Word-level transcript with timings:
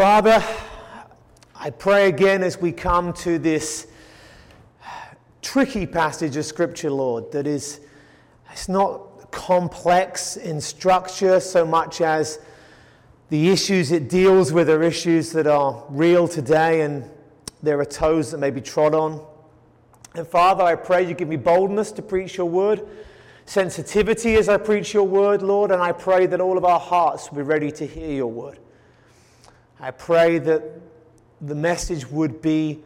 Father, 0.00 0.42
I 1.54 1.68
pray 1.68 2.08
again 2.08 2.42
as 2.42 2.58
we 2.58 2.72
come 2.72 3.12
to 3.12 3.38
this 3.38 3.86
tricky 5.42 5.86
passage 5.86 6.38
of 6.38 6.46
Scripture, 6.46 6.90
Lord, 6.90 7.30
that 7.32 7.46
is 7.46 7.80
it's 8.50 8.66
not 8.66 9.30
complex 9.30 10.38
in 10.38 10.58
structure 10.58 11.38
so 11.38 11.66
much 11.66 12.00
as 12.00 12.38
the 13.28 13.50
issues 13.50 13.92
it 13.92 14.08
deals 14.08 14.54
with 14.54 14.70
are 14.70 14.82
issues 14.82 15.32
that 15.32 15.46
are 15.46 15.84
real 15.90 16.26
today 16.26 16.80
and 16.80 17.04
there 17.62 17.78
are 17.78 17.84
toes 17.84 18.30
that 18.30 18.38
may 18.38 18.50
be 18.50 18.62
trod 18.62 18.94
on. 18.94 19.22
And 20.14 20.26
Father, 20.26 20.64
I 20.64 20.76
pray 20.76 21.06
you 21.06 21.12
give 21.12 21.28
me 21.28 21.36
boldness 21.36 21.92
to 21.92 22.00
preach 22.00 22.38
your 22.38 22.48
word, 22.48 22.80
sensitivity 23.44 24.36
as 24.36 24.48
I 24.48 24.56
preach 24.56 24.94
your 24.94 25.06
word, 25.06 25.42
Lord, 25.42 25.70
and 25.70 25.82
I 25.82 25.92
pray 25.92 26.24
that 26.24 26.40
all 26.40 26.56
of 26.56 26.64
our 26.64 26.80
hearts 26.80 27.30
will 27.30 27.36
be 27.36 27.42
ready 27.42 27.70
to 27.72 27.86
hear 27.86 28.10
your 28.10 28.28
word. 28.28 28.60
I 29.80 29.90
pray 29.90 30.38
that 30.38 30.62
the 31.40 31.54
message 31.54 32.06
would 32.10 32.42
be 32.42 32.80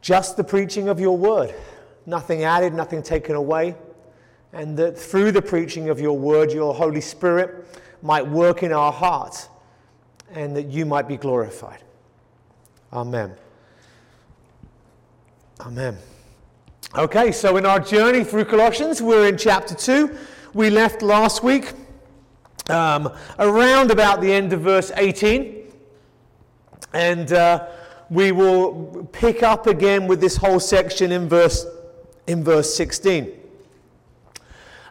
just 0.00 0.38
the 0.38 0.44
preaching 0.44 0.88
of 0.88 0.98
your 0.98 1.16
word, 1.16 1.54
nothing 2.06 2.44
added, 2.44 2.72
nothing 2.72 3.02
taken 3.02 3.36
away, 3.36 3.76
and 4.54 4.76
that 4.78 4.98
through 4.98 5.32
the 5.32 5.42
preaching 5.42 5.90
of 5.90 6.00
your 6.00 6.18
word, 6.18 6.50
your 6.50 6.72
Holy 6.72 7.02
Spirit 7.02 7.78
might 8.00 8.26
work 8.26 8.62
in 8.62 8.72
our 8.72 8.90
hearts 8.90 9.48
and 10.32 10.56
that 10.56 10.68
you 10.68 10.86
might 10.86 11.06
be 11.06 11.18
glorified. 11.18 11.82
Amen. 12.92 13.32
Amen. 15.60 15.98
Okay, 16.96 17.32
so 17.32 17.58
in 17.58 17.66
our 17.66 17.78
journey 17.78 18.24
through 18.24 18.46
Colossians, 18.46 19.02
we're 19.02 19.28
in 19.28 19.36
chapter 19.36 19.74
2. 19.74 20.16
We 20.54 20.70
left 20.70 21.02
last 21.02 21.42
week 21.42 21.72
um, 22.68 23.12
around 23.38 23.90
about 23.90 24.20
the 24.22 24.32
end 24.32 24.52
of 24.52 24.62
verse 24.62 24.90
18. 24.96 25.61
And 26.92 27.32
uh, 27.32 27.68
we 28.10 28.32
will 28.32 29.08
pick 29.12 29.42
up 29.42 29.66
again 29.66 30.06
with 30.06 30.20
this 30.20 30.36
whole 30.36 30.60
section 30.60 31.12
in 31.12 31.28
verse, 31.28 31.66
in 32.26 32.44
verse 32.44 32.74
16. 32.74 33.32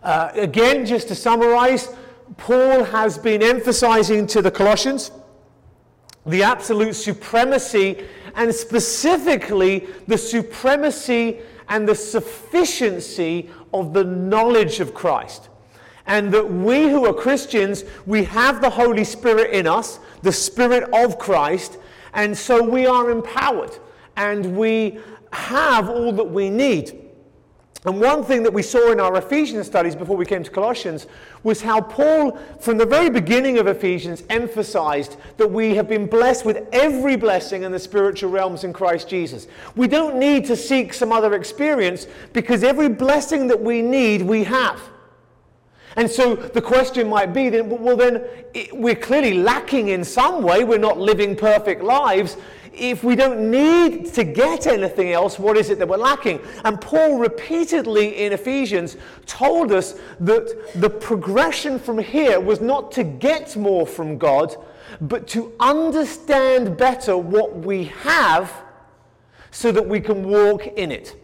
Uh, 0.04 0.32
again, 0.34 0.86
just 0.86 1.08
to 1.10 1.16
summarize, 1.16 1.94
Paul 2.38 2.84
has 2.86 3.18
been 3.18 3.44
emphasizing 3.44 4.26
to 4.28 4.42
the 4.42 4.52
Colossians 4.52 5.12
the 6.26 6.44
absolute 6.44 6.94
supremacy 6.94 8.04
and 8.36 8.54
specifically 8.54 9.88
the 10.08 10.18
supremacy 10.18 11.40
and 11.70 11.88
the 11.88 11.96
sufficiency 11.96 13.50
of 13.74 13.94
the 13.94 14.04
knowledge 14.04 14.80
of 14.80 14.94
Christ. 14.94 15.50
And 16.08 16.34
that 16.34 16.52
we 16.52 16.90
who 16.90 17.06
are 17.06 17.14
Christians, 17.14 17.86
we 18.06 18.24
have 18.26 18.62
the 18.62 18.70
Holy 18.70 19.04
Spirit 19.04 19.52
in 19.52 19.68
us, 19.68 20.00
the 20.22 20.32
Spirit 20.32 20.90
of 20.94 21.20
Christ, 21.20 21.78
and 22.14 22.38
so 22.38 22.64
we 22.64 22.86
are 22.86 23.10
empowered 23.10 23.78
and 24.18 24.58
we 24.58 25.00
have 25.32 25.90
all 25.90 26.12
that 26.12 26.24
we 26.24 26.50
need. 26.50 26.98
And 27.84 28.00
one 28.00 28.24
thing 28.24 28.44
that 28.44 28.54
we 28.54 28.62
saw 28.62 28.92
in 28.92 29.00
our 29.00 29.18
Ephesians 29.18 29.66
studies 29.66 29.96
before 29.96 30.16
we 30.16 30.26
came 30.26 30.44
to 30.44 30.52
Colossians 30.52 31.08
was 31.42 31.62
how 31.62 31.82
Paul, 31.82 32.38
from 32.60 32.78
the 32.78 32.86
very 32.86 33.10
beginning 33.10 33.58
of 33.58 33.66
Ephesians, 33.66 34.24
emphasized 34.30 35.18
that 35.38 35.50
we 35.50 35.74
have 35.74 35.90
been 35.90 36.06
blessed 36.06 36.46
with 36.46 36.68
every 36.74 37.16
blessing 37.16 37.64
in 37.64 37.72
the 37.72 37.80
spiritual 37.80 38.30
realms 38.30 38.64
in 38.64 38.72
Christ 38.72 39.10
Jesus. 39.10 39.48
We 39.76 39.88
don't 39.88 40.18
need 40.18 40.46
to 40.46 40.56
seek 40.56 40.94
some 40.94 41.12
other 41.12 41.34
experience 41.34 42.06
because 42.34 42.64
every 42.64 42.88
blessing 42.88 43.48
that 43.48 43.60
we 43.60 43.82
need, 43.82 44.22
we 44.22 44.44
have. 44.44 44.80
And 45.96 46.10
so 46.10 46.36
the 46.36 46.62
question 46.62 47.10
might 47.10 47.34
be 47.34 47.50
then, 47.50 47.70
well, 47.70 47.98
then 47.98 48.24
we're 48.74 48.96
clearly 48.96 49.34
lacking 49.34 49.90
in 49.90 50.04
some 50.04 50.42
way. 50.42 50.64
We're 50.64 50.78
not 50.78 50.98
living 50.98 51.36
perfect 51.36 51.84
lives 51.84 52.38
if 52.74 53.04
we 53.04 53.16
don't 53.16 53.52
need 53.52 54.14
to 54.14 54.24
get 54.24 54.66
anything 54.66 55.12
else, 55.12 55.38
what 55.38 55.58
is 55.58 55.70
it 55.70 55.80
that 55.80 55.88
we're 55.88 55.98
lacking? 55.98 56.40
And 56.64 56.80
Paul 56.80 57.18
repeatedly 57.18 58.24
in 58.26 58.32
Ephesians 58.32 58.98
told 59.26 59.72
us 59.72 60.00
that 60.22 60.72
the 60.76 60.90
progression 60.90 61.80
from 61.80 61.98
here 62.00 62.40
was 62.40 62.62
not 62.62 62.92
to 62.94 63.04
get 63.04 63.56
more 63.58 63.86
from 63.86 64.18
God, 64.18 64.56
but 65.02 65.28
to 65.30 65.54
understand 65.60 66.78
better 66.78 67.18
what 67.18 67.58
we 67.58 67.86
have 67.86 68.54
so 69.52 69.72
that 69.72 69.86
we 69.86 70.00
can 70.00 70.28
walk 70.30 70.66
in 70.68 70.92
it. 70.92 71.16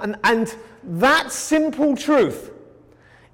And, 0.00 0.16
and 0.24 0.54
that 0.82 1.30
simple 1.30 1.96
truth 1.96 2.52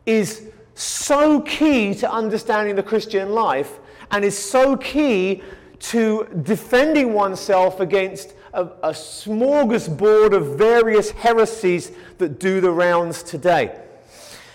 is 0.06 0.48
so 0.74 1.40
key 1.40 1.94
to 1.94 2.10
understanding 2.10 2.76
the 2.76 2.82
Christian 2.82 3.30
life 3.30 3.78
and 4.10 4.24
is 4.24 4.36
so 4.36 4.76
key 4.76 5.42
to 5.78 6.26
defending 6.42 7.12
oneself 7.12 7.80
against 7.80 8.34
a, 8.52 8.64
a 8.82 8.90
smorgasbord 8.90 10.34
of 10.34 10.58
various 10.58 11.10
heresies 11.10 11.92
that 12.18 12.38
do 12.38 12.60
the 12.60 12.70
rounds 12.70 13.22
today. 13.22 13.80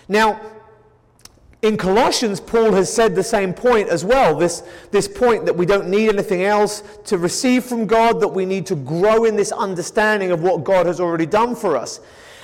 Now, 0.08 0.40
in 1.62 1.76
Colossians, 1.76 2.40
Paul 2.40 2.72
has 2.72 2.92
said 2.92 3.16
the 3.16 3.24
same 3.24 3.54
point 3.54 3.90
as 3.90 4.06
well 4.06 4.34
this, 4.34 4.64
this 4.92 5.10
point 5.10 5.46
that 5.46 5.56
we 5.56 5.66
don't 5.66 5.90
need 5.90 6.08
anything 6.08 6.44
else 6.44 6.84
to 7.06 7.18
receive 7.18 7.66
from 7.66 7.86
God, 7.86 8.22
that 8.22 8.30
we 8.30 8.46
need 8.46 8.66
to 8.68 8.76
grow 8.76 9.26
in 9.26 9.36
this 9.36 9.52
understanding 9.52 10.32
of 10.32 10.42
what 10.42 10.64
God 10.64 10.86
has 10.86 11.02
already 11.02 11.26
done 11.26 11.56
for 11.56 11.76
us. 11.76 12.00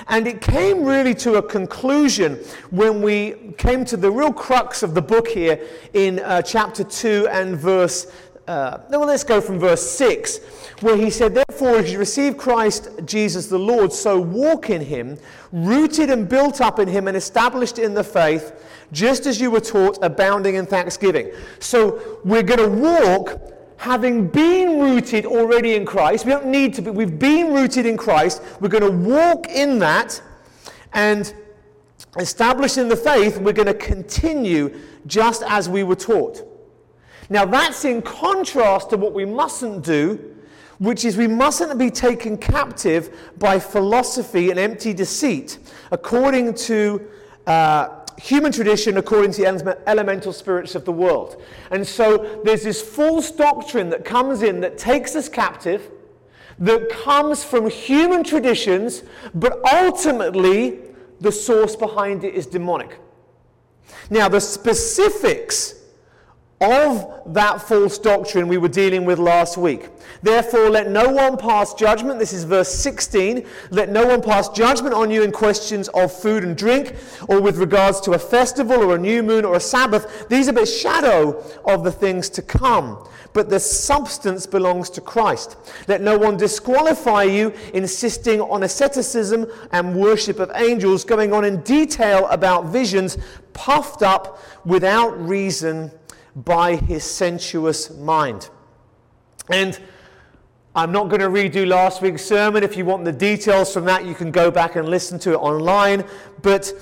And 0.08 0.28
it 0.28 0.42
came 0.42 0.84
really 0.84 1.14
to 1.16 1.36
a 1.36 1.42
conclusion 1.42 2.36
when 2.70 3.02
we 3.02 3.54
came 3.58 3.86
to 3.86 3.98
the 3.98 4.12
real 4.12 4.34
crux 4.34 4.84
of 4.84 4.94
the 4.94 5.02
book 5.02 5.28
here 5.28 5.66
in 5.94 6.20
uh, 6.20 6.42
chapter 6.42 6.84
2 6.84 7.28
and 7.32 7.58
verse 7.58 8.12
uh, 8.48 8.80
well, 8.92 9.08
let's 9.08 9.24
go 9.24 9.42
from 9.42 9.58
verse 9.58 9.84
6, 9.92 10.38
where 10.82 10.96
he 10.96 11.10
said, 11.10 11.34
Therefore, 11.34 11.78
as 11.78 11.92
you 11.92 11.98
receive 11.98 12.38
Christ 12.38 12.90
Jesus 13.06 13.48
the 13.48 13.58
Lord, 13.58 13.92
so 13.92 14.20
walk 14.20 14.70
in 14.70 14.82
him, 14.82 15.18
rooted 15.52 16.12
and 16.12 16.30
built 16.30 16.62
up 16.62 16.78
in 16.78 16.88
him, 16.88 17.08
and 17.08 17.18
established 17.18 17.80
in 17.80 17.96
the 17.96 18.04
faith, 18.04 18.54
just 18.92 19.26
as 19.26 19.42
you 19.42 19.50
were 19.50 19.62
taught, 19.62 19.98
abounding 20.04 20.56
in 20.56 20.68
thanksgiving. 20.68 21.32
So 21.58 22.20
we're 22.24 22.44
going 22.44 22.60
to 22.60 22.68
walk 22.70 23.55
having 23.78 24.28
been 24.28 24.80
rooted 24.80 25.26
already 25.26 25.76
in 25.76 25.86
Christ. 25.86 26.26
We 26.26 26.32
don't 26.32 26.48
need 26.48 26.74
to 26.76 26.82
be, 26.82 26.92
we've 26.92 27.20
been 27.20 27.54
rooted 27.54 27.86
in 27.86 27.98
Christ. 27.98 28.42
We're 28.60 28.70
going 28.70 28.84
to 28.84 29.10
walk 29.10 29.48
in 29.48 29.80
that 29.80 30.22
and 30.94 31.34
established 32.18 32.78
in 32.78 32.88
the 32.88 32.96
faith, 32.96 33.38
we're 33.38 33.54
going 33.54 33.68
to 33.68 33.74
continue 33.74 34.80
just 35.06 35.44
as 35.44 35.68
we 35.70 35.84
were 35.84 35.96
taught. 35.96 36.44
Now, 37.30 37.46
that's 37.46 37.86
in 37.86 38.02
contrast 38.02 38.92
to 38.92 38.98
what 38.98 39.14
we 39.14 39.26
mustn't 39.26 39.84
do, 39.84 40.36
which 40.78 41.06
is 41.06 41.18
we 41.18 41.28
mustn't 41.28 41.78
be 41.78 41.90
taken 41.90 42.38
captive 42.38 43.32
by 43.38 43.60
philosophy 43.60 44.52
and 44.52 44.60
empty 44.60 44.94
deceit, 44.94 45.58
according 45.92 46.54
to 46.54 47.08
uh, 47.48 47.95
human 48.18 48.52
tradition, 48.52 48.98
according 48.98 49.32
to 49.34 49.42
the 49.42 49.80
elemental 49.88 50.34
spirits 50.34 50.76
of 50.76 50.86
the 50.86 50.92
world. 50.92 51.42
And 51.72 51.86
so 51.86 52.42
there's 52.44 52.64
this 52.64 52.82
false 52.82 53.32
doctrine 53.32 53.90
that 53.90 54.06
comes 54.06 54.42
in 54.42 54.62
that 54.62 54.78
takes 54.78 55.16
us 55.16 55.30
captive, 55.30 55.92
that 56.60 56.90
comes 56.90 57.44
from 57.44 57.70
human 57.70 58.24
traditions, 58.24 59.04
but 59.34 59.60
ultimately 59.74 60.80
the 61.20 61.32
source 61.32 61.76
behind 61.76 62.24
it 62.24 62.34
is 62.34 62.46
demonic. 62.46 63.00
Now, 64.10 64.30
the 64.30 64.42
specifics 64.42 65.76
of 66.62 67.22
that 67.34 67.62
false 67.62 67.98
doctrine 67.98 68.48
we 68.48 68.58
were 68.58 68.70
dealing 68.70 69.04
with 69.04 69.20
last 69.20 69.58
week. 69.58 69.90
Therefore, 70.24 70.70
let 70.70 70.90
no 70.90 71.10
one 71.10 71.38
pass 71.38 71.74
judgment. 71.74 72.18
This 72.18 72.32
is 72.32 72.46
verse 72.46 72.74
16. 72.74 73.46
Let 73.72 73.90
no 73.90 74.06
one 74.08 74.22
pass 74.22 74.48
judgment 74.50 74.94
on 74.94 75.12
you 75.12 75.24
in 75.24 75.32
questions 75.32 75.90
of 75.90 76.14
food 76.14 76.44
and 76.44 76.56
drink, 76.56 76.96
or 77.28 77.42
with 77.42 77.58
regards 77.58 78.00
to 78.02 78.14
a 78.14 78.20
festival, 78.20 78.78
or 78.78 78.96
a 78.96 78.98
new 78.98 79.22
moon, 79.22 79.44
or 79.44 79.56
a 79.56 79.60
Sabbath. 79.60 80.28
These 80.30 80.48
are 80.48 80.54
but 80.54 80.68
shadow 80.68 81.44
of 81.66 81.84
the 81.84 81.92
things 81.92 82.30
to 82.30 82.42
come. 82.42 83.06
But 83.34 83.50
the 83.50 83.60
substance 83.60 84.46
belongs 84.46 84.90
to 84.92 85.02
Christ. 85.02 85.58
Let 85.90 86.00
no 86.02 86.18
one 86.18 86.38
disqualify 86.38 87.24
you, 87.24 87.54
insisting 87.74 88.40
on 88.40 88.64
asceticism 88.64 89.46
and 89.74 89.94
worship 89.94 90.40
of 90.40 90.52
angels, 90.56 91.04
going 91.04 91.34
on 91.34 91.44
in 91.44 91.62
detail 91.64 92.28
about 92.28 92.68
visions, 92.68 93.18
puffed 93.52 94.04
up 94.04 94.40
without 94.66 95.20
reason 95.20 95.92
by 96.36 96.76
his 96.76 97.04
sensuous 97.04 97.92
mind. 97.98 98.50
And 99.50 99.80
I'm 100.76 100.92
not 100.92 101.08
going 101.08 101.22
to 101.22 101.30
redo 101.30 101.66
last 101.66 102.02
week's 102.02 102.26
sermon. 102.26 102.64
If 102.64 102.76
you 102.76 102.84
want 102.84 103.06
the 103.06 103.12
details 103.12 103.74
from 103.74 103.86
that, 103.86 104.06
you 104.06 104.14
can 104.14 104.32
go 104.32 104.52
back 104.52 104.76
and 104.76 104.90
listen 104.90 105.18
to 105.20 105.32
it 105.32 105.38
online. 105.38 106.04
But 106.42 106.74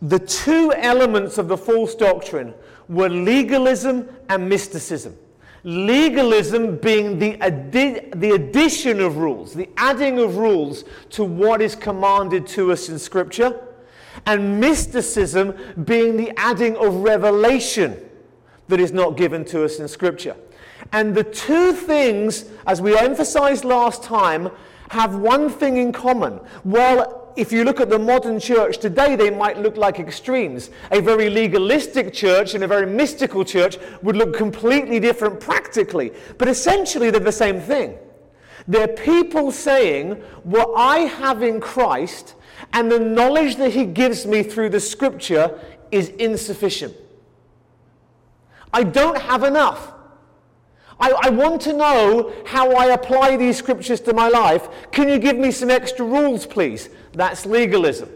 the 0.00 0.20
two 0.20 0.72
elements 0.72 1.38
of 1.38 1.48
the 1.48 1.56
false 1.56 1.94
doctrine 1.96 2.54
were 2.88 3.08
legalism 3.08 4.08
and 4.28 4.48
mysticism. 4.48 5.16
Legalism 5.64 6.76
being 6.76 7.18
the, 7.18 7.36
the 8.14 8.30
addition 8.34 9.00
of 9.00 9.16
rules, 9.16 9.54
the 9.54 9.68
adding 9.78 10.18
of 10.18 10.36
rules 10.36 10.84
to 11.10 11.24
what 11.24 11.62
is 11.62 11.74
commanded 11.74 12.46
to 12.48 12.70
us 12.70 12.88
in 12.90 12.98
Scripture, 12.98 13.58
and 14.26 14.60
mysticism 14.60 15.54
being 15.84 16.16
the 16.16 16.32
adding 16.38 16.76
of 16.76 16.96
revelation 16.96 18.03
that 18.68 18.80
is 18.80 18.92
not 18.92 19.16
given 19.16 19.44
to 19.46 19.64
us 19.64 19.78
in 19.78 19.88
Scripture. 19.88 20.36
And 20.92 21.14
the 21.14 21.24
two 21.24 21.72
things, 21.72 22.46
as 22.66 22.80
we 22.80 22.98
emphasized 22.98 23.64
last 23.64 24.02
time, 24.02 24.50
have 24.90 25.16
one 25.16 25.48
thing 25.50 25.76
in 25.76 25.92
common. 25.92 26.40
Well, 26.64 27.32
if 27.36 27.52
you 27.52 27.64
look 27.64 27.80
at 27.80 27.90
the 27.90 27.98
modern 27.98 28.38
church 28.38 28.78
today, 28.78 29.16
they 29.16 29.30
might 29.30 29.58
look 29.58 29.76
like 29.76 29.98
extremes. 29.98 30.70
A 30.92 31.00
very 31.00 31.28
legalistic 31.28 32.12
church 32.12 32.54
and 32.54 32.62
a 32.62 32.66
very 32.66 32.86
mystical 32.86 33.44
church 33.44 33.76
would 34.02 34.16
look 34.16 34.36
completely 34.36 35.00
different 35.00 35.40
practically. 35.40 36.12
But 36.38 36.48
essentially, 36.48 37.10
they're 37.10 37.20
the 37.20 37.32
same 37.32 37.60
thing. 37.60 37.98
They're 38.68 38.88
people 38.88 39.50
saying, 39.50 40.12
What 40.44 40.72
I 40.76 40.98
have 40.98 41.42
in 41.42 41.60
Christ 41.60 42.34
and 42.72 42.90
the 42.90 43.00
knowledge 43.00 43.56
that 43.56 43.72
He 43.72 43.84
gives 43.84 44.26
me 44.26 44.42
through 44.42 44.70
the 44.70 44.80
scripture 44.80 45.60
is 45.90 46.08
insufficient. 46.10 46.94
I 48.74 48.82
don't 48.82 49.16
have 49.16 49.44
enough. 49.44 49.92
I, 50.98 51.12
I, 51.22 51.30
want 51.30 51.60
to 51.62 51.72
know 51.72 52.32
how 52.44 52.72
I 52.72 52.86
apply 52.86 53.36
these 53.36 53.56
scriptures 53.56 54.00
to 54.00 54.12
my 54.12 54.28
life. 54.28 54.68
Can 54.90 55.08
you 55.08 55.18
give 55.20 55.36
me 55.36 55.52
some 55.52 55.70
extra 55.70 56.04
rules, 56.04 56.44
please? 56.44 56.88
That's 57.12 57.46
legalism. 57.46 58.10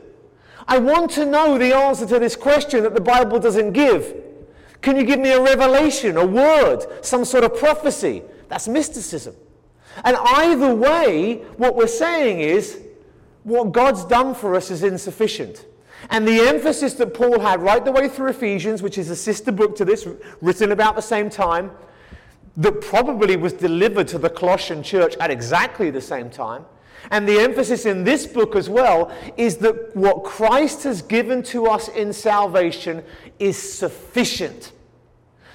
I 0.67 0.79
want 0.79 1.13
to 1.13 1.25
know 1.25 1.59
the 1.59 1.75
answer 1.75 2.07
to 2.07 2.19
this 2.19 2.35
question 2.35 2.83
that 2.83 2.95
the 2.95 3.01
Bible 3.01 3.39
doesn't 3.39 3.73
give. 3.73 4.15
Can 4.81 4.97
you 4.97 5.05
give 5.05 5.21
me 5.21 5.31
a 5.31 5.41
revelation, 5.41 6.17
a 6.17 6.27
word, 6.27 6.87
some 7.03 7.25
sort 7.25 7.45
of 7.45 7.57
prophecy? 7.57 8.23
That's 8.49 8.67
mysticism. 8.67 9.37
And 10.05 10.17
either 10.21 10.75
way, 10.75 11.37
what 11.57 11.77
we're 11.77 11.87
saying 11.87 12.41
is 12.41 12.81
what 13.45 13.71
God's 13.71 14.05
done 14.05 14.35
for 14.35 14.57
us 14.57 14.73
is 14.73 14.83
insufficient. 14.83 15.65
And 16.11 16.27
the 16.27 16.41
emphasis 16.49 16.95
that 16.95 17.15
Paul 17.15 17.41
had 17.41 17.61
right 17.61 17.85
the 17.85 17.93
way 17.93 18.09
through 18.09 18.29
Ephesians, 18.29 18.83
which 18.83 18.99
is 18.99 19.11
a 19.11 19.17
sister 19.17 19.53
book 19.53 19.77
to 19.77 19.85
this, 19.85 20.07
written 20.41 20.73
about 20.73 20.97
the 20.97 21.03
same 21.03 21.29
time, 21.29 21.71
that 22.57 22.81
probably 22.81 23.37
was 23.37 23.53
delivered 23.53 24.09
to 24.09 24.19
the 24.19 24.31
Colossian 24.31 24.83
church 24.83 25.17
at 25.19 25.31
exactly 25.31 25.91
the 25.91 26.01
same 26.01 26.31
time. 26.31 26.65
And 27.11 27.29
the 27.29 27.39
emphasis 27.39 27.87
in 27.87 28.05
this 28.05 28.27
book 28.27 28.57
as 28.57 28.69
well 28.69 29.13
is 29.37 29.59
that 29.59 29.95
what 29.95 30.25
Christ 30.25 30.83
has 30.83 31.01
given 31.01 31.43
to 31.45 31.67
us 31.67 31.89
in 31.89 32.13
salvation 32.13 33.05
is 33.39 33.57
sufficient. 33.57 34.73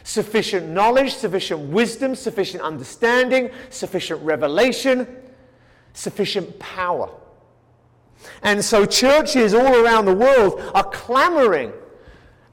Sufficient 0.04 0.70
knowledge, 0.70 1.14
sufficient 1.14 1.70
wisdom, 1.70 2.16
sufficient 2.16 2.64
understanding, 2.64 3.50
sufficient 3.70 4.22
revelation, 4.22 5.08
sufficient 5.94 6.58
power. 6.60 7.10
And 8.44 8.64
so 8.64 8.86
churches 8.86 9.54
all 9.54 9.76
around 9.76 10.06
the 10.06 10.16
world 10.16 10.62
are 10.74 10.84
clamoring 10.84 11.74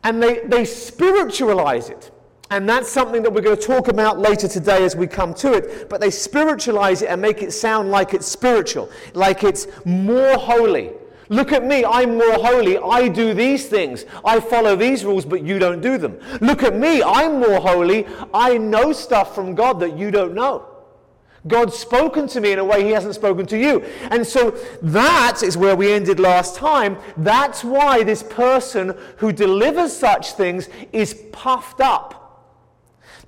and 0.04 0.22
they, 0.22 0.40
they 0.40 0.64
spiritualize 0.64 1.90
it. 1.90 2.10
And 2.50 2.68
that's 2.68 2.88
something 2.88 3.22
that 3.22 3.32
we're 3.32 3.42
going 3.42 3.56
to 3.56 3.62
talk 3.62 3.88
about 3.88 4.18
later 4.18 4.48
today 4.48 4.84
as 4.84 4.96
we 4.96 5.06
come 5.06 5.34
to 5.34 5.52
it. 5.52 5.88
But 5.88 6.00
they 6.00 6.10
spiritualize 6.10 7.02
it 7.02 7.08
and 7.08 7.20
make 7.22 7.42
it 7.42 7.52
sound 7.52 7.90
like 7.90 8.12
it's 8.12 8.26
spiritual, 8.26 8.90
like 9.14 9.44
it's 9.44 9.68
more 9.84 10.36
holy. 10.36 10.90
Look 11.28 11.52
at 11.52 11.64
me, 11.64 11.84
I'm 11.84 12.18
more 12.18 12.34
holy. 12.34 12.76
I 12.76 13.06
do 13.06 13.34
these 13.34 13.68
things. 13.68 14.04
I 14.24 14.40
follow 14.40 14.74
these 14.74 15.04
rules, 15.04 15.24
but 15.24 15.44
you 15.44 15.60
don't 15.60 15.80
do 15.80 15.96
them. 15.96 16.18
Look 16.40 16.64
at 16.64 16.74
me, 16.74 17.04
I'm 17.04 17.38
more 17.38 17.60
holy. 17.60 18.04
I 18.34 18.58
know 18.58 18.92
stuff 18.92 19.32
from 19.32 19.54
God 19.54 19.78
that 19.78 19.96
you 19.96 20.10
don't 20.10 20.34
know. 20.34 20.66
God's 21.46 21.76
spoken 21.76 22.26
to 22.28 22.40
me 22.40 22.52
in 22.52 22.58
a 22.58 22.64
way 22.64 22.84
He 22.84 22.90
hasn't 22.90 23.14
spoken 23.14 23.46
to 23.46 23.58
you. 23.58 23.82
And 24.10 24.26
so 24.26 24.50
that 24.82 25.42
is 25.42 25.56
where 25.56 25.76
we 25.76 25.92
ended 25.92 26.20
last 26.20 26.56
time. 26.56 26.98
That's 27.16 27.64
why 27.64 28.02
this 28.02 28.22
person 28.22 28.96
who 29.18 29.32
delivers 29.32 29.96
such 29.96 30.32
things 30.32 30.68
is 30.92 31.14
puffed 31.32 31.80
up 31.80 32.20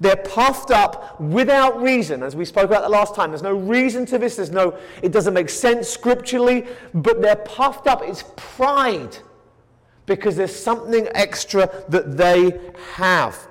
they're 0.02 0.16
puffed 0.16 0.72
up 0.72 1.20
without 1.20 1.80
reason, 1.80 2.24
as 2.24 2.34
we 2.34 2.44
spoke 2.44 2.64
about 2.64 2.82
the 2.82 2.88
last 2.88 3.14
time. 3.14 3.30
There's 3.30 3.42
no 3.42 3.54
reason 3.54 4.04
to 4.06 4.18
this. 4.18 4.34
There's 4.34 4.50
no, 4.50 4.76
it 5.00 5.12
doesn't 5.12 5.32
make 5.32 5.48
sense 5.48 5.88
scripturally, 5.88 6.66
but 6.92 7.22
they're 7.22 7.36
puffed 7.36 7.86
up. 7.86 8.02
It's 8.02 8.24
pride 8.34 9.16
because 10.06 10.34
there's 10.34 10.54
something 10.54 11.06
extra 11.14 11.70
that 11.88 12.16
they 12.16 12.60
have. 12.94 13.46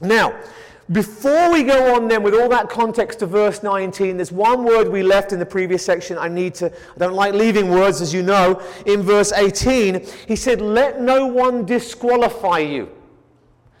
Now, 0.00 0.40
before 0.90 1.52
we 1.52 1.64
go 1.64 1.94
on 1.94 2.08
then 2.08 2.22
with 2.22 2.34
all 2.34 2.48
that 2.48 2.70
context 2.70 3.18
to 3.18 3.26
verse 3.26 3.62
19, 3.62 4.16
there's 4.16 4.32
one 4.32 4.64
word 4.64 4.88
we 4.88 5.02
left 5.02 5.32
in 5.32 5.38
the 5.38 5.46
previous 5.46 5.84
section. 5.84 6.16
I 6.16 6.28
need 6.28 6.54
to, 6.56 6.72
I 6.72 6.98
don't 6.98 7.14
like 7.14 7.34
leaving 7.34 7.70
words, 7.70 8.00
as 8.00 8.14
you 8.14 8.22
know. 8.22 8.62
In 8.86 9.02
verse 9.02 9.32
18, 9.32 10.06
he 10.26 10.34
said, 10.34 10.62
Let 10.62 11.00
no 11.00 11.26
one 11.26 11.66
disqualify 11.66 12.60
you. 12.60 12.90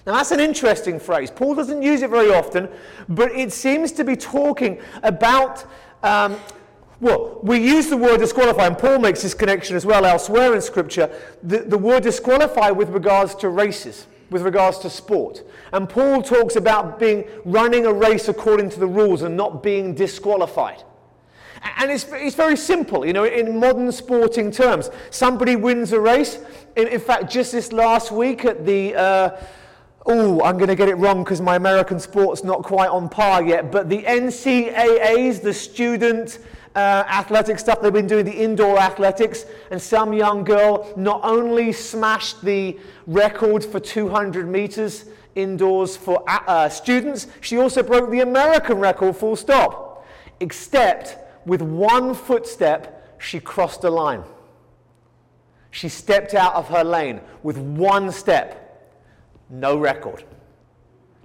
Now, 0.06 0.14
that's 0.14 0.32
an 0.32 0.40
interesting 0.40 1.00
phrase. 1.00 1.30
Paul 1.30 1.54
doesn't 1.54 1.82
use 1.82 2.02
it 2.02 2.10
very 2.10 2.32
often, 2.32 2.68
but 3.08 3.32
it 3.32 3.52
seems 3.52 3.92
to 3.92 4.04
be 4.04 4.16
talking 4.16 4.80
about. 5.02 5.64
Um, 6.02 6.38
well, 7.00 7.38
we 7.44 7.58
use 7.58 7.88
the 7.88 7.96
word 7.96 8.18
disqualify, 8.18 8.66
and 8.66 8.76
Paul 8.76 8.98
makes 8.98 9.22
this 9.22 9.32
connection 9.32 9.76
as 9.76 9.86
well 9.86 10.04
elsewhere 10.04 10.54
in 10.54 10.60
Scripture. 10.60 11.08
The, 11.44 11.58
the 11.58 11.78
word 11.78 12.02
disqualify 12.02 12.70
with 12.70 12.88
regards 12.88 13.36
to 13.36 13.50
races, 13.50 14.08
with 14.30 14.42
regards 14.42 14.78
to 14.78 14.90
sport. 14.90 15.42
And 15.72 15.88
Paul 15.88 16.22
talks 16.22 16.56
about 16.56 16.98
being 16.98 17.24
running 17.44 17.86
a 17.86 17.92
race 17.92 18.28
according 18.28 18.70
to 18.70 18.80
the 18.80 18.86
rules 18.86 19.22
and 19.22 19.36
not 19.36 19.62
being 19.62 19.94
disqualified. 19.94 20.82
And 21.78 21.90
it's, 21.90 22.06
it's 22.12 22.36
very 22.36 22.56
simple, 22.56 23.04
you 23.04 23.12
know, 23.12 23.24
in 23.24 23.58
modern 23.58 23.90
sporting 23.90 24.50
terms. 24.50 24.90
Somebody 25.10 25.56
wins 25.56 25.92
a 25.92 26.00
race. 26.00 26.38
In, 26.76 26.88
in 26.88 27.00
fact, 27.00 27.30
just 27.30 27.52
this 27.52 27.72
last 27.72 28.12
week 28.12 28.44
at 28.44 28.64
the. 28.64 28.94
Uh, 28.94 29.40
oh, 30.06 30.42
I'm 30.42 30.56
going 30.56 30.68
to 30.68 30.76
get 30.76 30.88
it 30.88 30.94
wrong 30.94 31.22
because 31.22 31.40
my 31.40 31.56
American 31.56 32.00
sport's 32.00 32.42
not 32.42 32.62
quite 32.62 32.88
on 32.88 33.08
par 33.08 33.42
yet, 33.42 33.70
but 33.70 33.88
the 33.88 34.02
NCAAs, 34.02 35.42
the 35.42 35.52
student 35.52 36.38
uh, 36.78 37.04
athletic 37.08 37.58
stuff, 37.58 37.80
they've 37.82 37.92
been 37.92 38.06
doing 38.06 38.24
the 38.24 38.32
indoor 38.44 38.78
athletics, 38.78 39.44
and 39.72 39.82
some 39.82 40.12
young 40.12 40.44
girl 40.44 40.92
not 40.96 41.20
only 41.24 41.72
smashed 41.72 42.40
the 42.42 42.78
record 43.08 43.64
for 43.64 43.80
200 43.80 44.48
meters 44.48 45.06
indoors 45.34 45.96
for 45.96 46.22
uh, 46.30 46.38
uh, 46.46 46.68
students, 46.68 47.26
she 47.40 47.58
also 47.58 47.82
broke 47.82 48.10
the 48.10 48.20
American 48.20 48.78
record, 48.78 49.16
full 49.16 49.34
stop. 49.34 50.06
Except 50.38 51.16
with 51.46 51.62
one 51.62 52.14
footstep, 52.14 53.18
she 53.20 53.40
crossed 53.40 53.82
a 53.82 53.90
line. 53.90 54.22
She 55.72 55.88
stepped 55.88 56.32
out 56.32 56.54
of 56.54 56.68
her 56.68 56.84
lane 56.84 57.20
with 57.42 57.58
one 57.58 58.12
step 58.12 58.64
no 59.50 59.76
record. 59.76 60.22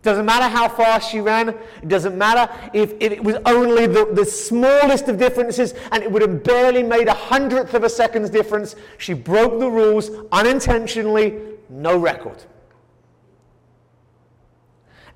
Doesn't 0.03 0.25
matter 0.25 0.49
how 0.49 0.67
fast 0.67 1.09
she 1.09 1.21
ran. 1.21 1.49
It 1.49 1.87
doesn't 1.87 2.17
matter 2.17 2.53
if, 2.73 2.93
if 2.99 3.13
it 3.13 3.23
was 3.23 3.37
only 3.45 3.87
the, 3.87 4.05
the 4.11 4.25
smallest 4.25 5.07
of 5.07 5.17
differences 5.17 5.73
and 5.93 6.03
it 6.03 6.11
would 6.11 6.21
have 6.21 6.43
barely 6.43 6.83
made 6.83 7.07
a 7.07 7.13
hundredth 7.13 7.73
of 7.73 7.85
a 7.85 7.89
second's 7.89 8.29
difference. 8.29 8.75
She 8.97 9.13
broke 9.13 9.59
the 9.59 9.69
rules 9.69 10.11
unintentionally, 10.33 11.39
no 11.69 11.97
record. 11.97 12.43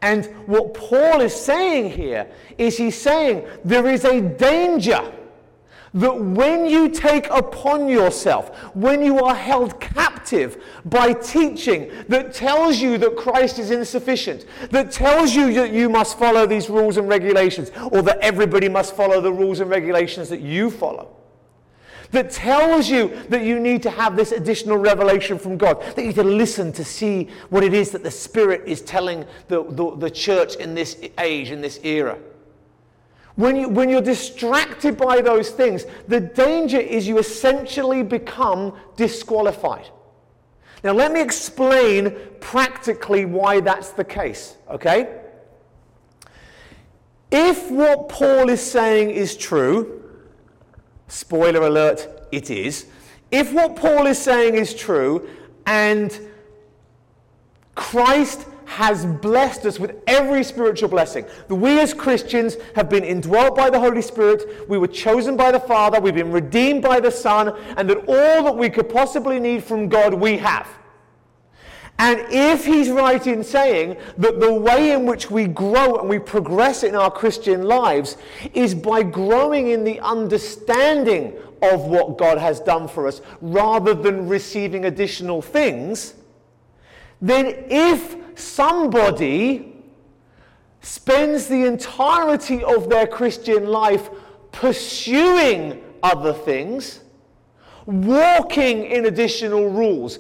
And 0.02 0.26
what 0.46 0.74
Paul 0.74 1.20
is 1.20 1.36
saying 1.36 1.92
here 1.92 2.28
is 2.58 2.78
he's 2.78 3.00
saying 3.00 3.46
there 3.66 3.88
is 3.88 4.06
a 4.06 4.22
danger 4.22 5.02
that 5.98 6.16
when 6.16 6.68
you 6.68 6.90
take 6.90 7.28
upon 7.30 7.88
yourself, 7.88 8.56
when 8.76 9.04
you 9.04 9.20
are 9.20 9.36
held 9.36 9.80
captive 9.80 10.64
by 10.86 11.12
teaching 11.14 11.92
that 12.08 12.34
tells 12.34 12.78
you 12.78 12.98
that 13.00 13.18
Christ 13.18 13.58
is 13.58 13.72
insufficient, 13.72 14.46
that 14.70 14.92
tells 14.92 15.34
you 15.34 15.54
that 15.54 15.72
you 15.72 15.90
must 15.90 16.20
follow 16.20 16.46
these 16.46 16.70
rules 16.70 16.98
and 16.98 17.10
regulations, 17.10 17.72
or 17.92 18.02
that 18.04 18.20
everybody 18.20 18.70
must 18.70 18.96
follow 18.96 19.22
the 19.22 19.34
rules 19.34 19.60
and 19.60 19.70
regulations 19.70 20.30
that 20.30 20.42
you 20.42 20.70
follow, 20.70 21.16
that 22.12 22.30
tells 22.30 22.90
you 22.90 23.10
that 23.30 23.44
you 23.44 23.60
need 23.60 23.82
to 23.84 23.90
have 23.90 24.16
this 24.16 24.32
additional 24.32 24.78
revelation 24.78 25.40
from 25.40 25.58
God, 25.58 25.82
that 25.82 25.98
you 25.98 26.08
need 26.08 26.16
to 26.16 26.24
listen 26.24 26.72
to 26.74 26.86
see 26.86 27.30
what 27.50 27.64
it 27.64 27.74
is 27.74 27.92
that 27.92 28.04
the 28.04 28.12
Spirit 28.12 28.62
is 28.68 28.82
telling 28.82 29.26
the, 29.48 29.64
the, 29.64 29.96
the 29.98 30.12
church 30.12 30.56
in 30.58 30.76
this 30.76 30.98
age, 31.18 31.50
in 31.50 31.60
this 31.60 31.80
era. 31.84 32.20
When, 33.38 33.56
you, 33.56 33.70
when 33.70 33.88
you're 33.88 34.02
distracted 34.02 34.98
by 34.98 35.22
those 35.22 35.52
things, 35.52 35.86
the 36.08 36.20
danger 36.20 36.80
is 36.80 37.08
you 37.08 37.20
essentially 37.20 38.02
become 38.02 38.74
disqualified. 38.96 39.88
Now, 40.84 40.94
let 40.94 41.12
me 41.12 41.22
explain 41.22 42.16
practically 42.40 43.26
why 43.26 43.60
that's 43.60 43.92
the 43.92 44.04
case, 44.04 44.58
okay? 44.72 45.22
If 47.32 47.70
what 47.70 48.10
Paul 48.10 48.50
is 48.50 48.60
saying 48.60 49.12
is 49.12 49.38
true, 49.38 50.04
spoiler 51.08 51.62
alert, 51.62 52.28
it 52.32 52.50
is. 52.50 52.88
If 53.30 53.54
what 53.54 53.76
Paul 53.76 54.08
is 54.08 54.18
saying 54.18 54.56
is 54.56 54.74
true, 54.74 55.30
and 55.68 56.20
Christ 57.76 58.48
has 58.68 59.06
blessed 59.06 59.66
us 59.66 59.80
with 59.80 59.96
every 60.08 60.44
spiritual 60.44 60.90
blessing. 60.90 61.26
We 61.48 61.80
as 61.80 61.94
Christians 61.94 62.58
have 62.76 62.90
been 62.90 63.04
indwelt 63.04 63.56
by 63.56 63.70
the 63.70 63.80
Holy 63.80 64.02
Spirit, 64.02 64.70
we 64.70 64.78
were 64.78 64.88
chosen 64.88 65.38
by 65.38 65.54
the 65.54 65.60
Father, 65.60 66.02
we've 66.02 66.14
been 66.14 66.34
redeemed 66.34 66.84
by 66.84 67.00
the 67.00 67.10
Son, 67.10 67.58
and 67.78 67.90
that 67.90 67.98
all 68.08 68.44
that 68.44 68.56
we 68.56 68.70
could 68.70 68.90
possibly 68.90 69.40
need 69.40 69.64
from 69.64 69.88
God 69.88 70.14
we 70.14 70.38
have. 70.38 70.68
And 71.98 72.20
if 72.30 72.66
he's 72.66 72.90
right 72.90 73.26
in 73.26 73.42
saying 73.42 73.98
that 74.18 74.40
the 74.40 74.54
way 74.54 74.92
in 74.92 75.06
which 75.06 75.32
we 75.32 75.48
grow 75.48 75.96
and 75.96 76.10
we 76.10 76.20
progress 76.20 76.84
in 76.84 76.94
our 76.94 77.10
Christian 77.10 77.64
lives 77.64 78.18
is 78.54 78.76
by 78.76 79.02
growing 79.02 79.70
in 79.70 79.86
the 79.86 80.00
understanding 80.02 81.34
of 81.62 81.86
what 81.86 82.18
God 82.18 82.38
has 82.38 82.60
done 82.60 82.88
for 82.88 83.08
us 83.08 83.22
rather 83.42 83.94
than 83.94 84.28
receiving 84.28 84.86
additional 84.86 85.42
things, 85.42 86.16
then 87.22 87.66
if 87.70 88.16
somebody 88.38 89.74
spends 90.82 91.48
the 91.48 91.66
entirety 91.66 92.64
of 92.64 92.90
their 92.90 93.08
Christian 93.08 93.68
life 93.68 94.10
pursuing 94.52 95.84
other 96.04 96.34
things, 96.34 97.02
walking 97.86 98.86
in 98.86 99.06
additional 99.06 99.70
rules, 99.70 100.20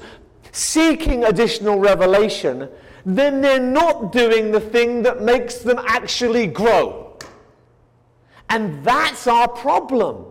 seeking 0.51 1.24
additional 1.24 1.79
revelation, 1.79 2.67
then 3.05 3.41
they're 3.41 3.59
not 3.59 4.12
doing 4.12 4.51
the 4.51 4.59
thing 4.59 5.03
that 5.03 5.21
makes 5.21 5.59
them 5.59 5.79
actually 5.88 6.47
grow. 6.47 7.17
And 8.50 8.83
that's 8.83 9.27
our 9.27 9.47
problem, 9.47 10.25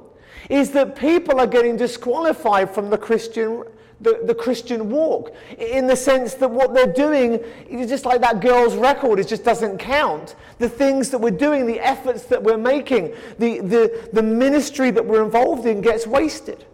is 0.50 0.70
that 0.72 0.96
people 0.96 1.40
are 1.40 1.46
getting 1.46 1.76
disqualified 1.76 2.70
from 2.70 2.90
the 2.90 2.98
Christian 2.98 3.64
the, 4.00 4.20
the 4.24 4.34
Christian 4.34 4.90
walk 4.90 5.34
in 5.58 5.86
the 5.86 5.96
sense 5.96 6.34
that 6.34 6.50
what 6.50 6.74
they're 6.74 6.92
doing 6.92 7.40
is 7.68 7.88
just 7.88 8.04
like 8.04 8.20
that 8.20 8.40
girl's 8.40 8.76
record, 8.76 9.18
it 9.18 9.28
just 9.28 9.44
doesn't 9.44 9.78
count. 9.78 10.36
The 10.58 10.68
things 10.68 11.10
that 11.10 11.18
we're 11.18 11.30
doing, 11.30 11.66
the 11.66 11.80
efforts 11.80 12.24
that 12.24 12.42
we're 12.42 12.58
making, 12.58 13.14
the, 13.38 13.60
the, 13.60 14.08
the 14.12 14.22
ministry 14.22 14.90
that 14.90 15.04
we're 15.04 15.24
involved 15.24 15.66
in 15.66 15.80
gets 15.80 16.06
wasted. 16.06 16.66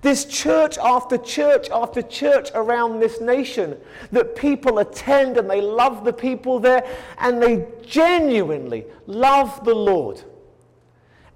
There's 0.00 0.24
church 0.26 0.78
after 0.78 1.18
church 1.18 1.70
after 1.70 2.02
church 2.02 2.50
around 2.54 3.00
this 3.00 3.20
nation 3.20 3.76
that 4.12 4.36
people 4.36 4.78
attend 4.78 5.36
and 5.36 5.50
they 5.50 5.60
love 5.60 6.04
the 6.04 6.12
people 6.12 6.60
there 6.60 6.86
and 7.18 7.42
they 7.42 7.66
genuinely 7.84 8.86
love 9.06 9.64
the 9.64 9.74
Lord. 9.74 10.22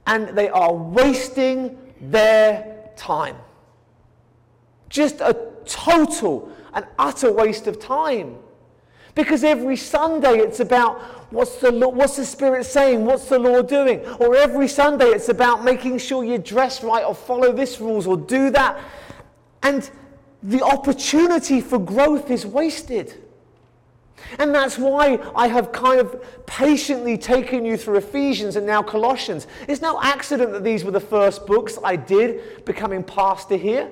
And 0.06 0.28
they 0.36 0.48
are 0.48 0.72
wasting 0.72 1.76
their 2.00 2.90
time. 2.96 3.36
Just 4.92 5.22
a 5.22 5.34
total 5.64 6.52
and 6.74 6.86
utter 6.98 7.32
waste 7.32 7.66
of 7.66 7.80
time. 7.80 8.36
Because 9.14 9.42
every 9.42 9.76
Sunday 9.76 10.38
it's 10.38 10.60
about 10.60 11.00
what's 11.32 11.56
the, 11.56 11.72
what's 11.72 12.16
the 12.16 12.26
Spirit 12.26 12.64
saying? 12.64 13.06
What's 13.06 13.24
the 13.24 13.38
Lord 13.38 13.68
doing? 13.68 14.00
Or 14.20 14.36
every 14.36 14.68
Sunday 14.68 15.06
it's 15.06 15.30
about 15.30 15.64
making 15.64 15.96
sure 15.96 16.22
you 16.24 16.36
dress 16.36 16.84
right 16.84 17.04
or 17.04 17.14
follow 17.14 17.52
this 17.52 17.80
rules 17.80 18.06
or 18.06 18.18
do 18.18 18.50
that. 18.50 18.78
And 19.62 19.90
the 20.42 20.62
opportunity 20.62 21.62
for 21.62 21.78
growth 21.78 22.30
is 22.30 22.44
wasted. 22.44 23.14
And 24.38 24.54
that's 24.54 24.76
why 24.76 25.18
I 25.34 25.48
have 25.48 25.72
kind 25.72 26.00
of 26.00 26.22
patiently 26.44 27.16
taken 27.16 27.64
you 27.64 27.78
through 27.78 27.96
Ephesians 27.96 28.56
and 28.56 28.66
now 28.66 28.82
Colossians. 28.82 29.46
It's 29.68 29.80
no 29.80 29.98
accident 30.02 30.52
that 30.52 30.64
these 30.64 30.84
were 30.84 30.90
the 30.90 31.00
first 31.00 31.46
books 31.46 31.78
I 31.82 31.96
did 31.96 32.66
becoming 32.66 33.02
pastor 33.02 33.56
here. 33.56 33.90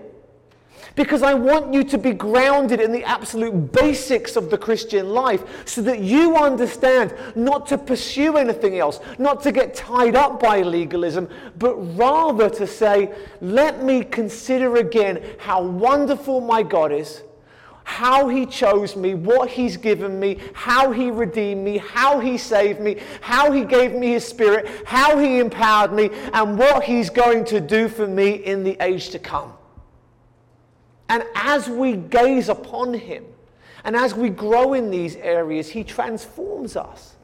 Because 0.97 1.23
I 1.23 1.35
want 1.35 1.73
you 1.73 1.85
to 1.85 1.99
be 1.99 2.13
grounded 2.13 2.81
in 2.81 2.93
the 2.93 3.05
absolute 3.05 3.73
basics 3.73 4.37
of 4.37 4.51
the 4.51 4.59
Christian 4.59 5.11
life 5.11 5.45
so 5.67 5.83
that 5.83 6.01
you 6.01 6.37
understand 6.37 7.15
not 7.37 7.67
to 7.69 7.79
pursue 7.79 8.37
anything 8.37 8.79
else, 8.79 9.01
not 9.19 9.43
to 9.45 9.53
get 9.53 9.75
tied 9.75 10.17
up 10.17 10.41
by 10.41 10.63
legalism, 10.63 11.29
but 11.59 11.77
rather 11.97 12.51
to 12.51 12.67
say, 12.67 13.15
let 13.41 13.85
me 13.85 14.03
consider 14.03 14.77
again 14.77 15.23
how 15.39 15.63
wonderful 15.63 16.41
my 16.41 16.63
God 16.63 16.93
is, 16.93 17.23
how 17.85 18.29
he 18.29 18.47
chose 18.47 18.97
me, 18.97 19.15
what 19.15 19.49
he's 19.49 19.77
given 19.77 20.19
me, 20.19 20.39
how 20.55 20.91
he 20.93 21.11
redeemed 21.11 21.65
me, 21.65 21.79
how 21.79 22.21
he 22.21 22.37
saved 22.37 22.81
me, 22.81 22.97
how 23.21 23.51
he 23.53 23.65
gave 23.65 23.93
me 23.93 24.09
his 24.13 24.27
spirit, 24.27 24.69
how 24.85 25.19
he 25.19 25.39
empowered 25.39 25.93
me, 25.93 26.11
and 26.33 26.59
what 26.59 26.85
he's 26.85 27.11
going 27.11 27.45
to 27.45 27.61
do 27.61 27.89
for 27.89 28.07
me 28.07 28.33
in 28.33 28.65
the 28.65 28.77
age 28.81 29.11
to 29.11 29.19
come. 29.19 29.53
And 31.11 31.25
as 31.35 31.69
we 31.69 31.97
gaze 31.97 32.49
upon 32.49 32.95
him, 32.95 33.25
and 33.83 33.97
as 33.97 34.15
we 34.15 34.31
grow 34.31 34.75
in 34.75 34.91
these 34.91 35.17
areas, 35.17 35.69
he 35.69 35.83
transforms 35.83 36.77
us. 36.77 37.17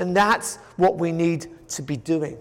And 0.00 0.14
that's 0.14 0.56
what 0.76 0.96
we 0.96 1.12
need 1.12 1.46
to 1.68 1.82
be 1.82 1.96
doing. 1.96 2.36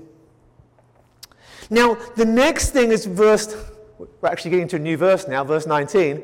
Now, 1.70 1.94
the 2.16 2.25
next 2.25 2.72
thing 2.72 2.92
is 2.92 3.06
verse, 3.06 3.56
we're 4.00 4.28
actually 4.28 4.52
getting 4.52 4.68
to 4.70 4.78
a 4.78 4.80
new 4.80 4.98
verse 4.98 5.28
now, 5.28 5.44
verse 5.44 5.68
19. 5.68 6.24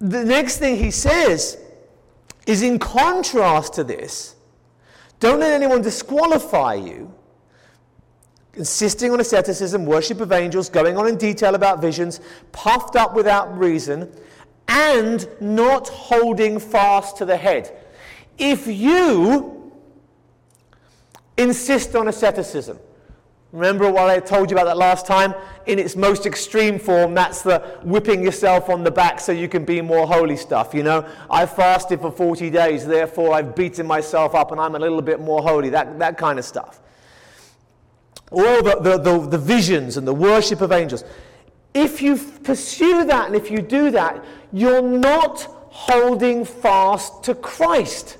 The 0.00 0.24
next 0.24 0.58
thing 0.58 0.78
he 0.78 0.90
says 0.90 1.58
is 2.44 2.62
in 2.62 2.80
contrast 2.80 3.74
to 3.74 3.84
this 3.84 4.34
don't 5.20 5.38
let 5.38 5.52
anyone 5.52 5.82
disqualify 5.82 6.74
you 6.74 7.12
insisting 8.58 9.12
on 9.12 9.20
asceticism, 9.20 9.86
worship 9.86 10.20
of 10.20 10.32
angels, 10.32 10.68
going 10.68 10.96
on 10.96 11.06
in 11.06 11.16
detail 11.16 11.54
about 11.54 11.80
visions, 11.80 12.20
puffed 12.50 12.96
up 12.96 13.14
without 13.14 13.56
reason, 13.56 14.12
and 14.66 15.28
not 15.40 15.88
holding 15.88 16.58
fast 16.58 17.16
to 17.16 17.24
the 17.24 17.36
head. 17.36 17.74
If 18.36 18.66
you 18.66 19.72
insist 21.36 21.94
on 21.94 22.08
asceticism, 22.08 22.78
remember 23.52 23.90
what 23.90 24.10
I 24.10 24.18
told 24.18 24.50
you 24.50 24.56
about 24.56 24.66
that 24.66 24.76
last 24.76 25.06
time? 25.06 25.34
In 25.66 25.78
its 25.78 25.94
most 25.94 26.26
extreme 26.26 26.80
form, 26.80 27.14
that's 27.14 27.42
the 27.42 27.60
whipping 27.84 28.22
yourself 28.24 28.68
on 28.68 28.82
the 28.82 28.90
back 28.90 29.20
so 29.20 29.30
you 29.30 29.48
can 29.48 29.64
be 29.64 29.80
more 29.80 30.06
holy 30.06 30.36
stuff. 30.36 30.74
You 30.74 30.82
know, 30.82 31.08
I 31.30 31.46
fasted 31.46 32.00
for 32.00 32.10
40 32.10 32.50
days, 32.50 32.84
therefore 32.84 33.34
I've 33.34 33.54
beaten 33.54 33.86
myself 33.86 34.34
up 34.34 34.50
and 34.50 34.60
I'm 34.60 34.74
a 34.74 34.78
little 34.78 35.02
bit 35.02 35.20
more 35.20 35.42
holy, 35.42 35.70
that, 35.70 35.98
that 36.00 36.18
kind 36.18 36.40
of 36.40 36.44
stuff 36.44 36.80
all 38.30 38.62
the, 38.62 38.78
the, 38.80 38.98
the, 38.98 39.26
the 39.26 39.38
visions 39.38 39.96
and 39.96 40.06
the 40.06 40.14
worship 40.14 40.60
of 40.60 40.72
angels. 40.72 41.04
If 41.74 42.02
you 42.02 42.16
pursue 42.16 43.04
that 43.04 43.26
and 43.26 43.36
if 43.36 43.50
you 43.50 43.62
do 43.62 43.90
that, 43.90 44.24
you're 44.52 44.82
not 44.82 45.42
holding 45.70 46.44
fast 46.44 47.22
to 47.24 47.34
Christ. 47.34 48.18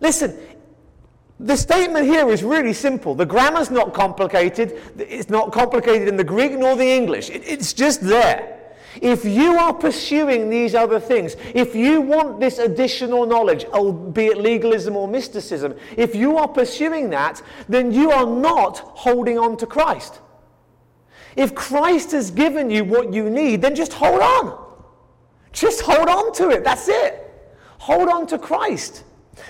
Listen, 0.00 0.38
the 1.40 1.56
statement 1.56 2.06
here 2.06 2.28
is 2.28 2.42
really 2.42 2.72
simple. 2.72 3.14
The 3.14 3.26
grammar's 3.26 3.70
not 3.70 3.94
complicated. 3.94 4.80
It's 4.98 5.30
not 5.30 5.52
complicated 5.52 6.08
in 6.08 6.16
the 6.16 6.24
Greek 6.24 6.52
nor 6.52 6.76
the 6.76 6.88
English. 6.88 7.30
it's 7.30 7.72
just 7.72 8.00
there. 8.00 8.57
If 9.02 9.24
you 9.24 9.56
are 9.56 9.72
pursuing 9.72 10.50
these 10.50 10.74
other 10.74 11.00
things, 11.00 11.36
if 11.54 11.74
you 11.74 12.00
want 12.00 12.40
this 12.40 12.58
additional 12.58 13.26
knowledge, 13.26 13.64
oh, 13.72 13.86
albeit 13.86 14.38
legalism 14.38 14.96
or 14.96 15.08
mysticism, 15.08 15.74
if 15.96 16.14
you 16.14 16.38
are 16.38 16.48
pursuing 16.48 17.10
that, 17.10 17.42
then 17.68 17.92
you 17.92 18.10
are 18.10 18.26
not 18.26 18.78
holding 18.78 19.38
on 19.38 19.56
to 19.58 19.66
Christ. 19.66 20.20
If 21.36 21.54
Christ 21.54 22.12
has 22.12 22.30
given 22.30 22.70
you 22.70 22.84
what 22.84 23.12
you 23.12 23.30
need, 23.30 23.62
then 23.62 23.74
just 23.74 23.92
hold 23.92 24.20
on. 24.20 24.66
Just 25.52 25.80
hold 25.80 26.08
on 26.08 26.32
to 26.34 26.50
it. 26.50 26.64
That's 26.64 26.88
it. 26.88 27.24
Hold 27.78 28.08
on 28.08 28.26
to 28.28 28.38
Christ. 28.38 29.04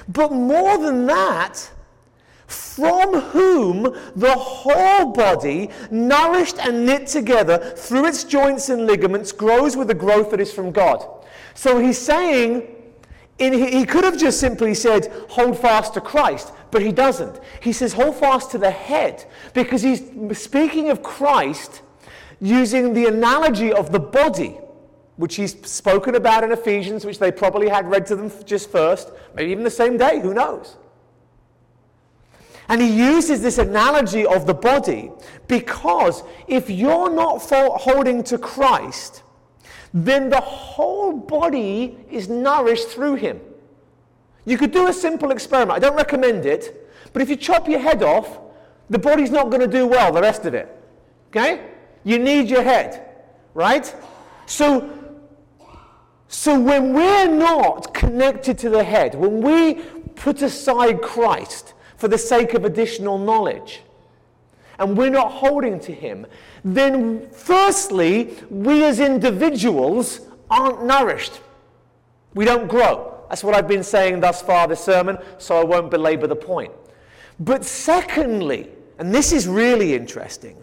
But 0.08 0.32
more 0.32 0.78
than 0.78 1.06
that, 1.06 1.70
from 2.48 3.20
whom 3.20 3.94
the 4.16 4.32
whole 4.32 5.12
body, 5.12 5.68
nourished 5.90 6.58
and 6.58 6.86
knit 6.86 7.06
together 7.06 7.58
through 7.76 8.06
its 8.06 8.24
joints 8.24 8.70
and 8.70 8.86
ligaments, 8.86 9.30
grows 9.30 9.76
with 9.76 9.88
the 9.88 9.94
growth 9.94 10.30
that 10.30 10.40
is 10.40 10.52
from 10.52 10.72
God. 10.72 11.06
So 11.54 11.78
he's 11.78 11.98
saying, 11.98 12.66
in, 13.38 13.52
he 13.52 13.84
could 13.84 14.02
have 14.02 14.18
just 14.18 14.40
simply 14.40 14.74
said, 14.74 15.12
hold 15.28 15.58
fast 15.58 15.94
to 15.94 16.00
Christ, 16.00 16.52
but 16.70 16.80
he 16.80 16.90
doesn't. 16.90 17.38
He 17.60 17.72
says, 17.72 17.92
hold 17.92 18.16
fast 18.16 18.50
to 18.52 18.58
the 18.58 18.70
head, 18.70 19.26
because 19.52 19.82
he's 19.82 20.02
speaking 20.32 20.88
of 20.88 21.02
Christ 21.02 21.82
using 22.40 22.94
the 22.94 23.06
analogy 23.06 23.72
of 23.72 23.92
the 23.92 24.00
body 24.00 24.56
which 25.16 25.34
he's 25.34 25.60
spoken 25.68 26.14
about 26.14 26.44
in 26.44 26.52
Ephesians, 26.52 27.04
which 27.04 27.18
they 27.18 27.32
probably 27.32 27.68
had 27.68 27.90
read 27.90 28.06
to 28.06 28.16
them 28.16 28.30
just 28.44 28.70
first, 28.70 29.10
maybe 29.34 29.50
even 29.50 29.64
the 29.64 29.70
same 29.70 29.96
day, 29.96 30.20
who 30.20 30.32
knows? 30.32 30.76
And 32.68 32.82
he 32.82 32.88
uses 32.88 33.40
this 33.40 33.58
analogy 33.58 34.26
of 34.26 34.46
the 34.46 34.54
body 34.54 35.10
because 35.46 36.22
if 36.46 36.68
you're 36.68 37.10
not 37.10 37.40
holding 37.50 38.22
to 38.24 38.36
Christ, 38.36 39.22
then 39.94 40.28
the 40.28 40.40
whole 40.40 41.12
body 41.12 41.96
is 42.10 42.28
nourished 42.28 42.88
through 42.88 43.14
him. 43.14 43.40
You 44.44 44.58
could 44.58 44.70
do 44.70 44.88
a 44.88 44.92
simple 44.92 45.30
experiment. 45.30 45.76
I 45.76 45.78
don't 45.78 45.96
recommend 45.96 46.44
it, 46.44 46.90
but 47.12 47.22
if 47.22 47.30
you 47.30 47.36
chop 47.36 47.68
your 47.68 47.80
head 47.80 48.02
off, 48.02 48.38
the 48.90 48.98
body's 48.98 49.30
not 49.30 49.50
going 49.50 49.60
to 49.60 49.66
do 49.66 49.86
well, 49.86 50.12
the 50.12 50.20
rest 50.20 50.44
of 50.44 50.54
it. 50.54 50.74
Okay? 51.30 51.68
You 52.04 52.18
need 52.18 52.48
your 52.48 52.62
head, 52.62 53.06
right? 53.54 53.94
So, 54.46 54.90
so 56.28 56.58
when 56.58 56.94
we're 56.94 57.28
not 57.28 57.92
connected 57.92 58.58
to 58.58 58.70
the 58.70 58.84
head, 58.84 59.14
when 59.14 59.40
we 59.40 59.74
put 60.16 60.42
aside 60.42 61.02
Christ, 61.02 61.74
for 61.98 62.08
the 62.08 62.16
sake 62.16 62.54
of 62.54 62.64
additional 62.64 63.18
knowledge, 63.18 63.82
and 64.78 64.96
we're 64.96 65.10
not 65.10 65.32
holding 65.32 65.78
to 65.80 65.92
Him, 65.92 66.26
then 66.64 67.28
firstly, 67.30 68.36
we 68.48 68.84
as 68.84 69.00
individuals 69.00 70.20
aren't 70.48 70.84
nourished. 70.84 71.40
We 72.34 72.44
don't 72.44 72.68
grow. 72.68 73.24
That's 73.28 73.42
what 73.44 73.54
I've 73.54 73.68
been 73.68 73.82
saying 73.82 74.20
thus 74.20 74.40
far 74.40 74.68
this 74.68 74.80
sermon, 74.80 75.18
so 75.38 75.60
I 75.60 75.64
won't 75.64 75.90
belabor 75.90 76.28
the 76.28 76.36
point. 76.36 76.72
But 77.40 77.64
secondly, 77.64 78.70
and 78.98 79.12
this 79.12 79.32
is 79.32 79.46
really 79.46 79.94
interesting, 79.94 80.56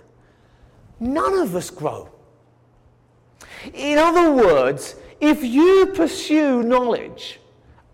none 1.00 1.34
of 1.36 1.54
us 1.56 1.70
grow. 1.70 2.10
In 3.74 3.98
other 3.98 4.32
words, 4.32 4.96
if 5.20 5.44
you 5.44 5.88
pursue 5.94 6.64
knowledge 6.64 7.40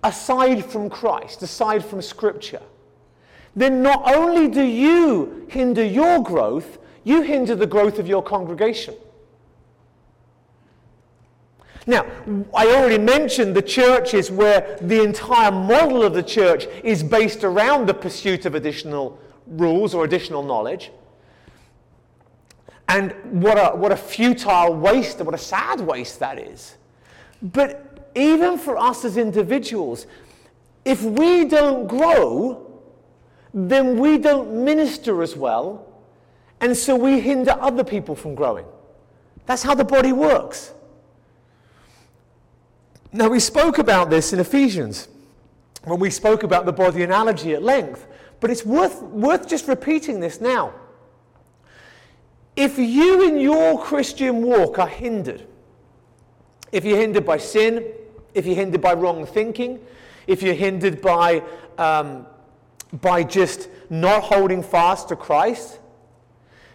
aside 0.03 0.63
from 0.63 0.89
Christ, 0.89 1.41
aside 1.41 1.83
from 1.83 2.01
Scripture, 2.01 2.61
then 3.55 3.81
not 3.81 4.01
only 4.15 4.47
do 4.47 4.63
you 4.63 5.45
hinder 5.49 5.83
your 5.83 6.23
growth, 6.23 6.77
you 7.03 7.21
hinder 7.21 7.55
the 7.55 7.67
growth 7.67 7.99
of 7.99 8.07
your 8.07 8.23
congregation. 8.23 8.95
Now, 11.87 12.05
I 12.53 12.67
already 12.67 12.99
mentioned 12.99 13.55
the 13.55 13.61
churches 13.61 14.29
where 14.29 14.77
the 14.81 15.03
entire 15.03 15.51
model 15.51 16.03
of 16.03 16.13
the 16.13 16.23
church 16.23 16.67
is 16.83 17.01
based 17.01 17.43
around 17.43 17.87
the 17.87 17.93
pursuit 17.93 18.45
of 18.45 18.53
additional 18.53 19.19
rules 19.47 19.93
or 19.93 20.05
additional 20.05 20.43
knowledge. 20.43 20.91
And 22.87 23.13
what 23.41 23.57
a, 23.57 23.75
what 23.75 23.91
a 23.91 23.97
futile 23.97 24.75
waste, 24.75 25.17
and 25.17 25.25
what 25.25 25.33
a 25.33 25.39
sad 25.39 25.81
waste 25.81 26.19
that 26.19 26.37
is. 26.37 26.75
But 27.41 28.11
even 28.15 28.57
for 28.57 28.77
us 28.77 29.03
as 29.03 29.17
individuals, 29.17 30.05
if 30.85 31.01
we 31.01 31.45
don't 31.45 31.87
grow, 31.87 32.70
then 33.53 33.99
we 33.99 34.17
don't 34.17 34.63
minister 34.63 35.21
as 35.21 35.35
well, 35.35 35.87
and 36.59 36.75
so 36.75 36.95
we 36.95 37.19
hinder 37.19 37.55
other 37.59 37.83
people 37.83 38.15
from 38.15 38.35
growing. 38.35 38.65
That's 39.45 39.63
how 39.63 39.75
the 39.75 39.83
body 39.83 40.13
works. 40.13 40.73
Now, 43.11 43.27
we 43.27 43.39
spoke 43.39 43.77
about 43.77 44.09
this 44.09 44.31
in 44.31 44.39
Ephesians 44.39 45.09
when 45.83 45.99
we 45.99 46.09
spoke 46.09 46.43
about 46.43 46.65
the 46.65 46.71
body 46.71 47.03
analogy 47.03 47.53
at 47.53 47.63
length, 47.63 48.07
but 48.39 48.49
it's 48.49 48.65
worth, 48.65 49.01
worth 49.01 49.47
just 49.47 49.67
repeating 49.67 50.19
this 50.19 50.39
now. 50.39 50.73
If 52.55 52.77
you 52.77 53.27
in 53.27 53.39
your 53.39 53.81
Christian 53.81 54.43
walk 54.43 54.79
are 54.79 54.87
hindered, 54.87 55.45
if 56.71 56.85
you're 56.85 56.97
hindered 56.97 57.25
by 57.25 57.37
sin, 57.37 57.85
if 58.33 58.45
you're 58.45 58.55
hindered 58.55 58.81
by 58.81 58.93
wrong 58.93 59.25
thinking, 59.25 59.79
if 60.27 60.41
you're 60.41 60.53
hindered 60.53 61.01
by, 61.01 61.43
um, 61.77 62.25
by 62.93 63.23
just 63.23 63.69
not 63.89 64.23
holding 64.23 64.61
fast 64.61 65.09
to 65.09 65.15
Christ, 65.15 65.79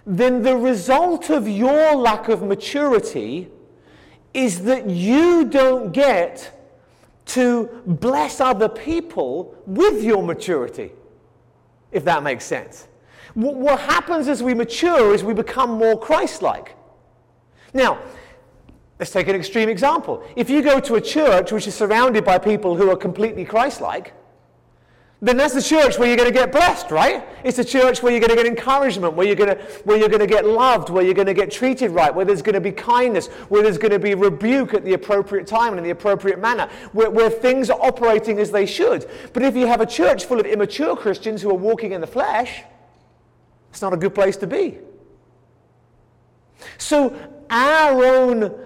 then 0.06 0.42
the 0.42 0.56
result 0.56 1.30
of 1.30 1.49
your 1.49 1.94
lack 1.96 2.28
of 2.28 2.42
maturity 2.42 3.49
is 4.32 4.62
that 4.64 4.88
you 4.88 5.44
don't 5.46 5.92
get 5.92 6.52
to 7.26 7.68
bless 7.87 8.40
other 8.40 8.68
people 8.68 9.54
with 9.66 10.02
your 10.02 10.23
maturity, 10.23 10.92
if 11.90 12.04
that 12.04 12.23
makes 12.23 12.44
sense. 12.44 12.87
What 13.35 13.80
happens 13.80 14.28
as 14.28 14.42
we 14.42 14.54
mature 14.54 15.12
is 15.12 15.25
we 15.25 15.35
become 15.35 15.70
more 15.70 15.99
Christ 15.99 16.40
like. 16.40 16.76
Now, 17.75 17.99
let's 18.99 19.11
take 19.11 19.28
an 19.28 19.37
extreme 19.37 19.68
example. 19.68 20.23
If 20.37 20.49
you 20.49 20.62
go 20.62 20.80
to 20.80 20.94
a 20.94 21.00
church 21.00 21.52
which 21.52 21.66
is 21.66 21.75
surrounded 21.75 22.25
by 22.25 22.38
people 22.38 22.76
who 22.76 22.90
are 22.90 22.96
completely 22.96 23.44
Christ 23.44 23.80
like, 23.80 24.14
then 25.26 25.37
that's 25.37 25.54
the 25.54 25.62
church 25.62 25.99
where 25.99 26.06
you're 26.06 26.16
going 26.16 26.33
to 26.33 26.35
get 26.35 26.52
blessed, 26.52 26.90
right? 26.90 27.26
It's 27.42 27.59
a 27.59 27.64
church 27.64 28.02
where 28.02 28.12
you're 28.12 28.21
going 28.21 28.30
to 28.30 28.37
get 28.37 28.47
encouragement, 28.47 29.14
where 29.14 29.26
you're 29.26 29.35
going 29.35 29.56
to, 29.56 29.62
where 29.83 29.97
you're 29.97 30.09
going 30.09 30.21
to 30.21 30.26
get 30.26 30.45
loved, 30.45 30.88
where 30.88 31.04
you're 31.04 31.14
going 31.14 31.26
to 31.26 31.34
get 31.34 31.50
treated 31.50 31.91
right, 31.91 32.15
where 32.15 32.25
there's 32.25 32.43
going 32.43 32.54
to 32.54 32.60
be 32.60 32.71
kindness, 32.71 33.26
where 33.49 33.62
there's 33.62 33.78
going 33.78 33.91
to 33.91 33.99
be 33.99 34.15
rebuke 34.15 34.73
at 34.75 34.84
the 34.84 34.93
appropriate 34.93 35.47
time 35.47 35.71
and 35.73 35.78
in 35.78 35.84
the 35.84 35.91
appropriate 35.91 36.39
manner, 36.39 36.69
where, 36.93 37.10
where 37.10 37.28
things 37.28 37.71
are 37.71 37.80
operating 37.80 38.39
as 38.39 38.52
they 38.52 38.67
should. 38.67 39.08
But 39.32 39.43
if 39.43 39.56
you 39.56 39.67
have 39.67 39.80
a 39.80 39.86
church 39.86 40.26
full 40.26 40.39
of 40.39 40.47
immature 40.47 40.97
Christians 40.97 41.43
who 41.43 41.50
are 41.50 41.54
walking 41.54 41.93
in 41.93 42.00
the 42.00 42.06
flesh, 42.06 42.62
it's 43.71 43.82
not 43.82 43.93
a 43.93 43.97
good 43.97 44.15
place 44.15 44.36
to 44.39 44.47
be. 44.47 44.78
So 46.78 47.17
our 47.50 48.04
own 48.04 48.66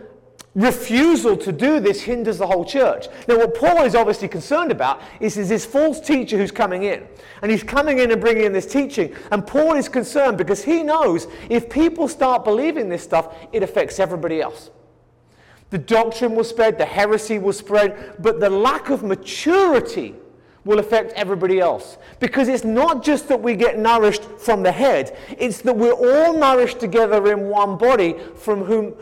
refusal 0.54 1.36
to 1.36 1.52
do 1.52 1.78
this 1.78 2.02
hinders 2.02 2.38
the 2.38 2.46
whole 2.46 2.64
church. 2.64 3.06
Now, 3.28 3.38
what 3.38 3.54
Paul 3.54 3.84
is 3.84 3.94
obviously 3.94 4.28
concerned 4.28 4.72
about 4.72 5.00
is, 5.20 5.36
is 5.36 5.48
this 5.48 5.64
false 5.64 6.00
teacher 6.00 6.36
who's 6.36 6.50
coming 6.50 6.82
in. 6.82 7.06
And 7.42 7.50
he's 7.50 7.62
coming 7.62 7.98
in 7.98 8.10
and 8.10 8.20
bringing 8.20 8.44
in 8.44 8.52
this 8.52 8.66
teaching. 8.66 9.14
And 9.30 9.46
Paul 9.46 9.74
is 9.74 9.88
concerned 9.88 10.38
because 10.38 10.64
he 10.64 10.82
knows 10.82 11.28
if 11.48 11.70
people 11.70 12.08
start 12.08 12.44
believing 12.44 12.88
this 12.88 13.02
stuff, 13.02 13.34
it 13.52 13.62
affects 13.62 14.00
everybody 14.00 14.40
else. 14.40 14.70
The 15.70 15.78
doctrine 15.78 16.34
will 16.34 16.44
spread, 16.44 16.78
the 16.78 16.84
heresy 16.84 17.38
will 17.38 17.52
spread, 17.52 18.16
but 18.18 18.40
the 18.40 18.50
lack 18.50 18.90
of 18.90 19.04
maturity 19.04 20.16
will 20.64 20.78
affect 20.78 21.12
everybody 21.12 21.60
else. 21.60 21.96
Because 22.18 22.48
it's 22.48 22.64
not 22.64 23.02
just 23.02 23.28
that 23.28 23.40
we 23.40 23.54
get 23.54 23.78
nourished 23.78 24.24
from 24.24 24.62
the 24.62 24.72
head, 24.72 25.16
it's 25.38 25.62
that 25.62 25.76
we're 25.76 25.92
all 25.92 26.36
nourished 26.36 26.80
together 26.80 27.32
in 27.32 27.48
one 27.48 27.78
body 27.78 28.16
from 28.36 28.64
whom 28.64 28.94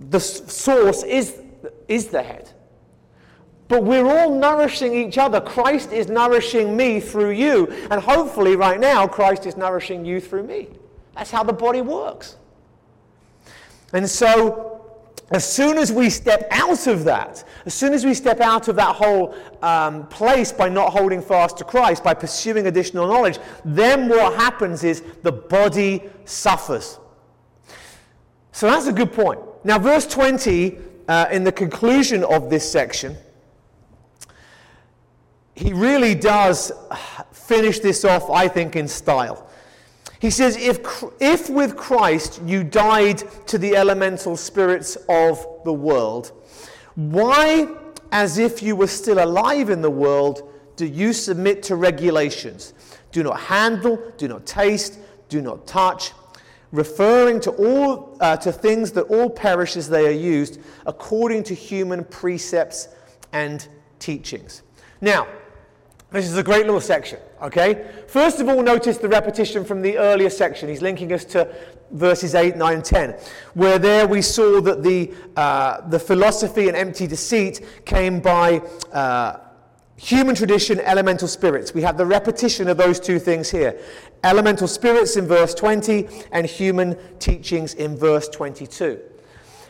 the 0.00 0.20
source 0.20 1.02
is, 1.02 1.40
is 1.88 2.08
the 2.08 2.22
head. 2.22 2.50
But 3.68 3.84
we're 3.84 4.06
all 4.06 4.34
nourishing 4.34 4.94
each 4.94 5.18
other. 5.18 5.40
Christ 5.40 5.92
is 5.92 6.08
nourishing 6.08 6.74
me 6.74 7.00
through 7.00 7.30
you. 7.30 7.66
And 7.90 8.00
hopefully, 8.00 8.56
right 8.56 8.80
now, 8.80 9.06
Christ 9.06 9.44
is 9.44 9.56
nourishing 9.56 10.06
you 10.06 10.20
through 10.20 10.44
me. 10.44 10.68
That's 11.14 11.30
how 11.30 11.42
the 11.42 11.52
body 11.52 11.82
works. 11.82 12.36
And 13.92 14.08
so, 14.08 14.80
as 15.30 15.50
soon 15.50 15.76
as 15.76 15.92
we 15.92 16.08
step 16.08 16.48
out 16.50 16.86
of 16.86 17.04
that, 17.04 17.44
as 17.66 17.74
soon 17.74 17.92
as 17.92 18.06
we 18.06 18.14
step 18.14 18.40
out 18.40 18.68
of 18.68 18.76
that 18.76 18.96
whole 18.96 19.34
um, 19.60 20.06
place 20.06 20.50
by 20.50 20.70
not 20.70 20.90
holding 20.90 21.20
fast 21.20 21.58
to 21.58 21.64
Christ, 21.64 22.02
by 22.02 22.14
pursuing 22.14 22.66
additional 22.66 23.06
knowledge, 23.06 23.38
then 23.64 24.08
what 24.08 24.34
happens 24.34 24.84
is 24.84 25.02
the 25.22 25.32
body 25.32 26.04
suffers. 26.24 26.98
So 28.52 28.66
that's 28.66 28.86
a 28.86 28.92
good 28.92 29.12
point. 29.12 29.40
Now, 29.64 29.78
verse 29.78 30.06
20, 30.06 30.78
uh, 31.08 31.26
in 31.30 31.44
the 31.44 31.52
conclusion 31.52 32.22
of 32.24 32.50
this 32.50 32.70
section, 32.70 33.16
he 35.54 35.72
really 35.72 36.14
does 36.14 36.70
finish 37.32 37.80
this 37.80 38.04
off, 38.04 38.30
I 38.30 38.46
think, 38.46 38.76
in 38.76 38.86
style. 38.86 39.48
He 40.20 40.30
says, 40.30 40.56
if, 40.56 40.78
if 41.20 41.48
with 41.48 41.76
Christ 41.76 42.40
you 42.44 42.64
died 42.64 43.22
to 43.46 43.58
the 43.58 43.76
elemental 43.76 44.36
spirits 44.36 44.96
of 45.08 45.44
the 45.64 45.72
world, 45.72 46.32
why, 46.94 47.68
as 48.12 48.38
if 48.38 48.62
you 48.62 48.76
were 48.76 48.88
still 48.88 49.22
alive 49.22 49.70
in 49.70 49.80
the 49.80 49.90
world, 49.90 50.52
do 50.76 50.86
you 50.86 51.12
submit 51.12 51.62
to 51.64 51.76
regulations? 51.76 52.74
Do 53.12 53.22
not 53.22 53.40
handle, 53.40 54.12
do 54.16 54.28
not 54.28 54.46
taste, 54.46 54.98
do 55.28 55.40
not 55.40 55.66
touch, 55.66 56.12
referring 56.72 57.40
to 57.40 57.50
all 57.52 58.16
uh, 58.20 58.36
to 58.36 58.52
things 58.52 58.92
that 58.92 59.02
all 59.02 59.30
perish 59.30 59.76
as 59.76 59.88
they 59.88 60.06
are 60.06 60.10
used 60.10 60.60
according 60.86 61.42
to 61.44 61.54
human 61.54 62.04
precepts 62.04 62.88
and 63.32 63.68
teachings. 63.98 64.62
Now 65.00 65.26
this 66.10 66.26
is 66.26 66.36
a 66.36 66.42
great 66.42 66.66
little 66.66 66.80
section 66.80 67.18
okay? 67.42 67.86
First 68.06 68.40
of 68.40 68.48
all 68.48 68.62
notice 68.62 68.98
the 68.98 69.08
repetition 69.08 69.64
from 69.64 69.82
the 69.82 69.98
earlier 69.98 70.30
section. 70.30 70.68
He's 70.68 70.82
linking 70.82 71.12
us 71.12 71.24
to 71.26 71.54
verses 71.90 72.34
8 72.34 72.56
9 72.56 72.74
and 72.74 72.84
10 72.84 73.18
where 73.54 73.78
there 73.78 74.06
we 74.06 74.20
saw 74.20 74.60
that 74.60 74.82
the 74.82 75.12
uh, 75.36 75.88
the 75.88 75.98
philosophy 75.98 76.68
and 76.68 76.76
empty 76.76 77.06
deceit 77.06 77.64
came 77.86 78.20
by 78.20 78.58
uh, 78.92 79.38
human 79.98 80.34
tradition, 80.34 80.80
elemental 80.80 81.28
spirits. 81.28 81.74
We 81.74 81.82
have 81.82 81.98
the 81.98 82.06
repetition 82.06 82.68
of 82.68 82.76
those 82.76 82.98
two 82.98 83.18
things 83.18 83.50
here 83.50 83.78
elemental 84.24 84.66
spirits 84.66 85.16
in 85.16 85.28
verse 85.28 85.54
20 85.54 86.08
and 86.32 86.44
human 86.44 86.96
teachings 87.20 87.74
in 87.74 87.96
verse 87.96 88.28
22. 88.28 88.98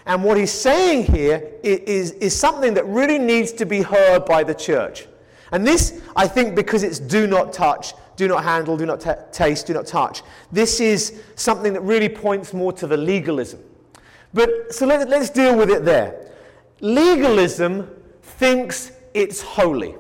And 0.07 0.25
what 0.25 0.39
he's 0.39 0.51
saying 0.51 1.05
here 1.13 1.51
is, 1.63 2.13
is 2.13 2.35
something 2.35 2.73
that 2.75 2.87
really 2.87 3.19
needs 3.19 3.53
to 3.53 3.67
be 3.67 3.83
heard 3.83 4.25
by 4.25 4.43
the 4.43 4.55
church. 4.55 5.07
And 5.53 5.67
this, 5.67 6.01
I 6.17 6.27
think, 6.27 6.55
because 6.55 6.83
it's 6.83 6.99
do 6.99 7.27
not 7.27 7.53
touch, 7.53 7.93
do 8.17 8.27
not 8.27 8.43
handle, 8.43 8.79
do 8.79 8.87
not 8.87 9.01
t- 9.01 9.11
taste, 9.33 9.67
do 9.67 9.75
not 9.75 9.87
touch. 9.87 10.23
This 10.51 10.81
is 10.81 11.23
something 11.35 11.75
that 11.75 11.83
really 11.83 12.09
points 12.09 12.55
more 12.55 12.73
to 12.73 12.87
the 12.87 12.97
legalism. 12.97 13.61
But 14.33 14.75
so 14.75 14.87
let, 14.87 15.07
let's 15.11 15.29
deal 15.29 15.57
with 15.57 15.71
it 15.71 15.85
there. 15.85 16.33
Legalism 16.81 17.91
thinks 18.23 18.93
it's 19.13 19.43
holy. 19.43 19.95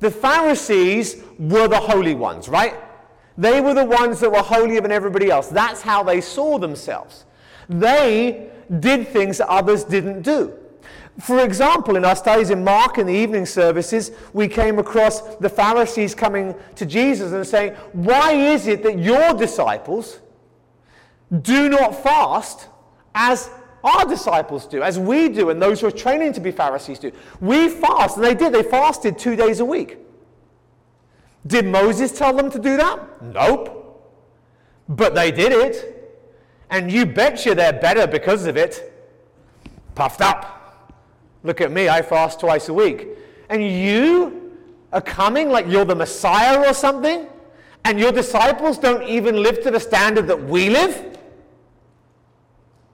The 0.00 0.10
Pharisees 0.10 1.22
were 1.38 1.68
the 1.68 1.80
holy 1.80 2.14
ones, 2.14 2.48
right? 2.48 2.74
They 3.36 3.60
were 3.60 3.74
the 3.74 3.84
ones 3.84 4.20
that 4.20 4.30
were 4.30 4.42
holier 4.42 4.80
than 4.80 4.92
everybody 4.92 5.30
else. 5.30 5.48
That's 5.48 5.80
how 5.80 6.02
they 6.02 6.20
saw 6.20 6.58
themselves. 6.58 7.24
They 7.68 8.50
did 8.80 9.08
things 9.08 9.38
that 9.38 9.48
others 9.48 9.84
didn't 9.84 10.22
do. 10.22 10.54
For 11.20 11.40
example, 11.40 11.96
in 11.96 12.04
our 12.04 12.14
studies 12.14 12.50
in 12.50 12.62
Mark 12.62 12.98
in 12.98 13.06
the 13.06 13.12
evening 13.12 13.44
services, 13.44 14.12
we 14.32 14.46
came 14.46 14.78
across 14.78 15.36
the 15.36 15.48
Pharisees 15.48 16.14
coming 16.14 16.54
to 16.76 16.86
Jesus 16.86 17.32
and 17.32 17.44
saying, 17.46 17.74
Why 17.92 18.32
is 18.32 18.68
it 18.68 18.84
that 18.84 18.98
your 18.98 19.34
disciples 19.34 20.20
do 21.42 21.68
not 21.68 22.00
fast 22.02 22.68
as 23.14 23.50
our 23.84 24.04
disciples 24.04 24.66
do, 24.66 24.82
as 24.82 24.98
we 24.98 25.28
do, 25.28 25.50
and 25.50 25.62
those 25.62 25.80
who 25.80 25.86
are 25.86 25.92
training 25.92 26.32
to 26.34 26.40
be 26.40 26.50
Pharisees 26.50 26.98
do. 26.98 27.12
We 27.40 27.68
fast, 27.68 28.16
and 28.16 28.24
they 28.24 28.34
did. 28.34 28.52
They 28.52 28.62
fasted 28.62 29.18
two 29.18 29.36
days 29.36 29.60
a 29.60 29.64
week. 29.64 29.98
Did 31.46 31.66
Moses 31.66 32.16
tell 32.16 32.34
them 32.34 32.50
to 32.50 32.58
do 32.58 32.76
that? 32.76 33.22
Nope. 33.22 33.74
But 34.88 35.14
they 35.14 35.30
did 35.30 35.52
it. 35.52 35.94
And 36.70 36.90
you 36.92 37.06
betcha 37.06 37.54
they're 37.54 37.72
better 37.72 38.06
because 38.06 38.46
of 38.46 38.56
it. 38.56 38.92
Puffed 39.94 40.20
up. 40.20 40.94
Look 41.44 41.60
at 41.60 41.70
me, 41.70 41.88
I 41.88 42.02
fast 42.02 42.40
twice 42.40 42.68
a 42.68 42.74
week. 42.74 43.08
And 43.48 43.66
you 43.66 44.58
are 44.92 45.00
coming 45.00 45.48
like 45.48 45.66
you're 45.66 45.84
the 45.84 45.94
Messiah 45.94 46.68
or 46.68 46.74
something? 46.74 47.26
And 47.84 47.98
your 47.98 48.12
disciples 48.12 48.76
don't 48.76 49.08
even 49.08 49.42
live 49.42 49.62
to 49.62 49.70
the 49.70 49.80
standard 49.80 50.26
that 50.26 50.42
we 50.42 50.68
live? 50.68 51.17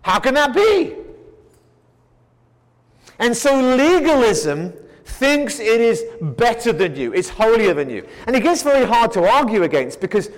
How 0.04 0.20
can 0.20 0.34
that 0.34 0.54
be? 0.54 0.94
And 3.18 3.34
so 3.34 3.58
legalism 3.58 4.74
thinks 5.06 5.58
it 5.58 5.80
is 5.80 6.04
better 6.20 6.74
than 6.74 6.94
you, 6.94 7.14
it's 7.14 7.30
holier 7.30 7.72
than 7.72 7.88
you. 7.88 8.06
And 8.26 8.36
it 8.36 8.42
gets 8.42 8.62
very 8.62 8.84
hard 8.84 9.12
to 9.12 9.26
argue 9.26 9.62
against 9.62 10.02
because 10.02 10.28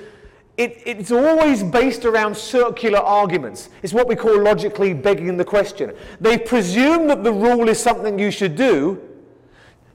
it, 0.56 0.80
it's 0.86 1.10
always 1.10 1.64
based 1.64 2.04
around 2.04 2.36
circular 2.36 3.00
arguments. 3.00 3.68
It's 3.82 3.92
what 3.92 4.06
we 4.06 4.14
call 4.14 4.40
logically 4.40 4.94
begging 4.94 5.36
the 5.36 5.44
question. 5.44 5.92
They 6.20 6.38
presume 6.38 7.08
that 7.08 7.24
the 7.24 7.32
rule 7.32 7.68
is 7.68 7.80
something 7.80 8.20
you 8.20 8.30
should 8.30 8.54
do. 8.54 9.02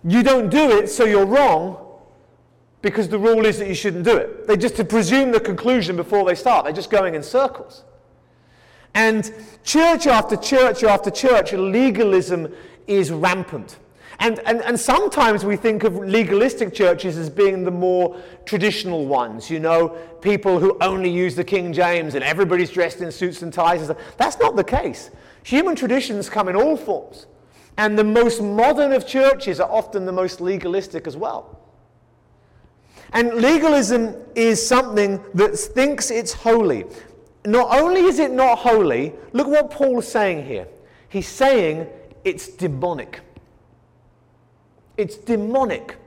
You 0.03 0.21
don't 0.21 0.49
do 0.49 0.77
it, 0.77 0.89
so 0.89 1.05
you're 1.05 1.25
wrong 1.25 1.77
because 2.81 3.07
the 3.07 3.19
rule 3.19 3.45
is 3.45 3.57
that 3.59 3.69
you 3.69 3.75
shouldn't 3.75 4.03
do 4.03 4.17
it. 4.17 4.47
They 4.47 4.57
just 4.57 4.75
presume 4.89 5.31
the 5.31 5.39
conclusion 5.39 5.95
before 5.95 6.25
they 6.25 6.35
start. 6.35 6.65
They're 6.65 6.73
just 6.73 6.89
going 6.89 7.15
in 7.15 7.23
circles. 7.23 7.85
And 8.93 9.33
church 9.63 10.07
after 10.07 10.35
church 10.35 10.83
after 10.83 11.09
church, 11.09 11.53
legalism 11.53 12.53
is 12.87 13.11
rampant. 13.11 13.77
And, 14.19 14.39
and, 14.45 14.61
and 14.61 14.79
sometimes 14.79 15.43
we 15.43 15.55
think 15.55 15.83
of 15.83 15.95
legalistic 15.95 16.75
churches 16.75 17.17
as 17.17 17.27
being 17.27 17.63
the 17.63 17.71
more 17.71 18.21
traditional 18.45 19.07
ones, 19.07 19.49
you 19.49 19.59
know, 19.59 19.89
people 20.21 20.59
who 20.59 20.77
only 20.79 21.09
use 21.09 21.35
the 21.35 21.43
King 21.43 21.73
James 21.73 22.13
and 22.13 22.23
everybody's 22.23 22.69
dressed 22.69 23.01
in 23.01 23.11
suits 23.11 23.41
and 23.41 23.51
ties. 23.51 23.89
That's 24.17 24.37
not 24.37 24.55
the 24.55 24.63
case. 24.63 25.09
Human 25.43 25.75
traditions 25.75 26.29
come 26.29 26.47
in 26.49 26.55
all 26.55 26.77
forms. 26.77 27.25
And 27.77 27.97
the 27.97 28.03
most 28.03 28.43
modern 28.43 28.91
of 28.91 29.07
churches 29.07 29.59
are 29.59 29.71
often 29.71 30.05
the 30.05 30.11
most 30.11 30.39
legalistic 30.39 31.07
as 31.07 31.17
well. 31.17 31.59
And 33.13 33.33
legalism 33.35 34.15
is 34.35 34.65
something 34.65 35.19
that 35.33 35.57
thinks 35.57 36.11
it's 36.11 36.31
holy. 36.31 36.85
Not 37.45 37.79
only 37.79 38.01
is 38.01 38.19
it 38.19 38.31
not 38.31 38.59
holy, 38.59 39.13
look 39.33 39.47
what 39.47 39.71
Paul's 39.71 40.07
saying 40.07 40.45
here. 40.45 40.67
He's 41.09 41.27
saying 41.27 41.87
it's 42.23 42.47
demonic. 42.47 43.21
It's 44.97 45.17
demonic. 45.17 45.97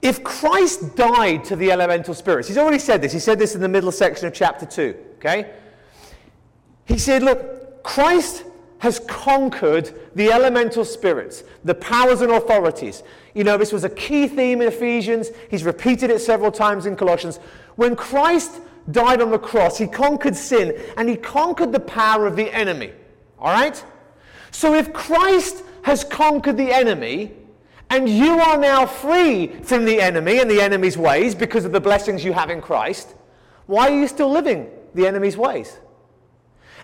If 0.00 0.22
Christ 0.22 0.96
died 0.96 1.44
to 1.44 1.56
the 1.56 1.70
elemental 1.72 2.14
spirits, 2.14 2.48
he's 2.48 2.56
already 2.56 2.78
said 2.78 3.02
this. 3.02 3.12
He 3.12 3.18
said 3.18 3.38
this 3.38 3.54
in 3.54 3.60
the 3.60 3.68
middle 3.68 3.92
section 3.92 4.26
of 4.26 4.32
chapter 4.32 4.64
2, 4.64 4.96
okay? 5.16 5.52
He 6.86 6.98
said, 6.98 7.22
look, 7.22 7.82
Christ 7.82 8.44
has 8.78 9.00
conquered 9.00 9.92
the 10.14 10.30
elemental 10.30 10.84
spirits, 10.84 11.42
the 11.64 11.74
powers 11.74 12.20
and 12.20 12.30
authorities. 12.30 13.02
You 13.34 13.42
know, 13.44 13.56
this 13.56 13.72
was 13.72 13.82
a 13.84 13.90
key 13.90 14.28
theme 14.28 14.62
in 14.62 14.68
Ephesians. 14.68 15.30
He's 15.50 15.64
repeated 15.64 16.10
it 16.10 16.20
several 16.20 16.52
times 16.52 16.86
in 16.86 16.94
Colossians. 16.94 17.38
When 17.74 17.96
Christ 17.96 18.60
died 18.90 19.20
on 19.20 19.30
the 19.30 19.38
cross, 19.38 19.78
he 19.78 19.86
conquered 19.86 20.36
sin 20.36 20.78
and 20.96 21.08
he 21.08 21.16
conquered 21.16 21.72
the 21.72 21.80
power 21.80 22.26
of 22.26 22.36
the 22.36 22.50
enemy. 22.52 22.92
All 23.38 23.52
right? 23.52 23.82
So 24.50 24.74
if 24.74 24.92
Christ 24.92 25.62
has 25.82 26.04
conquered 26.04 26.56
the 26.56 26.72
enemy, 26.72 27.32
and 27.90 28.08
you 28.08 28.38
are 28.38 28.58
now 28.58 28.86
free 28.86 29.48
from 29.62 29.84
the 29.84 30.00
enemy 30.00 30.40
and 30.40 30.50
the 30.50 30.60
enemy's 30.60 30.98
ways 30.98 31.34
because 31.34 31.64
of 31.64 31.72
the 31.72 31.80
blessings 31.80 32.24
you 32.24 32.32
have 32.32 32.50
in 32.50 32.60
Christ, 32.60 33.14
why 33.66 33.88
are 33.88 34.00
you 34.00 34.06
still 34.06 34.30
living 34.30 34.68
the 34.94 35.06
enemy's 35.06 35.36
ways? 35.36 35.78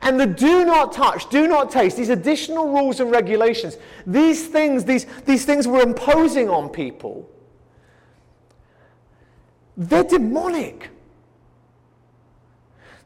And 0.01 0.19
the 0.19 0.27
do 0.27 0.65
not 0.65 0.93
touch, 0.93 1.29
do 1.31 1.47
not 1.49 1.71
taste, 1.71 1.97
these 1.97 2.11
additional 2.11 2.73
rules 2.73 3.01
and 3.01 3.11
regulations, 3.11 3.77
these 4.07 4.47
things, 4.49 4.85
these, 4.85 5.07
these 5.25 5.45
things 5.45 5.67
we're 5.67 5.83
imposing 5.83 6.49
on 6.51 6.69
people, 6.69 7.31
they're 9.77 10.05
demonic. 10.05 10.91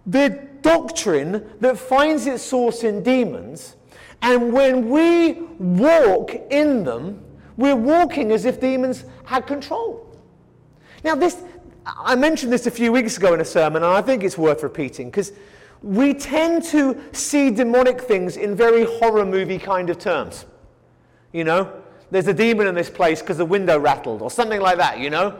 They're 0.06 0.46
doctrine 0.62 1.48
that 1.60 1.78
finds 1.78 2.26
its 2.26 2.42
source 2.42 2.82
in 2.82 3.02
demons 3.02 3.76
and 4.22 4.52
when 4.52 4.88
we 4.88 5.32
walk 5.58 6.34
in 6.50 6.84
them, 6.84 7.22
we're 7.56 7.76
walking 7.76 8.32
as 8.32 8.44
if 8.44 8.60
demons 8.60 9.04
had 9.24 9.46
control. 9.46 10.06
Now, 11.04 11.14
this, 11.14 11.42
I 11.86 12.14
mentioned 12.16 12.52
this 12.52 12.66
a 12.66 12.70
few 12.70 12.92
weeks 12.92 13.16
ago 13.16 13.34
in 13.34 13.40
a 13.40 13.44
sermon, 13.44 13.82
and 13.82 13.92
I 13.92 14.02
think 14.02 14.24
it's 14.24 14.38
worth 14.38 14.62
repeating 14.62 15.08
because 15.08 15.32
we 15.82 16.14
tend 16.14 16.64
to 16.64 17.00
see 17.12 17.50
demonic 17.50 18.00
things 18.00 18.36
in 18.36 18.56
very 18.56 18.84
horror 18.84 19.24
movie 19.24 19.58
kind 19.58 19.90
of 19.90 19.98
terms. 19.98 20.44
You 21.32 21.44
know, 21.44 21.72
there's 22.10 22.26
a 22.26 22.34
demon 22.34 22.66
in 22.66 22.74
this 22.74 22.90
place 22.90 23.20
because 23.20 23.38
the 23.38 23.44
window 23.44 23.78
rattled, 23.78 24.22
or 24.22 24.30
something 24.30 24.60
like 24.60 24.78
that, 24.78 24.98
you 24.98 25.10
know? 25.10 25.38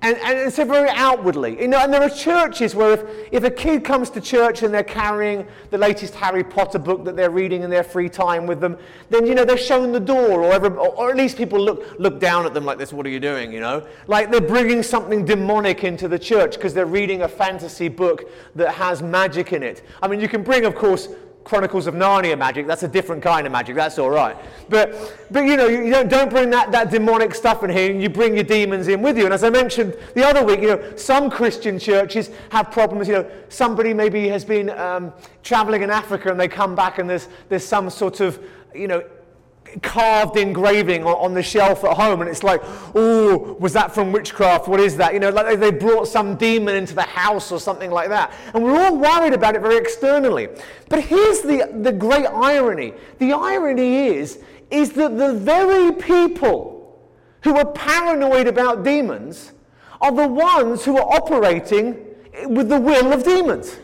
And, 0.00 0.16
and 0.18 0.38
it's 0.38 0.56
very 0.56 0.88
outwardly. 0.90 1.60
You 1.60 1.66
know, 1.66 1.78
and 1.78 1.92
there 1.92 2.02
are 2.02 2.08
churches 2.08 2.72
where 2.74 2.92
if, 2.92 3.32
if 3.32 3.44
a 3.44 3.50
kid 3.50 3.82
comes 3.82 4.10
to 4.10 4.20
church 4.20 4.62
and 4.62 4.72
they're 4.72 4.84
carrying 4.84 5.44
the 5.70 5.78
latest 5.78 6.14
Harry 6.14 6.44
Potter 6.44 6.78
book 6.78 7.04
that 7.04 7.16
they're 7.16 7.30
reading 7.30 7.62
in 7.62 7.70
their 7.70 7.82
free 7.82 8.08
time 8.08 8.46
with 8.46 8.60
them, 8.60 8.76
then, 9.10 9.26
you 9.26 9.34
know, 9.34 9.44
they're 9.44 9.58
shown 9.58 9.90
the 9.90 9.98
door, 9.98 10.44
or, 10.44 10.52
every, 10.52 10.70
or 10.70 11.10
at 11.10 11.16
least 11.16 11.36
people 11.36 11.58
look, 11.58 11.98
look 11.98 12.20
down 12.20 12.46
at 12.46 12.54
them 12.54 12.64
like 12.64 12.78
this, 12.78 12.92
what 12.92 13.06
are 13.06 13.10
you 13.10 13.18
doing, 13.18 13.52
you 13.52 13.58
know? 13.58 13.84
Like 14.06 14.30
they're 14.30 14.40
bringing 14.40 14.84
something 14.84 15.24
demonic 15.24 15.82
into 15.82 16.06
the 16.06 16.18
church 16.18 16.54
because 16.54 16.74
they're 16.74 16.86
reading 16.86 17.22
a 17.22 17.28
fantasy 17.28 17.88
book 17.88 18.30
that 18.54 18.74
has 18.74 19.02
magic 19.02 19.52
in 19.52 19.64
it. 19.64 19.84
I 20.00 20.06
mean, 20.06 20.20
you 20.20 20.28
can 20.28 20.44
bring, 20.44 20.64
of 20.64 20.76
course, 20.76 21.08
Chronicles 21.48 21.86
of 21.86 21.94
Narnia 21.94 22.36
magic. 22.36 22.66
That's 22.66 22.82
a 22.82 22.88
different 22.88 23.22
kind 23.22 23.46
of 23.46 23.52
magic. 23.52 23.74
That's 23.74 23.98
all 23.98 24.10
right. 24.10 24.36
But, 24.68 25.16
but 25.30 25.46
you 25.46 25.56
know, 25.56 25.66
you 25.66 25.90
don't, 25.90 26.10
don't 26.10 26.28
bring 26.28 26.50
that, 26.50 26.70
that 26.72 26.90
demonic 26.90 27.34
stuff 27.34 27.64
in 27.64 27.70
here. 27.70 27.90
You 27.90 28.10
bring 28.10 28.34
your 28.34 28.44
demons 28.44 28.86
in 28.86 29.00
with 29.00 29.16
you. 29.16 29.24
And 29.24 29.32
as 29.32 29.42
I 29.42 29.48
mentioned 29.48 29.96
the 30.14 30.26
other 30.26 30.44
week, 30.44 30.60
you 30.60 30.68
know, 30.68 30.96
some 30.96 31.30
Christian 31.30 31.78
churches 31.78 32.30
have 32.50 32.70
problems. 32.70 33.08
You 33.08 33.14
know, 33.14 33.30
somebody 33.48 33.94
maybe 33.94 34.28
has 34.28 34.44
been 34.44 34.68
um, 34.68 35.10
traveling 35.42 35.80
in 35.80 35.88
Africa 35.88 36.30
and 36.30 36.38
they 36.38 36.48
come 36.48 36.74
back 36.74 36.98
and 36.98 37.08
there's, 37.08 37.28
there's 37.48 37.64
some 37.64 37.88
sort 37.88 38.20
of, 38.20 38.38
you 38.74 38.86
know, 38.86 39.02
carved 39.82 40.36
engraving 40.36 41.04
on, 41.04 41.34
the 41.34 41.42
shelf 41.42 41.84
at 41.84 41.96
home 41.96 42.20
and 42.20 42.30
it's 42.30 42.42
like 42.42 42.60
oh 42.94 43.56
was 43.60 43.72
that 43.72 43.94
from 43.94 44.12
witchcraft? 44.12 44.66
What 44.68 44.80
is 44.80 44.96
that? 44.96 45.12
You 45.12 45.20
know 45.20 45.30
like 45.30 45.58
they 45.60 45.70
brought 45.70 46.08
some 46.08 46.36
demon 46.36 46.74
into 46.76 46.94
the 46.94 47.02
house 47.02 47.52
or 47.52 47.60
something 47.60 47.90
like 47.90 48.08
that. 48.08 48.32
And 48.54 48.64
we're 48.64 48.78
all 48.78 48.96
worried 48.96 49.32
about 49.32 49.54
it 49.54 49.60
very 49.60 49.76
externally. 49.76 50.48
But 50.88 51.04
here's 51.04 51.42
the, 51.42 51.70
the 51.82 51.92
great 51.92 52.26
irony. 52.26 52.94
The 53.18 53.32
irony 53.32 54.08
is 54.08 54.42
is 54.70 54.92
that 54.92 55.16
the 55.16 55.34
very 55.34 55.92
people 55.92 56.98
who 57.42 57.56
are 57.56 57.66
paranoid 57.72 58.46
about 58.46 58.84
demons 58.84 59.52
are 60.00 60.12
the 60.12 60.28
ones 60.28 60.84
who 60.84 60.96
are 60.96 61.16
operating 61.16 62.04
with 62.46 62.68
the 62.68 62.78
will 62.78 63.12
of 63.12 63.24
demons 63.24 63.78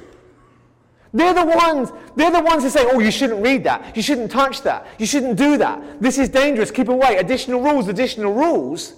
they're 1.14 1.32
the 1.32 1.44
ones, 1.44 1.92
they're 2.16 2.32
the 2.32 2.42
ones 2.42 2.64
who 2.64 2.70
say, 2.70 2.84
oh, 2.90 2.98
you 2.98 3.12
shouldn't 3.12 3.40
read 3.40 3.62
that. 3.64 3.96
You 3.96 4.02
shouldn't 4.02 4.32
touch 4.32 4.62
that. 4.62 4.84
You 4.98 5.06
shouldn't 5.06 5.38
do 5.38 5.56
that. 5.58 6.02
This 6.02 6.18
is 6.18 6.28
dangerous. 6.28 6.72
Keep 6.72 6.88
away. 6.88 7.18
Additional 7.18 7.62
rules, 7.62 7.86
additional 7.86 8.34
rules. 8.34 8.94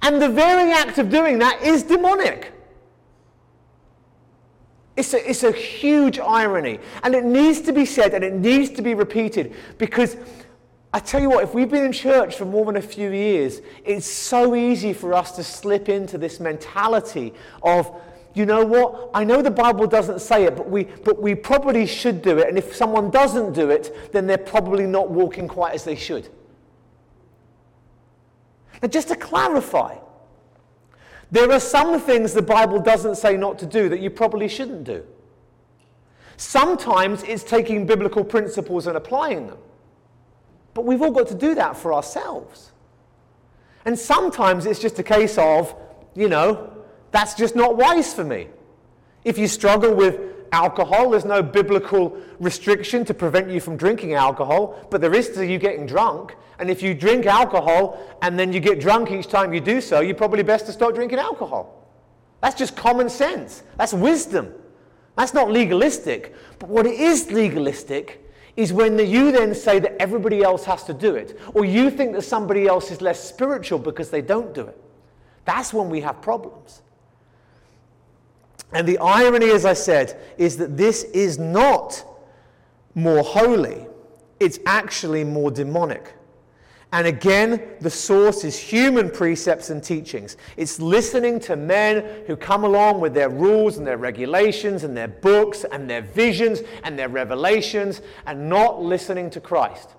And 0.00 0.22
the 0.22 0.28
very 0.28 0.70
act 0.70 0.98
of 0.98 1.10
doing 1.10 1.40
that 1.40 1.60
is 1.60 1.82
demonic. 1.82 2.52
It's 4.96 5.12
a, 5.12 5.28
it's 5.28 5.42
a 5.42 5.50
huge 5.50 6.20
irony. 6.20 6.78
And 7.02 7.16
it 7.16 7.24
needs 7.24 7.60
to 7.62 7.72
be 7.72 7.84
said 7.84 8.14
and 8.14 8.22
it 8.22 8.34
needs 8.34 8.70
to 8.70 8.82
be 8.82 8.94
repeated 8.94 9.54
because 9.76 10.16
I 10.92 11.00
tell 11.00 11.20
you 11.20 11.30
what, 11.30 11.42
if 11.42 11.52
we've 11.52 11.68
been 11.68 11.84
in 11.84 11.90
church 11.90 12.36
for 12.36 12.44
more 12.44 12.64
than 12.66 12.76
a 12.76 12.82
few 12.82 13.10
years, 13.10 13.60
it's 13.84 14.06
so 14.06 14.54
easy 14.54 14.92
for 14.92 15.14
us 15.14 15.32
to 15.32 15.42
slip 15.42 15.88
into 15.88 16.16
this 16.16 16.38
mentality 16.38 17.34
of 17.64 18.00
you 18.34 18.46
know 18.46 18.64
what? 18.64 19.10
I 19.14 19.22
know 19.22 19.42
the 19.42 19.50
Bible 19.50 19.86
doesn't 19.86 20.20
say 20.20 20.44
it, 20.44 20.56
but 20.56 20.68
we, 20.68 20.84
but 20.84 21.22
we 21.22 21.36
probably 21.36 21.86
should 21.86 22.20
do 22.20 22.38
it. 22.38 22.48
And 22.48 22.58
if 22.58 22.74
someone 22.74 23.10
doesn't 23.10 23.52
do 23.52 23.70
it, 23.70 24.12
then 24.12 24.26
they're 24.26 24.36
probably 24.36 24.86
not 24.86 25.08
walking 25.08 25.46
quite 25.46 25.74
as 25.74 25.84
they 25.84 25.94
should. 25.94 26.28
Now, 28.82 28.88
just 28.88 29.08
to 29.08 29.16
clarify, 29.16 29.96
there 31.30 31.50
are 31.52 31.60
some 31.60 32.00
things 32.00 32.34
the 32.34 32.42
Bible 32.42 32.80
doesn't 32.80 33.16
say 33.16 33.36
not 33.36 33.58
to 33.60 33.66
do 33.66 33.88
that 33.88 34.00
you 34.00 34.10
probably 34.10 34.48
shouldn't 34.48 34.82
do. 34.82 35.04
Sometimes 36.36 37.22
it's 37.22 37.44
taking 37.44 37.86
biblical 37.86 38.24
principles 38.24 38.88
and 38.88 38.96
applying 38.96 39.46
them. 39.46 39.58
But 40.74 40.84
we've 40.84 41.00
all 41.00 41.12
got 41.12 41.28
to 41.28 41.36
do 41.36 41.54
that 41.54 41.76
for 41.76 41.94
ourselves. 41.94 42.72
And 43.84 43.96
sometimes 43.96 44.66
it's 44.66 44.80
just 44.80 44.98
a 44.98 45.04
case 45.04 45.38
of, 45.38 45.74
you 46.16 46.28
know, 46.28 46.73
that's 47.14 47.34
just 47.34 47.56
not 47.56 47.76
wise 47.76 48.12
for 48.12 48.24
me. 48.24 48.48
If 49.24 49.38
you 49.38 49.48
struggle 49.48 49.94
with 49.94 50.34
alcohol. 50.54 51.10
There's 51.10 51.24
no 51.24 51.42
biblical 51.42 52.16
restriction 52.38 53.04
to 53.06 53.14
prevent 53.14 53.50
you 53.50 53.60
from 53.60 53.76
drinking 53.76 54.14
alcohol, 54.14 54.86
but 54.90 55.00
there 55.00 55.14
is 55.14 55.30
to 55.30 55.44
you 55.44 55.58
getting 55.58 55.86
drunk. 55.86 56.36
And 56.58 56.70
if 56.70 56.82
you 56.82 56.94
drink 56.94 57.26
alcohol 57.26 57.98
and 58.22 58.38
then 58.38 58.52
you 58.52 58.60
get 58.60 58.80
drunk 58.80 59.10
each 59.10 59.26
time 59.28 59.52
you 59.52 59.60
do 59.60 59.80
so, 59.80 60.00
you're 60.00 60.14
probably 60.14 60.44
best 60.44 60.66
to 60.66 60.72
stop 60.72 60.94
drinking 60.94 61.18
alcohol. 61.18 61.90
That's 62.40 62.54
just 62.54 62.76
common 62.76 63.08
sense. 63.10 63.62
That's 63.76 63.92
wisdom. 63.92 64.54
That's 65.16 65.34
not 65.34 65.50
legalistic. 65.50 66.34
But 66.58 66.68
what 66.68 66.86
it 66.86 66.98
is 67.00 67.30
legalistic 67.30 68.20
is 68.56 68.72
when 68.72 68.98
you 68.98 69.32
then 69.32 69.54
say 69.54 69.80
that 69.80 70.00
everybody 70.00 70.42
else 70.42 70.64
has 70.64 70.84
to 70.84 70.94
do 70.94 71.16
it, 71.16 71.36
or 71.54 71.64
you 71.64 71.90
think 71.90 72.12
that 72.12 72.22
somebody 72.22 72.68
else 72.68 72.92
is 72.92 73.00
less 73.00 73.18
spiritual 73.22 73.80
because 73.80 74.10
they 74.10 74.22
don't 74.22 74.54
do 74.54 74.62
it. 74.62 74.80
That's 75.44 75.74
when 75.74 75.90
we 75.90 76.00
have 76.02 76.22
problems. 76.22 76.82
And 78.74 78.86
the 78.88 78.98
irony, 78.98 79.50
as 79.50 79.64
I 79.64 79.72
said, 79.72 80.20
is 80.36 80.56
that 80.58 80.76
this 80.76 81.04
is 81.04 81.38
not 81.38 82.04
more 82.94 83.22
holy, 83.22 83.86
it's 84.40 84.58
actually 84.66 85.24
more 85.24 85.50
demonic. 85.50 86.12
And 86.92 87.08
again, 87.08 87.60
the 87.80 87.90
source 87.90 88.44
is 88.44 88.56
human 88.56 89.10
precepts 89.10 89.70
and 89.70 89.82
teachings. 89.82 90.36
It's 90.56 90.78
listening 90.78 91.40
to 91.40 91.56
men 91.56 92.24
who 92.28 92.36
come 92.36 92.62
along 92.62 93.00
with 93.00 93.14
their 93.14 93.28
rules 93.28 93.78
and 93.78 93.86
their 93.86 93.96
regulations 93.96 94.84
and 94.84 94.96
their 94.96 95.08
books 95.08 95.64
and 95.72 95.90
their 95.90 96.02
visions 96.02 96.60
and 96.84 96.96
their 96.96 97.08
revelations 97.08 98.00
and 98.26 98.48
not 98.48 98.80
listening 98.80 99.28
to 99.30 99.40
Christ. 99.40 99.90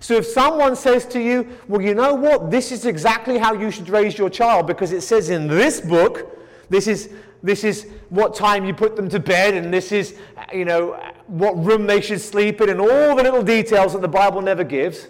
So 0.00 0.14
if 0.14 0.26
someone 0.26 0.74
says 0.74 1.04
to 1.08 1.20
you, 1.20 1.48
well, 1.66 1.82
you 1.82 1.94
know 1.94 2.14
what, 2.14 2.50
this 2.50 2.72
is 2.72 2.86
exactly 2.86 3.36
how 3.36 3.52
you 3.52 3.70
should 3.70 3.90
raise 3.90 4.16
your 4.16 4.30
child 4.30 4.66
because 4.66 4.92
it 4.92 5.02
says 5.02 5.28
in 5.28 5.48
this 5.48 5.82
book, 5.82 6.37
this 6.70 6.86
is, 6.86 7.10
this 7.42 7.64
is 7.64 7.86
what 8.08 8.34
time 8.34 8.64
you 8.64 8.74
put 8.74 8.96
them 8.96 9.08
to 9.08 9.20
bed 9.20 9.54
and 9.54 9.72
this 9.72 9.92
is, 9.92 10.18
you 10.52 10.64
know, 10.64 11.00
what 11.26 11.56
room 11.64 11.86
they 11.86 12.00
should 12.00 12.20
sleep 12.20 12.60
in 12.60 12.68
and 12.68 12.80
all 12.80 13.16
the 13.16 13.22
little 13.22 13.42
details 13.42 13.92
that 13.92 14.02
the 14.02 14.08
Bible 14.08 14.42
never 14.42 14.64
gives 14.64 15.08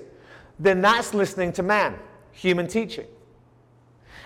then 0.59 0.81
that's 0.81 1.15
listening 1.15 1.53
to 1.53 1.63
man, 1.63 1.99
human 2.33 2.67
teaching. 2.67 3.07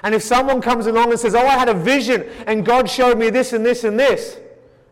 And 0.03 0.15
if 0.15 0.23
someone 0.23 0.61
comes 0.61 0.87
along 0.87 1.11
and 1.11 1.21
says, 1.21 1.35
Oh, 1.35 1.47
I 1.47 1.59
had 1.59 1.69
a 1.69 1.75
vision 1.75 2.29
and 2.47 2.65
God 2.65 2.89
showed 2.89 3.19
me 3.19 3.31
this 3.31 3.53
and 3.53 3.65
this 3.65 3.85
and 3.85 3.99
this, 3.99 4.39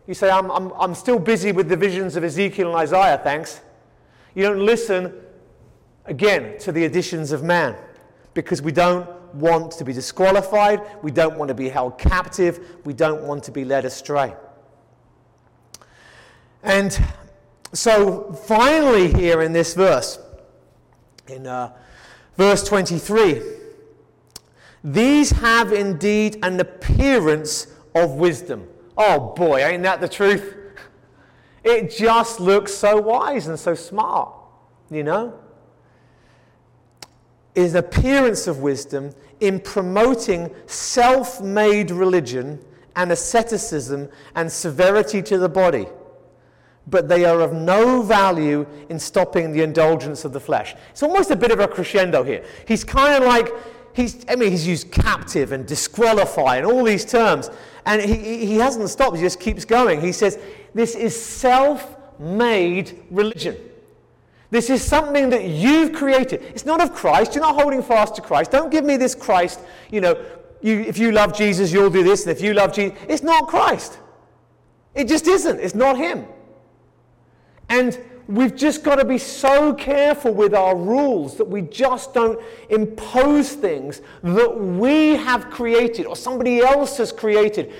you 0.07 0.13
say, 0.13 0.29
I'm, 0.29 0.49
I'm, 0.51 0.71
I'm 0.79 0.95
still 0.95 1.19
busy 1.19 1.51
with 1.51 1.67
the 1.67 1.75
visions 1.75 2.15
of 2.15 2.23
Ezekiel 2.23 2.67
and 2.67 2.77
Isaiah, 2.77 3.19
thanks. 3.21 3.61
You 4.35 4.43
don't 4.43 4.65
listen 4.65 5.13
again 6.05 6.57
to 6.59 6.71
the 6.71 6.85
additions 6.85 7.31
of 7.31 7.43
man 7.43 7.75
because 8.33 8.61
we 8.61 8.71
don't 8.71 9.09
want 9.33 9.71
to 9.73 9.85
be 9.85 9.93
disqualified, 9.93 10.81
we 11.01 11.11
don't 11.11 11.37
want 11.37 11.49
to 11.49 11.55
be 11.55 11.69
held 11.69 11.97
captive, 11.97 12.77
we 12.85 12.93
don't 12.93 13.23
want 13.23 13.43
to 13.45 13.51
be 13.51 13.63
led 13.63 13.85
astray. 13.85 14.33
And 16.63 16.97
so, 17.73 18.33
finally, 18.33 19.11
here 19.13 19.41
in 19.41 19.53
this 19.53 19.73
verse, 19.73 20.19
in 21.27 21.47
uh, 21.47 21.73
verse 22.37 22.63
23. 22.63 23.41
These 24.83 25.31
have 25.31 25.71
indeed 25.71 26.39
an 26.43 26.59
appearance 26.59 27.67
of 27.93 28.11
wisdom. 28.15 28.67
Oh 28.97 29.33
boy, 29.35 29.63
ain't 29.63 29.83
that 29.83 30.01
the 30.01 30.09
truth? 30.09 30.55
It 31.63 31.95
just 31.95 32.39
looks 32.39 32.73
so 32.73 32.99
wise 32.99 33.45
and 33.45 33.59
so 33.59 33.75
smart, 33.75 34.33
you 34.89 35.03
know? 35.03 35.39
Is 37.53 37.75
appearance 37.75 38.47
of 38.47 38.59
wisdom 38.59 39.13
in 39.39 39.59
promoting 39.59 40.53
self 40.67 41.41
made 41.41 41.91
religion 41.91 42.63
and 42.95 43.11
asceticism 43.11 44.09
and 44.35 44.51
severity 44.51 45.21
to 45.23 45.37
the 45.37 45.49
body 45.49 45.87
but 46.87 47.07
they 47.07 47.25
are 47.25 47.41
of 47.41 47.53
no 47.53 48.01
value 48.01 48.65
in 48.89 48.99
stopping 48.99 49.51
the 49.51 49.61
indulgence 49.61 50.25
of 50.25 50.33
the 50.33 50.39
flesh. 50.39 50.75
It's 50.89 51.03
almost 51.03 51.31
a 51.31 51.35
bit 51.35 51.51
of 51.51 51.59
a 51.59 51.67
crescendo 51.67 52.23
here. 52.23 52.43
He's 52.67 52.83
kind 52.83 53.21
of 53.21 53.27
like, 53.27 53.49
he's, 53.93 54.25
I 54.27 54.35
mean, 54.35 54.51
he's 54.51 54.67
used 54.67 54.91
captive 54.91 55.51
and 55.51 55.65
disqualify 55.65 56.57
and 56.57 56.65
all 56.65 56.83
these 56.83 57.05
terms, 57.05 57.49
and 57.85 58.01
he, 58.01 58.45
he 58.45 58.55
hasn't 58.55 58.89
stopped, 58.89 59.15
he 59.15 59.21
just 59.21 59.39
keeps 59.39 59.63
going. 59.63 60.01
He 60.01 60.11
says, 60.11 60.39
This 60.73 60.95
is 60.95 61.19
self 61.19 61.95
made 62.19 63.03
religion. 63.09 63.57
This 64.51 64.69
is 64.69 64.83
something 64.83 65.29
that 65.29 65.45
you've 65.45 65.93
created. 65.93 66.41
It's 66.43 66.65
not 66.65 66.81
of 66.81 66.93
Christ. 66.93 67.33
You're 67.33 67.43
not 67.43 67.59
holding 67.59 67.81
fast 67.81 68.15
to 68.15 68.21
Christ. 68.21 68.51
Don't 68.51 68.69
give 68.69 68.83
me 68.83 68.97
this 68.97 69.15
Christ, 69.15 69.61
you 69.89 70.01
know, 70.01 70.21
you, 70.61 70.81
if 70.81 70.97
you 70.97 71.11
love 71.11 71.33
Jesus, 71.33 71.71
you'll 71.71 71.89
do 71.89 72.03
this, 72.03 72.27
and 72.27 72.31
if 72.31 72.41
you 72.41 72.53
love 72.53 72.73
Jesus, 72.73 72.97
it's 73.07 73.23
not 73.23 73.47
Christ. 73.47 73.97
It 74.93 75.07
just 75.07 75.25
isn't. 75.25 75.59
It's 75.59 75.73
not 75.73 75.97
Him. 75.97 76.25
And 77.69 77.97
we've 78.27 78.55
just 78.55 78.83
got 78.83 78.95
to 78.95 79.05
be 79.05 79.17
so 79.17 79.73
careful 79.73 80.33
with 80.33 80.53
our 80.53 80.75
rules 80.75 81.37
that 81.37 81.45
we 81.45 81.61
just 81.61 82.13
don't 82.13 82.39
impose 82.69 83.53
things 83.53 84.01
that 84.21 84.59
we 84.59 85.15
have 85.15 85.49
created 85.49 86.05
or 86.05 86.15
somebody 86.15 86.59
else 86.59 86.97
has 86.97 87.11
created. 87.11 87.73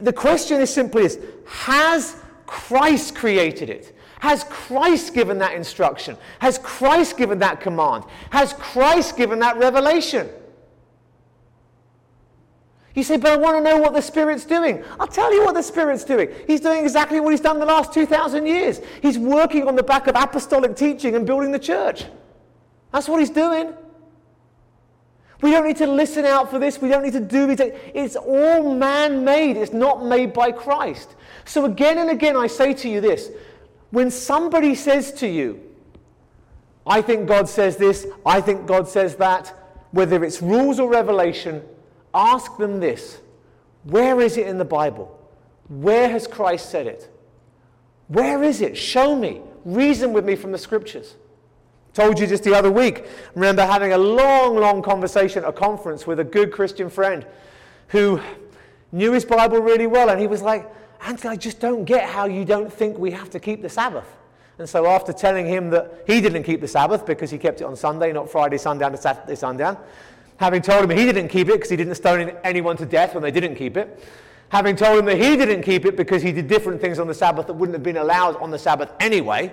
The 0.00 0.12
question 0.12 0.60
is 0.60 0.72
simply 0.72 1.02
this 1.02 1.18
Has 1.46 2.16
Christ 2.54 3.16
created 3.16 3.68
it? 3.68 3.96
Has 4.20 4.44
Christ 4.44 5.12
given 5.12 5.38
that 5.38 5.54
instruction? 5.54 6.16
Has 6.38 6.56
Christ 6.56 7.16
given 7.16 7.40
that 7.40 7.60
command? 7.60 8.04
Has 8.30 8.52
Christ 8.52 9.16
given 9.16 9.40
that 9.40 9.56
revelation? 9.56 10.28
You 12.94 13.02
say, 13.02 13.16
but 13.16 13.32
I 13.32 13.36
want 13.36 13.56
to 13.56 13.60
know 13.60 13.78
what 13.78 13.92
the 13.92 14.00
Spirit's 14.00 14.44
doing. 14.44 14.84
I'll 15.00 15.08
tell 15.08 15.34
you 15.34 15.44
what 15.44 15.54
the 15.54 15.62
Spirit's 15.62 16.04
doing. 16.04 16.30
He's 16.46 16.60
doing 16.60 16.84
exactly 16.84 17.18
what 17.18 17.32
He's 17.32 17.40
done 17.40 17.58
the 17.58 17.66
last 17.66 17.92
2,000 17.92 18.46
years. 18.46 18.80
He's 19.02 19.18
working 19.18 19.66
on 19.66 19.74
the 19.74 19.82
back 19.82 20.06
of 20.06 20.14
apostolic 20.14 20.76
teaching 20.76 21.16
and 21.16 21.26
building 21.26 21.50
the 21.50 21.58
church. 21.58 22.04
That's 22.92 23.08
what 23.08 23.18
He's 23.18 23.30
doing. 23.30 23.74
We 25.42 25.50
don't 25.50 25.66
need 25.66 25.78
to 25.78 25.88
listen 25.88 26.24
out 26.24 26.50
for 26.50 26.60
this. 26.60 26.80
We 26.80 26.88
don't 26.88 27.02
need 27.02 27.14
to 27.14 27.20
do 27.20 27.50
it. 27.50 27.60
It's 27.94 28.14
all 28.14 28.72
man 28.72 29.24
made, 29.24 29.56
it's 29.56 29.72
not 29.72 30.04
made 30.04 30.32
by 30.32 30.52
Christ. 30.52 31.16
So, 31.44 31.64
again 31.64 31.98
and 31.98 32.10
again, 32.10 32.36
I 32.36 32.46
say 32.46 32.72
to 32.74 32.88
you 32.88 33.00
this 33.00 33.30
when 33.90 34.10
somebody 34.10 34.74
says 34.74 35.12
to 35.14 35.28
you, 35.28 35.60
I 36.86 37.00
think 37.00 37.28
God 37.28 37.48
says 37.48 37.76
this, 37.76 38.06
I 38.26 38.40
think 38.40 38.66
God 38.66 38.88
says 38.88 39.16
that, 39.16 39.54
whether 39.92 40.24
it's 40.24 40.42
rules 40.42 40.80
or 40.80 40.88
revelation, 40.90 41.62
ask 42.12 42.56
them 42.56 42.80
this 42.80 43.20
Where 43.84 44.20
is 44.20 44.36
it 44.36 44.46
in 44.46 44.58
the 44.58 44.64
Bible? 44.64 45.20
Where 45.68 46.08
has 46.08 46.26
Christ 46.26 46.70
said 46.70 46.86
it? 46.86 47.10
Where 48.08 48.42
is 48.42 48.60
it? 48.60 48.76
Show 48.76 49.16
me. 49.16 49.40
Reason 49.64 50.12
with 50.12 50.24
me 50.24 50.36
from 50.36 50.52
the 50.52 50.58
scriptures. 50.58 51.14
Told 51.94 52.18
you 52.18 52.26
just 52.26 52.42
the 52.42 52.54
other 52.54 52.70
week, 52.70 53.06
remember 53.34 53.64
having 53.64 53.92
a 53.92 53.98
long, 53.98 54.56
long 54.56 54.82
conversation 54.82 55.44
at 55.44 55.48
a 55.48 55.52
conference 55.52 56.06
with 56.06 56.18
a 56.18 56.24
good 56.24 56.52
Christian 56.52 56.90
friend 56.90 57.24
who 57.88 58.20
knew 58.90 59.12
his 59.12 59.24
Bible 59.24 59.60
really 59.60 59.86
well, 59.86 60.10
and 60.10 60.20
he 60.20 60.26
was 60.26 60.42
like, 60.42 60.68
Anthony, 61.04 61.32
I 61.32 61.36
just 61.36 61.60
don't 61.60 61.84
get 61.84 62.08
how 62.08 62.24
you 62.24 62.44
don't 62.44 62.72
think 62.72 62.98
we 62.98 63.10
have 63.10 63.28
to 63.30 63.40
keep 63.40 63.60
the 63.60 63.68
Sabbath. 63.68 64.06
And 64.58 64.68
so, 64.68 64.86
after 64.86 65.12
telling 65.12 65.46
him 65.46 65.70
that 65.70 66.04
he 66.06 66.20
didn't 66.20 66.44
keep 66.44 66.60
the 66.60 66.68
Sabbath 66.68 67.04
because 67.04 67.30
he 67.30 67.38
kept 67.38 67.60
it 67.60 67.64
on 67.64 67.76
Sunday, 67.76 68.12
not 68.12 68.30
Friday, 68.30 68.56
sundown 68.56 68.92
to 68.92 68.96
Saturday, 68.96 69.34
sundown, 69.34 69.76
having 70.38 70.62
told 70.62 70.84
him 70.84 70.96
he 70.96 71.04
didn't 71.04 71.28
keep 71.28 71.48
it 71.48 71.54
because 71.54 71.70
he 71.70 71.76
didn't 71.76 71.96
stone 71.96 72.32
anyone 72.42 72.76
to 72.76 72.86
death 72.86 73.14
when 73.14 73.22
they 73.22 73.30
didn't 73.30 73.56
keep 73.56 73.76
it, 73.76 74.02
having 74.48 74.76
told 74.76 74.98
him 74.98 75.04
that 75.06 75.16
he 75.16 75.36
didn't 75.36 75.62
keep 75.62 75.84
it 75.84 75.96
because 75.96 76.22
he 76.22 76.32
did 76.32 76.46
different 76.46 76.80
things 76.80 76.98
on 76.98 77.06
the 77.06 77.14
Sabbath 77.14 77.46
that 77.48 77.54
wouldn't 77.54 77.74
have 77.74 77.82
been 77.82 77.98
allowed 77.98 78.36
on 78.36 78.50
the 78.50 78.58
Sabbath 78.58 78.90
anyway, 79.00 79.52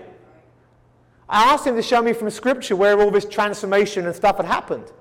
I 1.28 1.54
asked 1.54 1.66
him 1.66 1.76
to 1.76 1.82
show 1.82 2.02
me 2.02 2.14
from 2.14 2.30
Scripture 2.30 2.76
where 2.76 3.00
all 3.00 3.10
this 3.10 3.26
transformation 3.26 4.06
and 4.06 4.16
stuff 4.16 4.38
had 4.38 4.46
happened. 4.46 4.92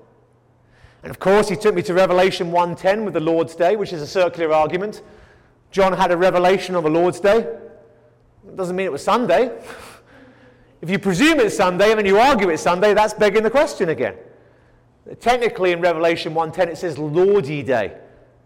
And 1.03 1.11
of 1.11 1.19
course, 1.19 1.49
he 1.49 1.55
took 1.55 1.75
me 1.75 1.81
to 1.83 1.93
Revelation 1.93 2.51
1:10 2.51 3.05
with 3.05 3.13
the 3.13 3.19
Lord's 3.19 3.55
Day, 3.55 3.75
which 3.75 3.91
is 3.91 4.01
a 4.01 4.07
circular 4.07 4.53
argument. 4.53 5.01
John 5.71 5.93
had 5.93 6.11
a 6.11 6.17
revelation 6.17 6.75
on 6.75 6.83
the 6.83 6.89
Lord's 6.89 7.19
Day. 7.19 7.39
It 8.47 8.55
doesn't 8.55 8.75
mean 8.75 8.85
it 8.85 8.91
was 8.91 9.03
Sunday. 9.03 9.57
if 10.81 10.89
you 10.89 10.99
presume 10.99 11.39
it's 11.39 11.55
Sunday 11.55 11.91
and 11.91 11.99
then 11.99 12.05
you 12.05 12.19
argue 12.19 12.49
it's 12.49 12.61
Sunday, 12.61 12.93
that's 12.93 13.13
begging 13.13 13.43
the 13.43 13.49
question 13.49 13.89
again. 13.89 14.15
Technically, 15.19 15.71
in 15.71 15.81
Revelation 15.81 16.33
1:10, 16.33 16.67
it 16.67 16.77
says 16.77 16.97
Lordy 16.97 17.63
Day. 17.63 17.93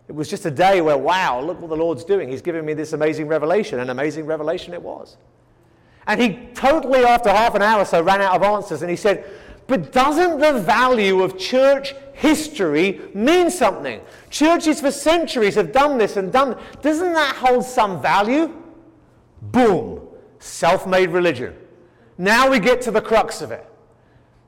It 0.07 0.15
was 0.15 0.29
just 0.29 0.45
a 0.45 0.51
day 0.51 0.81
where, 0.81 0.97
wow, 0.97 1.41
look 1.41 1.59
what 1.59 1.69
the 1.69 1.75
Lord's 1.75 2.03
doing. 2.03 2.29
He's 2.29 2.41
giving 2.41 2.65
me 2.65 2.73
this 2.73 2.93
amazing 2.93 3.27
revelation. 3.27 3.79
An 3.79 3.89
amazing 3.89 4.25
revelation 4.25 4.73
it 4.73 4.81
was. 4.81 5.17
And 6.07 6.21
he 6.21 6.47
totally, 6.53 7.03
after 7.03 7.29
half 7.29 7.55
an 7.55 7.63
hour 7.63 7.81
or 7.81 7.85
so, 7.85 8.01
ran 8.01 8.21
out 8.21 8.35
of 8.35 8.43
answers 8.43 8.83
and 8.83 8.91
he 8.91 8.95
said, 8.95 9.25
But 9.65 9.91
doesn't 9.91 10.39
the 10.39 10.59
value 10.59 11.23
of 11.23 11.39
church 11.39 11.95
history 12.15 13.01
means 13.13 13.57
something? 13.57 14.01
Churches 14.29 14.81
for 14.81 14.91
centuries 14.91 15.55
have 15.55 15.71
done 15.71 15.97
this 15.97 16.17
and 16.17 16.31
done. 16.31 16.57
Doesn't 16.81 17.13
that 17.13 17.35
hold 17.35 17.63
some 17.63 18.01
value? 18.01 18.53
Boom. 19.41 20.01
Self 20.39 20.87
made 20.87 21.09
religion. 21.09 21.55
Now 22.17 22.49
we 22.49 22.59
get 22.59 22.81
to 22.83 22.91
the 22.91 23.01
crux 23.01 23.41
of 23.41 23.51
it. 23.51 23.69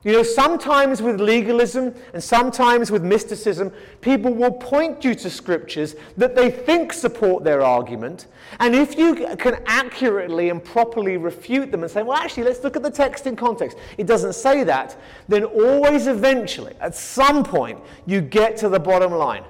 You 0.04 0.12
know, 0.12 0.22
sometimes 0.22 1.02
with 1.02 1.20
legalism 1.20 1.92
and 2.12 2.22
sometimes 2.22 2.90
with 2.90 3.02
mysticism, 3.02 3.72
people 4.00 4.32
will 4.32 4.52
point 4.52 5.04
you 5.04 5.14
to 5.16 5.28
scriptures 5.28 5.96
that 6.16 6.36
they 6.36 6.50
think 6.50 6.92
support 6.92 7.42
their 7.42 7.62
argument. 7.62 8.26
And 8.60 8.76
if 8.76 8.96
you 8.96 9.14
can 9.36 9.60
accurately 9.66 10.50
and 10.50 10.64
properly 10.64 11.16
refute 11.16 11.72
them 11.72 11.82
and 11.82 11.90
say, 11.90 12.02
well, 12.04 12.16
actually, 12.16 12.44
let's 12.44 12.62
look 12.62 12.76
at 12.76 12.84
the 12.84 12.90
text 12.90 13.26
in 13.26 13.34
context, 13.34 13.76
it 13.98 14.06
doesn't 14.06 14.34
say 14.34 14.62
that, 14.64 14.96
then 15.26 15.42
always 15.42 16.06
eventually, 16.06 16.74
at 16.80 16.94
some 16.94 17.42
point, 17.42 17.80
you 18.06 18.20
get 18.20 18.56
to 18.58 18.68
the 18.68 18.80
bottom 18.80 19.12
line 19.12 19.44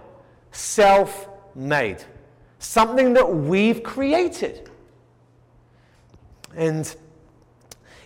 self 0.51 1.29
made, 1.55 2.03
something 2.59 3.13
that 3.13 3.31
we've 3.31 3.83
created. 3.83 4.71
And 6.57 6.95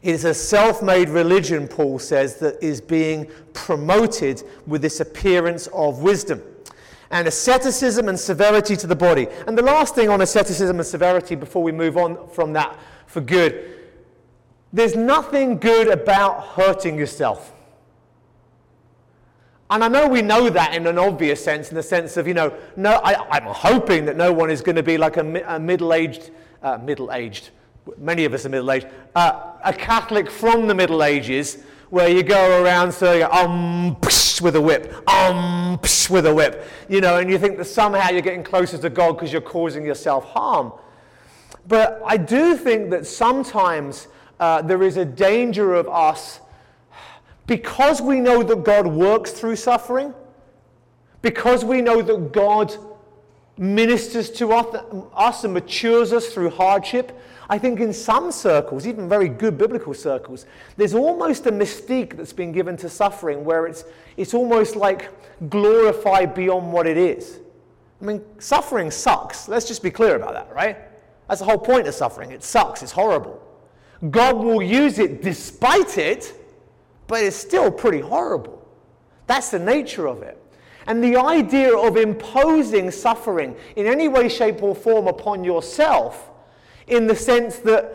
it 0.02 0.14
is 0.14 0.24
a 0.24 0.34
self 0.34 0.82
made 0.82 1.08
religion, 1.08 1.68
Paul 1.68 1.98
says, 1.98 2.36
that 2.36 2.62
is 2.62 2.80
being 2.80 3.30
promoted 3.52 4.42
with 4.66 4.82
this 4.82 5.00
appearance 5.00 5.68
of 5.68 6.02
wisdom. 6.02 6.42
And 7.10 7.28
asceticism 7.28 8.08
and 8.08 8.18
severity 8.18 8.74
to 8.76 8.86
the 8.86 8.96
body. 8.96 9.28
And 9.46 9.56
the 9.56 9.62
last 9.62 9.94
thing 9.94 10.08
on 10.08 10.22
asceticism 10.22 10.78
and 10.78 10.86
severity 10.86 11.34
before 11.34 11.62
we 11.62 11.70
move 11.70 11.98
on 11.98 12.28
from 12.30 12.54
that 12.54 12.78
for 13.06 13.20
good 13.20 13.72
there's 14.72 14.96
nothing 14.96 15.58
good 15.58 15.88
about 15.88 16.42
hurting 16.48 16.96
yourself. 16.96 17.52
And 19.70 19.84
I 19.84 19.88
know 19.88 20.08
we 20.08 20.22
know 20.22 20.50
that 20.50 20.74
in 20.74 20.86
an 20.86 20.98
obvious 20.98 21.42
sense, 21.42 21.70
in 21.70 21.74
the 21.76 21.82
sense 21.82 22.16
of, 22.16 22.26
you 22.26 22.34
know, 22.34 22.54
no, 22.76 22.92
I, 23.04 23.36
am 23.36 23.44
hoping 23.44 24.04
that 24.06 24.16
no 24.16 24.32
one 24.32 24.50
is 24.50 24.60
going 24.60 24.76
to 24.76 24.82
be 24.82 24.98
like 24.98 25.16
a, 25.16 25.42
a 25.46 25.58
middle 25.58 25.94
aged, 25.94 26.30
uh, 26.62 26.78
middle 26.78 27.12
aged, 27.12 27.50
many 27.98 28.24
of 28.24 28.34
us 28.34 28.46
are 28.46 28.48
middle 28.48 28.70
aged, 28.70 28.88
uh, 29.14 29.52
a 29.64 29.72
Catholic 29.72 30.30
from 30.30 30.66
the 30.66 30.74
Middle 30.74 31.02
Ages 31.02 31.58
where 31.90 32.08
you 32.08 32.22
go 32.22 32.62
around 32.62 32.90
saying, 32.92 33.28
um, 33.30 33.96
psh, 33.96 34.40
with 34.40 34.56
a 34.56 34.60
whip, 34.60 34.92
um, 35.08 35.78
psh, 35.82 36.08
with 36.08 36.26
a 36.26 36.34
whip, 36.34 36.66
you 36.88 37.00
know, 37.00 37.18
and 37.18 37.30
you 37.30 37.38
think 37.38 37.58
that 37.58 37.66
somehow 37.66 38.08
you're 38.08 38.22
getting 38.22 38.42
closer 38.42 38.78
to 38.78 38.88
God 38.88 39.12
because 39.12 39.30
you're 39.30 39.42
causing 39.42 39.84
yourself 39.84 40.24
harm. 40.24 40.72
But 41.68 42.00
I 42.04 42.16
do 42.16 42.56
think 42.56 42.90
that 42.90 43.06
sometimes 43.06 44.08
uh, 44.40 44.62
there 44.62 44.82
is 44.82 44.96
a 44.96 45.04
danger 45.04 45.74
of 45.74 45.86
us, 45.88 46.40
because 47.46 48.00
we 48.00 48.20
know 48.20 48.42
that 48.42 48.64
God 48.64 48.86
works 48.86 49.32
through 49.32 49.56
suffering, 49.56 50.14
because 51.20 51.64
we 51.64 51.82
know 51.82 52.00
that 52.00 52.32
God 52.32 52.74
ministers 53.58 54.30
to 54.30 54.52
us 54.52 55.44
and 55.44 55.52
matures 55.52 56.12
us 56.12 56.28
through 56.28 56.50
hardship, 56.50 57.16
I 57.48 57.58
think 57.58 57.80
in 57.80 57.92
some 57.92 58.30
circles, 58.30 58.86
even 58.86 59.08
very 59.08 59.28
good 59.28 59.58
biblical 59.58 59.94
circles, 59.94 60.46
there's 60.76 60.94
almost 60.94 61.46
a 61.46 61.52
mystique 61.52 62.16
that's 62.16 62.32
been 62.32 62.52
given 62.52 62.76
to 62.78 62.88
suffering 62.88 63.44
where 63.44 63.66
it's, 63.66 63.84
it's 64.16 64.34
almost 64.34 64.76
like 64.76 65.10
glorified 65.48 66.34
beyond 66.34 66.72
what 66.72 66.86
it 66.86 66.96
is. 66.96 67.40
I 68.00 68.04
mean, 68.04 68.24
suffering 68.38 68.90
sucks. 68.90 69.48
Let's 69.48 69.66
just 69.66 69.82
be 69.82 69.90
clear 69.90 70.16
about 70.16 70.34
that, 70.34 70.54
right? 70.54 70.76
That's 71.28 71.40
the 71.40 71.46
whole 71.46 71.58
point 71.58 71.86
of 71.86 71.94
suffering. 71.94 72.30
It 72.30 72.42
sucks, 72.42 72.82
it's 72.82 72.92
horrible. 72.92 73.40
God 74.10 74.36
will 74.36 74.62
use 74.62 74.98
it 74.98 75.22
despite 75.22 75.98
it, 75.98 76.34
but 77.06 77.22
it's 77.22 77.36
still 77.36 77.70
pretty 77.70 78.00
horrible. 78.00 78.66
That's 79.26 79.50
the 79.50 79.58
nature 79.58 80.08
of 80.08 80.22
it. 80.22 80.38
And 80.86 81.02
the 81.02 81.16
idea 81.16 81.76
of 81.76 81.96
imposing 81.96 82.90
suffering 82.90 83.54
in 83.76 83.86
any 83.86 84.08
way, 84.08 84.28
shape, 84.28 84.62
or 84.62 84.74
form 84.74 85.06
upon 85.06 85.44
yourself 85.44 86.31
in 86.92 87.06
the 87.06 87.16
sense 87.16 87.56
that 87.60 87.92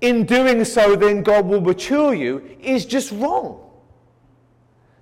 in 0.00 0.24
doing 0.24 0.64
so, 0.64 0.96
then 0.96 1.22
God 1.22 1.46
will 1.46 1.60
mature 1.60 2.14
you, 2.14 2.56
is 2.60 2.86
just 2.86 3.12
wrong. 3.12 3.60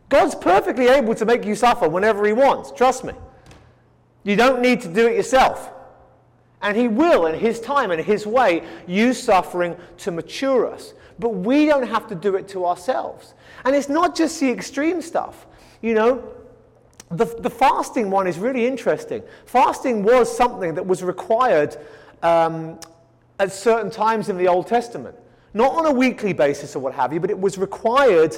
God's 0.08 0.34
perfectly 0.34 0.88
able 0.88 1.14
to 1.14 1.24
make 1.24 1.44
you 1.44 1.54
suffer 1.54 1.88
whenever 1.88 2.24
He 2.26 2.32
wants, 2.32 2.70
trust 2.72 3.04
me. 3.04 3.12
You 4.22 4.36
don't 4.36 4.62
need 4.62 4.80
to 4.82 4.88
do 4.88 5.06
it 5.06 5.16
yourself. 5.16 5.70
And 6.62 6.76
He 6.76 6.88
will, 6.88 7.26
in 7.26 7.38
His 7.38 7.60
time 7.60 7.90
and 7.90 8.00
His 8.00 8.26
way, 8.26 8.62
use 8.86 9.22
suffering 9.22 9.76
to 9.98 10.10
mature 10.10 10.70
us. 10.70 10.94
But 11.18 11.30
we 11.30 11.66
don't 11.66 11.86
have 11.86 12.06
to 12.08 12.14
do 12.14 12.36
it 12.36 12.48
to 12.48 12.64
ourselves. 12.64 13.34
And 13.64 13.74
it's 13.74 13.88
not 13.88 14.16
just 14.16 14.40
the 14.40 14.50
extreme 14.50 15.02
stuff. 15.02 15.46
You 15.82 15.94
know, 15.94 16.34
the, 17.10 17.26
the 17.26 17.50
fasting 17.50 18.10
one 18.10 18.26
is 18.26 18.38
really 18.38 18.66
interesting. 18.66 19.22
Fasting 19.46 20.02
was 20.02 20.34
something 20.34 20.74
that 20.74 20.86
was 20.86 21.02
required 21.02 21.76
um, 22.22 22.78
at 23.38 23.52
certain 23.52 23.90
times 23.90 24.28
in 24.28 24.38
the 24.38 24.48
Old 24.48 24.66
Testament. 24.66 25.16
Not 25.52 25.74
on 25.74 25.86
a 25.86 25.92
weekly 25.92 26.32
basis 26.32 26.74
or 26.74 26.80
what 26.80 26.94
have 26.94 27.12
you, 27.12 27.20
but 27.20 27.30
it 27.30 27.38
was 27.38 27.58
required 27.58 28.36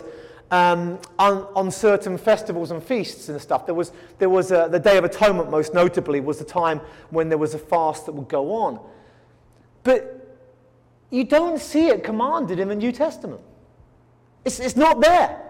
um, 0.51 0.99
on, 1.19 1.47
on, 1.57 1.71
certain 1.71 2.17
festivals 2.17 2.71
and 2.71 2.83
feasts 2.83 3.29
and 3.29 3.41
stuff. 3.41 3.67
There 3.67 3.75
was, 3.75 3.91
there 4.19 4.29
was 4.29 4.53
a, 4.53 4.69
the 4.71 4.79
Day 4.79 4.97
of 4.97 5.05
Atonement, 5.05 5.51
most 5.51 5.75
notably, 5.75 6.21
was 6.21 6.39
the 6.39 6.45
time 6.45 6.81
when 7.11 7.29
there 7.29 7.39
was 7.39 7.55
a 7.55 7.59
fast 7.59 8.07
that 8.07 8.13
would 8.13 8.29
go 8.29 8.53
on. 8.55 8.79
But 9.83 10.39
you 11.11 11.25
don't 11.25 11.59
see 11.59 11.89
it 11.89 12.05
commanded 12.05 12.61
in 12.61 12.69
the 12.69 12.77
New 12.77 12.93
Testament. 12.93 13.41
It's, 14.45 14.61
it's 14.61 14.77
not 14.77 15.01
there. 15.01 15.43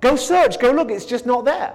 Go 0.00 0.16
search, 0.16 0.58
go 0.58 0.70
look, 0.72 0.90
it's 0.90 1.06
just 1.06 1.24
not 1.24 1.46
there. 1.46 1.74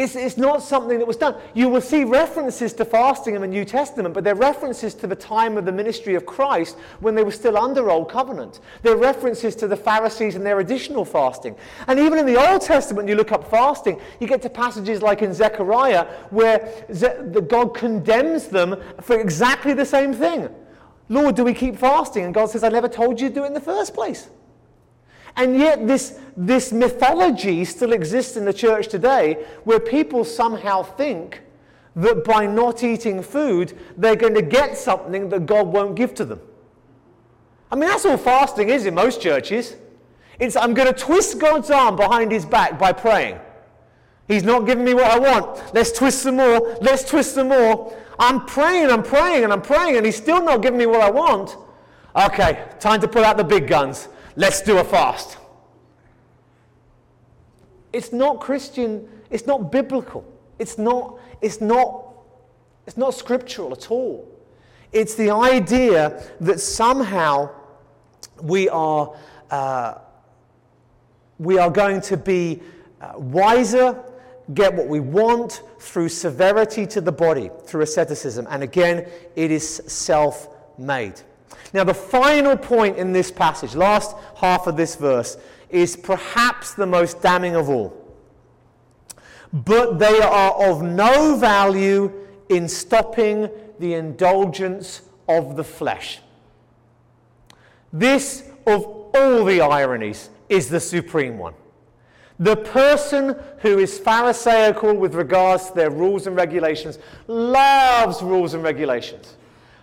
It's, 0.00 0.16
it's 0.16 0.38
not 0.38 0.62
something 0.62 0.98
that 0.98 1.06
was 1.06 1.18
done. 1.18 1.34
You 1.52 1.68
will 1.68 1.82
see 1.82 2.04
references 2.04 2.72
to 2.72 2.86
fasting 2.86 3.34
in 3.34 3.42
the 3.42 3.46
New 3.46 3.66
Testament, 3.66 4.14
but 4.14 4.24
they're 4.24 4.34
references 4.34 4.94
to 4.94 5.06
the 5.06 5.14
time 5.14 5.58
of 5.58 5.66
the 5.66 5.72
ministry 5.72 6.14
of 6.14 6.24
Christ 6.24 6.78
when 7.00 7.14
they 7.14 7.22
were 7.22 7.30
still 7.30 7.58
under 7.58 7.90
Old 7.90 8.08
Covenant. 8.08 8.60
They're 8.80 8.96
references 8.96 9.54
to 9.56 9.68
the 9.68 9.76
Pharisees 9.76 10.36
and 10.36 10.46
their 10.46 10.60
additional 10.60 11.04
fasting. 11.04 11.54
And 11.86 11.98
even 11.98 12.18
in 12.18 12.24
the 12.24 12.36
Old 12.50 12.62
Testament, 12.62 13.10
you 13.10 13.14
look 13.14 13.30
up 13.30 13.50
fasting, 13.50 14.00
you 14.20 14.26
get 14.26 14.40
to 14.40 14.48
passages 14.48 15.02
like 15.02 15.20
in 15.20 15.34
Zechariah 15.34 16.06
where 16.30 16.86
Ze- 16.90 17.42
God 17.46 17.74
condemns 17.74 18.48
them 18.48 18.80
for 19.02 19.20
exactly 19.20 19.74
the 19.74 19.84
same 19.84 20.14
thing. 20.14 20.48
Lord, 21.10 21.34
do 21.34 21.44
we 21.44 21.52
keep 21.52 21.76
fasting? 21.76 22.24
And 22.24 22.32
God 22.32 22.48
says, 22.48 22.64
I 22.64 22.70
never 22.70 22.88
told 22.88 23.20
you 23.20 23.28
to 23.28 23.34
do 23.34 23.44
it 23.44 23.48
in 23.48 23.52
the 23.52 23.60
first 23.60 23.92
place. 23.92 24.30
And 25.36 25.56
yet, 25.58 25.86
this, 25.86 26.18
this 26.36 26.72
mythology 26.72 27.64
still 27.64 27.92
exists 27.92 28.36
in 28.36 28.44
the 28.44 28.52
church 28.52 28.88
today 28.88 29.46
where 29.64 29.80
people 29.80 30.24
somehow 30.24 30.82
think 30.82 31.42
that 31.96 32.24
by 32.24 32.46
not 32.46 32.82
eating 32.82 33.22
food, 33.22 33.76
they're 33.96 34.16
going 34.16 34.34
to 34.34 34.42
get 34.42 34.76
something 34.76 35.28
that 35.28 35.46
God 35.46 35.66
won't 35.68 35.96
give 35.96 36.14
to 36.14 36.24
them. 36.24 36.40
I 37.70 37.76
mean, 37.76 37.88
that's 37.88 38.04
all 38.04 38.16
fasting 38.16 38.68
is 38.68 38.86
in 38.86 38.94
most 38.94 39.20
churches. 39.20 39.76
It's 40.38 40.56
I'm 40.56 40.74
going 40.74 40.92
to 40.92 40.98
twist 40.98 41.38
God's 41.38 41.70
arm 41.70 41.96
behind 41.96 42.32
his 42.32 42.44
back 42.44 42.78
by 42.78 42.92
praying. 42.92 43.38
He's 44.26 44.42
not 44.42 44.60
giving 44.60 44.84
me 44.84 44.94
what 44.94 45.06
I 45.06 45.18
want. 45.18 45.74
Let's 45.74 45.92
twist 45.92 46.22
some 46.22 46.36
more. 46.36 46.76
Let's 46.80 47.04
twist 47.04 47.34
some 47.34 47.48
more. 47.48 47.96
I'm 48.18 48.46
praying, 48.46 48.90
I'm 48.90 49.02
praying, 49.02 49.44
and 49.44 49.52
I'm 49.52 49.62
praying, 49.62 49.96
and 49.96 50.06
he's 50.06 50.16
still 50.16 50.42
not 50.42 50.62
giving 50.62 50.78
me 50.78 50.86
what 50.86 51.00
I 51.00 51.10
want. 51.10 51.56
Okay, 52.14 52.64
time 52.78 53.00
to 53.00 53.08
pull 53.08 53.24
out 53.24 53.36
the 53.36 53.44
big 53.44 53.66
guns 53.66 54.08
let's 54.40 54.62
do 54.62 54.78
a 54.78 54.84
fast. 54.84 55.36
It's 57.92 58.10
not 58.10 58.40
Christian, 58.40 59.06
it's 59.28 59.46
not 59.46 59.70
biblical. 59.70 60.24
It's 60.58 60.78
not, 60.78 61.18
it's 61.42 61.60
not, 61.60 62.06
it's 62.86 62.96
not 62.96 63.12
scriptural 63.12 63.72
at 63.72 63.90
all. 63.90 64.26
It's 64.92 65.14
the 65.14 65.30
idea 65.30 66.22
that 66.40 66.58
somehow 66.58 67.50
we 68.42 68.68
are, 68.70 69.14
uh, 69.50 69.94
we 71.38 71.58
are 71.58 71.70
going 71.70 72.00
to 72.02 72.16
be 72.16 72.60
uh, 73.00 73.12
wiser, 73.16 74.02
get 74.54 74.72
what 74.72 74.88
we 74.88 75.00
want 75.00 75.62
through 75.78 76.08
severity 76.08 76.86
to 76.86 77.02
the 77.02 77.12
body, 77.12 77.50
through 77.66 77.82
asceticism. 77.82 78.46
And 78.50 78.62
again, 78.62 79.06
it 79.36 79.50
is 79.50 79.82
self 79.86 80.48
made. 80.78 81.20
Now, 81.72 81.84
the 81.84 81.94
final 81.94 82.56
point 82.56 82.96
in 82.96 83.12
this 83.12 83.30
passage, 83.30 83.74
last 83.74 84.16
half 84.36 84.66
of 84.66 84.76
this 84.76 84.96
verse, 84.96 85.36
is 85.68 85.96
perhaps 85.96 86.74
the 86.74 86.86
most 86.86 87.22
damning 87.22 87.54
of 87.54 87.68
all. 87.68 87.96
But 89.52 89.98
they 89.98 90.20
are 90.20 90.52
of 90.52 90.82
no 90.82 91.36
value 91.36 92.12
in 92.48 92.68
stopping 92.68 93.48
the 93.78 93.94
indulgence 93.94 95.02
of 95.28 95.56
the 95.56 95.64
flesh. 95.64 96.20
This, 97.92 98.44
of 98.66 98.84
all 98.84 99.44
the 99.44 99.60
ironies, 99.60 100.30
is 100.48 100.68
the 100.68 100.80
supreme 100.80 101.38
one. 101.38 101.54
The 102.38 102.56
person 102.56 103.36
who 103.58 103.78
is 103.78 103.98
Pharisaical 103.98 104.94
with 104.94 105.14
regards 105.14 105.68
to 105.68 105.74
their 105.74 105.90
rules 105.90 106.26
and 106.26 106.34
regulations 106.34 106.98
loves 107.26 108.22
rules 108.22 108.54
and 108.54 108.62
regulations. 108.62 109.36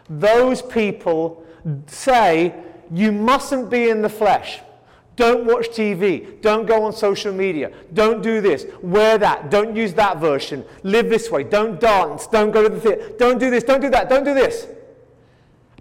Those 0.10 0.62
people 0.62 1.46
say 1.88 2.54
you 2.92 3.12
mustn't 3.12 3.70
be 3.70 3.90
in 3.90 4.02
the 4.02 4.10
flesh. 4.10 4.60
Don't 5.18 5.46
watch 5.46 5.70
TV. 5.70 6.40
Don't 6.42 6.68
go 6.68 6.84
on 6.84 6.94
social 6.94 7.34
media. 7.34 7.72
Don't 7.94 8.22
do 8.22 8.40
this. 8.40 8.68
Wear 8.84 9.18
that. 9.18 9.50
Don't 9.50 9.76
use 9.76 9.94
that 9.96 10.20
version. 10.20 10.64
Live 10.84 11.10
this 11.10 11.32
way. 11.32 11.44
Don't 11.44 11.80
dance. 11.80 12.28
Don't 12.28 12.52
go 12.52 12.62
to 12.62 12.70
the 12.70 12.80
theater. 12.80 13.12
Don't 13.18 13.40
do 13.40 13.50
this. 13.50 13.64
Don't 13.64 13.82
do 13.82 13.90
that. 13.90 14.10
Don't 14.10 14.24
do 14.24 14.36
this. 14.36 14.68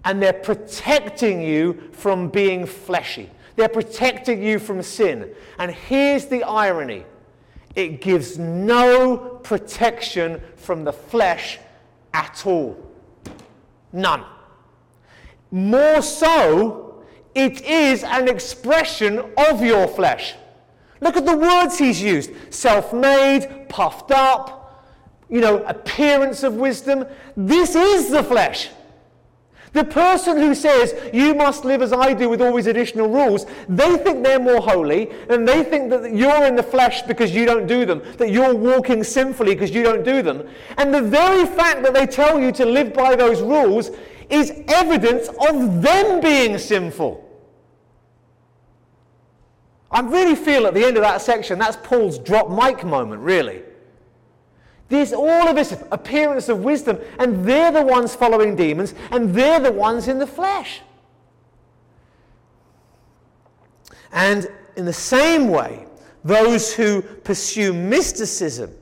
And 0.03 0.21
they're 0.21 0.33
protecting 0.33 1.41
you 1.41 1.89
from 1.91 2.29
being 2.29 2.65
fleshy. 2.65 3.29
They're 3.55 3.69
protecting 3.69 4.41
you 4.41 4.57
from 4.57 4.81
sin. 4.81 5.29
And 5.59 5.71
here's 5.71 6.25
the 6.25 6.43
irony 6.43 7.05
it 7.75 8.01
gives 8.01 8.39
no 8.39 9.39
protection 9.43 10.41
from 10.55 10.83
the 10.83 10.93
flesh 10.93 11.59
at 12.11 12.43
all. 12.47 12.75
None. 13.93 14.23
More 15.51 16.01
so, 16.01 17.03
it 17.33 17.61
is 17.61 18.03
an 18.03 18.27
expression 18.27 19.23
of 19.37 19.63
your 19.63 19.87
flesh. 19.87 20.35
Look 20.99 21.15
at 21.15 21.25
the 21.25 21.37
words 21.37 21.77
he's 21.77 22.01
used 22.01 22.31
self 22.53 22.93
made, 22.93 23.67
puffed 23.69 24.11
up, 24.11 24.85
you 25.29 25.41
know, 25.41 25.63
appearance 25.63 26.43
of 26.43 26.55
wisdom. 26.55 27.05
This 27.35 27.75
is 27.75 28.09
the 28.09 28.23
flesh. 28.23 28.69
The 29.73 29.83
person 29.83 30.37
who 30.37 30.55
says, 30.55 30.95
You 31.13 31.35
must 31.35 31.63
live 31.65 31.83
as 31.83 31.93
I 31.93 32.13
do 32.13 32.29
with 32.29 32.41
all 32.41 32.55
these 32.55 32.65
additional 32.65 33.09
rules, 33.09 33.45
they 33.69 33.97
think 33.97 34.23
they're 34.23 34.39
more 34.39 34.61
holy, 34.61 35.11
and 35.29 35.47
they 35.47 35.63
think 35.63 35.91
that 35.91 36.15
you're 36.15 36.45
in 36.45 36.55
the 36.55 36.63
flesh 36.63 37.03
because 37.03 37.35
you 37.35 37.45
don't 37.45 37.67
do 37.67 37.85
them, 37.85 38.01
that 38.17 38.31
you're 38.31 38.55
walking 38.55 39.03
sinfully 39.03 39.53
because 39.53 39.71
you 39.71 39.83
don't 39.83 40.03
do 40.03 40.23
them. 40.23 40.47
And 40.77 40.91
the 40.91 41.01
very 41.01 41.45
fact 41.45 41.83
that 41.83 41.93
they 41.93 42.07
tell 42.07 42.39
you 42.39 42.51
to 42.53 42.65
live 42.65 42.93
by 42.93 43.15
those 43.15 43.41
rules 43.41 43.91
is 44.29 44.51
evidence 44.67 45.27
of 45.27 45.81
them 45.81 46.21
being 46.21 46.57
sinful. 46.57 47.23
I 49.89 50.01
really 50.01 50.35
feel 50.35 50.67
at 50.67 50.73
the 50.73 50.83
end 50.83 50.97
of 50.97 51.03
that 51.03 51.21
section, 51.21 51.59
that's 51.59 51.77
Paul's 51.77 52.19
drop 52.19 52.49
mic 52.49 52.83
moment, 52.83 53.21
really. 53.21 53.63
There's 54.89 55.13
all 55.13 55.47
of 55.47 55.55
this 55.55 55.73
appearance 55.91 56.49
of 56.49 56.63
wisdom, 56.63 56.99
and 57.19 57.45
they're 57.45 57.71
the 57.71 57.83
ones 57.83 58.15
following 58.15 58.55
demons, 58.55 58.93
and 59.11 59.33
they're 59.33 59.59
the 59.59 59.71
ones 59.71 60.07
in 60.07 60.19
the 60.19 60.27
flesh. 60.27 60.81
And 64.11 64.47
in 64.75 64.85
the 64.85 64.93
same 64.93 65.49
way, 65.49 65.85
those 66.23 66.73
who 66.73 67.01
pursue 67.01 67.73
mysticism, 67.73 68.73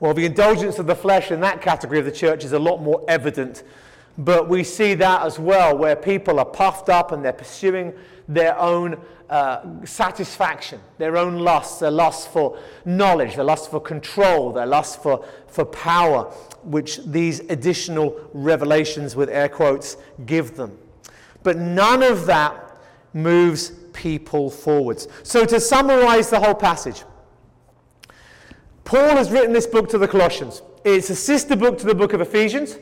well, 0.00 0.14
the 0.14 0.26
indulgence 0.26 0.78
of 0.78 0.86
the 0.86 0.96
flesh 0.96 1.30
in 1.30 1.40
that 1.40 1.62
category 1.62 1.98
of 1.98 2.04
the 2.04 2.12
church 2.12 2.44
is 2.44 2.52
a 2.52 2.58
lot 2.58 2.82
more 2.82 3.04
evident. 3.08 3.62
But 4.18 4.48
we 4.48 4.62
see 4.62 4.94
that 4.94 5.22
as 5.22 5.38
well, 5.38 5.76
where 5.76 5.96
people 5.96 6.38
are 6.38 6.44
puffed 6.44 6.88
up 6.88 7.12
and 7.12 7.24
they're 7.24 7.32
pursuing 7.32 7.94
their 8.28 8.58
own 8.58 9.00
uh, 9.30 9.84
satisfaction, 9.84 10.78
their 10.98 11.16
own 11.16 11.38
lusts, 11.38 11.78
their 11.78 11.90
lust 11.90 12.28
for 12.28 12.58
knowledge, 12.84 13.36
their 13.36 13.44
lust 13.44 13.70
for 13.70 13.80
control, 13.80 14.52
their 14.52 14.66
lust 14.66 15.02
for, 15.02 15.24
for 15.46 15.64
power, 15.64 16.24
which 16.62 16.98
these 17.06 17.40
additional 17.40 18.20
revelations, 18.34 19.16
with 19.16 19.30
air 19.30 19.48
quotes, 19.48 19.96
give 20.26 20.54
them. 20.56 20.76
But 21.42 21.56
none 21.56 22.02
of 22.02 22.26
that 22.26 22.78
moves 23.14 23.70
people 23.94 24.50
forwards. 24.50 25.08
So, 25.22 25.46
to 25.46 25.58
summarize 25.58 26.28
the 26.28 26.40
whole 26.40 26.54
passage, 26.54 27.04
Paul 28.84 29.16
has 29.16 29.30
written 29.30 29.52
this 29.52 29.66
book 29.66 29.88
to 29.90 29.98
the 29.98 30.08
Colossians. 30.08 30.60
It's 30.84 31.08
a 31.08 31.16
sister 31.16 31.56
book 31.56 31.78
to 31.78 31.86
the 31.86 31.94
book 31.94 32.12
of 32.12 32.20
Ephesians. 32.20 32.76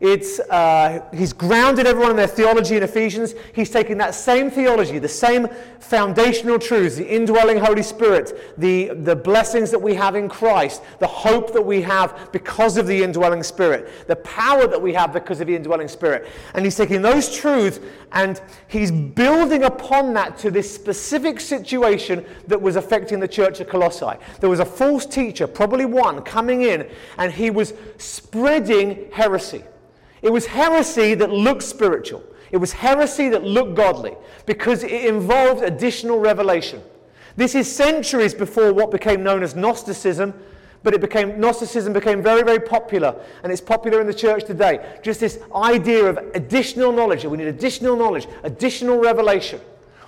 It's, 0.00 0.40
uh, 0.40 1.04
he's 1.12 1.34
grounded 1.34 1.86
everyone 1.86 2.12
in 2.12 2.16
their 2.16 2.26
theology 2.26 2.74
in 2.74 2.82
Ephesians. 2.82 3.34
He's 3.54 3.68
taken 3.68 3.98
that 3.98 4.14
same 4.14 4.50
theology, 4.50 4.98
the 4.98 5.08
same 5.08 5.46
foundational 5.78 6.58
truths, 6.58 6.96
the 6.96 7.06
indwelling 7.06 7.58
Holy 7.58 7.82
Spirit, 7.82 8.54
the, 8.56 8.88
the 8.94 9.14
blessings 9.14 9.70
that 9.70 9.78
we 9.78 9.94
have 9.94 10.16
in 10.16 10.26
Christ, 10.26 10.82
the 11.00 11.06
hope 11.06 11.52
that 11.52 11.60
we 11.60 11.82
have 11.82 12.30
because 12.32 12.78
of 12.78 12.86
the 12.86 13.02
indwelling 13.02 13.42
Spirit, 13.42 14.06
the 14.06 14.16
power 14.16 14.66
that 14.66 14.80
we 14.80 14.94
have 14.94 15.12
because 15.12 15.38
of 15.42 15.48
the 15.48 15.54
indwelling 15.54 15.88
Spirit. 15.88 16.26
And 16.54 16.64
he's 16.64 16.76
taking 16.76 17.02
those 17.02 17.36
truths 17.36 17.78
and 18.12 18.40
he's 18.68 18.90
building 18.90 19.64
upon 19.64 20.14
that 20.14 20.38
to 20.38 20.50
this 20.50 20.74
specific 20.74 21.40
situation 21.40 22.24
that 22.46 22.60
was 22.60 22.76
affecting 22.76 23.20
the 23.20 23.28
church 23.28 23.60
at 23.60 23.68
Colossae. 23.68 24.18
There 24.40 24.48
was 24.48 24.60
a 24.60 24.64
false 24.64 25.04
teacher, 25.04 25.46
probably 25.46 25.84
one, 25.84 26.22
coming 26.22 26.62
in, 26.62 26.88
and 27.18 27.30
he 27.30 27.50
was 27.50 27.74
spreading 27.98 29.10
heresy. 29.12 29.62
It 30.22 30.32
was 30.32 30.46
heresy 30.46 31.14
that 31.14 31.30
looked 31.30 31.62
spiritual. 31.62 32.22
It 32.50 32.58
was 32.58 32.72
heresy 32.72 33.28
that 33.28 33.44
looked 33.44 33.74
godly 33.74 34.16
because 34.46 34.82
it 34.82 35.04
involved 35.04 35.62
additional 35.62 36.18
revelation. 36.18 36.82
This 37.36 37.54
is 37.54 37.74
centuries 37.74 38.34
before 38.34 38.72
what 38.72 38.90
became 38.90 39.22
known 39.22 39.42
as 39.42 39.54
Gnosticism, 39.54 40.34
but 40.82 40.94
it 40.94 41.00
became 41.00 41.38
Gnosticism 41.40 41.92
became 41.92 42.22
very, 42.22 42.42
very 42.42 42.58
popular, 42.58 43.14
and 43.42 43.52
it's 43.52 43.60
popular 43.60 44.00
in 44.00 44.06
the 44.06 44.14
church 44.14 44.44
today. 44.44 44.98
Just 45.02 45.20
this 45.20 45.38
idea 45.54 46.06
of 46.06 46.18
additional 46.34 46.92
knowledge. 46.92 47.22
That 47.22 47.30
we 47.30 47.38
need 47.38 47.46
additional 47.46 47.96
knowledge, 47.96 48.26
additional 48.42 48.98
revelation. 48.98 49.60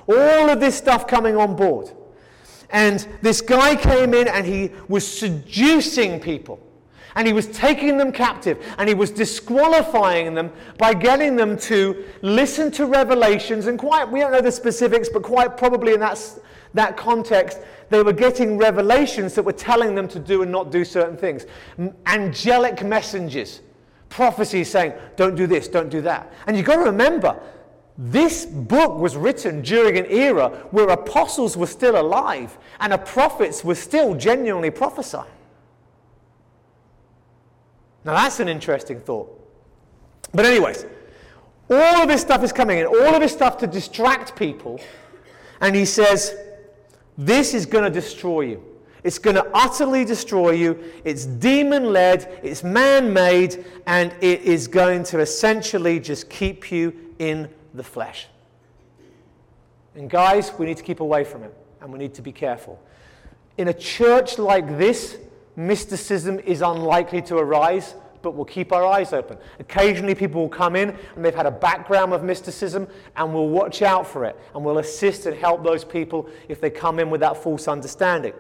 All 0.09 0.51
of 0.51 0.61
this 0.61 0.77
stuff 0.77 1.07
coming 1.07 1.37
on 1.37 1.55
board. 1.55 1.93
And 2.71 3.07
this 3.21 3.41
guy 3.41 3.77
came 3.77 4.15
in 4.15 4.27
and 4.27 4.47
he 4.47 4.71
was 4.89 5.07
seducing 5.07 6.19
people. 6.21 6.59
And 7.14 7.26
he 7.26 7.32
was 7.32 7.46
taking 7.48 7.98
them 7.98 8.12
captive 8.12 8.64
and 8.78 8.88
he 8.88 8.94
was 8.94 9.11
disqualifying 9.11 10.34
them 10.34 10.50
by 10.78 10.94
getting 10.94 11.36
them 11.36 11.59
to 11.59 12.05
listen 12.22 12.70
to 12.72 12.86
revelations. 12.86 13.66
And 13.66 13.78
quite, 13.78 14.11
we 14.11 14.20
don't 14.20 14.32
know 14.32 14.40
the 14.40 14.53
specifics, 14.53 15.09
but 15.09 15.22
quite 15.22 15.57
probably 15.57 15.94
in 15.94 16.00
that, 16.00 16.18
that 16.74 16.96
context, 16.96 17.61
they 17.90 18.03
were 18.03 18.12
getting 18.12 18.57
revelations 18.57 19.34
that 19.34 19.42
were 19.42 19.53
telling 19.53 19.94
them 19.94 20.09
to 20.09 20.18
do 20.18 20.42
and 20.42 20.50
not 20.50 20.70
do 20.70 20.84
certain 20.84 21.16
things. 21.16 21.46
Angelic 22.07 22.82
messengers, 22.82 23.61
prophecies 24.09 24.70
saying, 24.70 24.94
don't 25.16 25.34
do 25.34 25.46
this, 25.46 25.68
don't 25.68 25.90
do 25.90 26.00
that. 26.00 26.32
And 26.46 26.57
you've 26.57 26.66
got 26.66 26.76
to 26.76 26.84
remember, 26.84 27.38
this 27.98 28.46
book 28.46 28.98
was 28.98 29.16
written 29.16 29.61
during 29.61 29.98
an 29.98 30.07
era 30.07 30.48
where 30.70 30.88
apostles 30.88 31.57
were 31.57 31.66
still 31.66 32.00
alive 32.00 32.57
and 32.80 32.92
prophets 33.05 33.62
were 33.62 33.74
still 33.74 34.14
genuinely 34.14 34.70
prophesying. 34.70 35.28
Now 38.05 38.14
that's 38.14 38.40
an 38.40 38.48
interesting 38.48 39.00
thought. 39.00 39.38
But, 40.34 40.46
anyways, 40.46 40.86
all 41.68 42.03
of 42.03 42.09
this 42.09 42.20
stuff 42.20 42.42
is 42.42 42.53
coming 42.53 42.78
in, 42.78 42.86
all 42.86 43.14
of 43.14 43.20
this 43.20 43.32
stuff 43.32 43.59
to 43.59 43.66
distract 43.66 44.36
people. 44.36 44.80
And 45.61 45.76
he 45.76 45.84
says, 45.84 46.34
This 47.16 47.55
is 47.55 47.66
going 47.66 47.84
to 47.84 47.90
destroy 47.90 48.42
you. 48.42 48.64
It's 49.05 49.18
going 49.18 49.36
to 49.36 49.46
utterly 49.53 50.05
destroy 50.05 50.53
you. 50.53 50.78
It's 51.05 51.26
demon 51.26 51.92
led, 51.92 52.38
it's 52.42 52.62
man 52.62 53.12
made, 53.12 53.64
and 53.86 54.14
it 54.20 54.42
is 54.42 54.68
going 54.68 55.03
to 55.05 55.18
essentially 55.18 55.98
just 55.98 56.30
keep 56.30 56.70
you 56.70 56.94
in 57.18 57.48
the 57.74 57.82
flesh. 57.82 58.28
And, 59.94 60.09
guys, 60.09 60.53
we 60.59 60.66
need 60.66 60.76
to 60.76 60.82
keep 60.82 61.00
away 61.00 61.24
from 61.24 61.42
it 61.42 61.55
and 61.82 61.92
we 61.92 61.98
need 61.98 62.14
to 62.14 62.22
be 62.22 62.32
careful. 62.32 62.80
In 63.59 63.68
a 63.68 63.74
church 63.74 64.38
like 64.38 64.78
this, 64.78 65.18
mysticism 65.57 66.38
is 66.40 66.62
unlikely 66.62 67.22
to 67.22 67.36
arise, 67.36 67.94
but 68.22 68.34
we'll 68.34 68.44
keep 68.44 68.72
our 68.72 68.86
eyes 68.86 69.12
open. 69.12 69.36
Occasionally, 69.59 70.14
people 70.14 70.40
will 70.40 70.48
come 70.48 70.76
in 70.76 70.96
and 71.14 71.24
they've 71.24 71.34
had 71.34 71.46
a 71.46 71.50
background 71.50 72.12
of 72.12 72.22
mysticism, 72.22 72.86
and 73.16 73.34
we'll 73.34 73.48
watch 73.48 73.82
out 73.82 74.07
for 74.07 74.24
it 74.24 74.38
and 74.55 74.64
we'll 74.64 74.78
assist 74.78 75.26
and 75.26 75.36
help 75.36 75.62
those 75.64 75.84
people 75.84 76.28
if 76.48 76.61
they 76.61 76.70
come 76.70 76.98
in 76.98 77.11
with 77.11 77.20
that 77.20 77.36
false 77.36 77.68
understanding. 77.68 78.32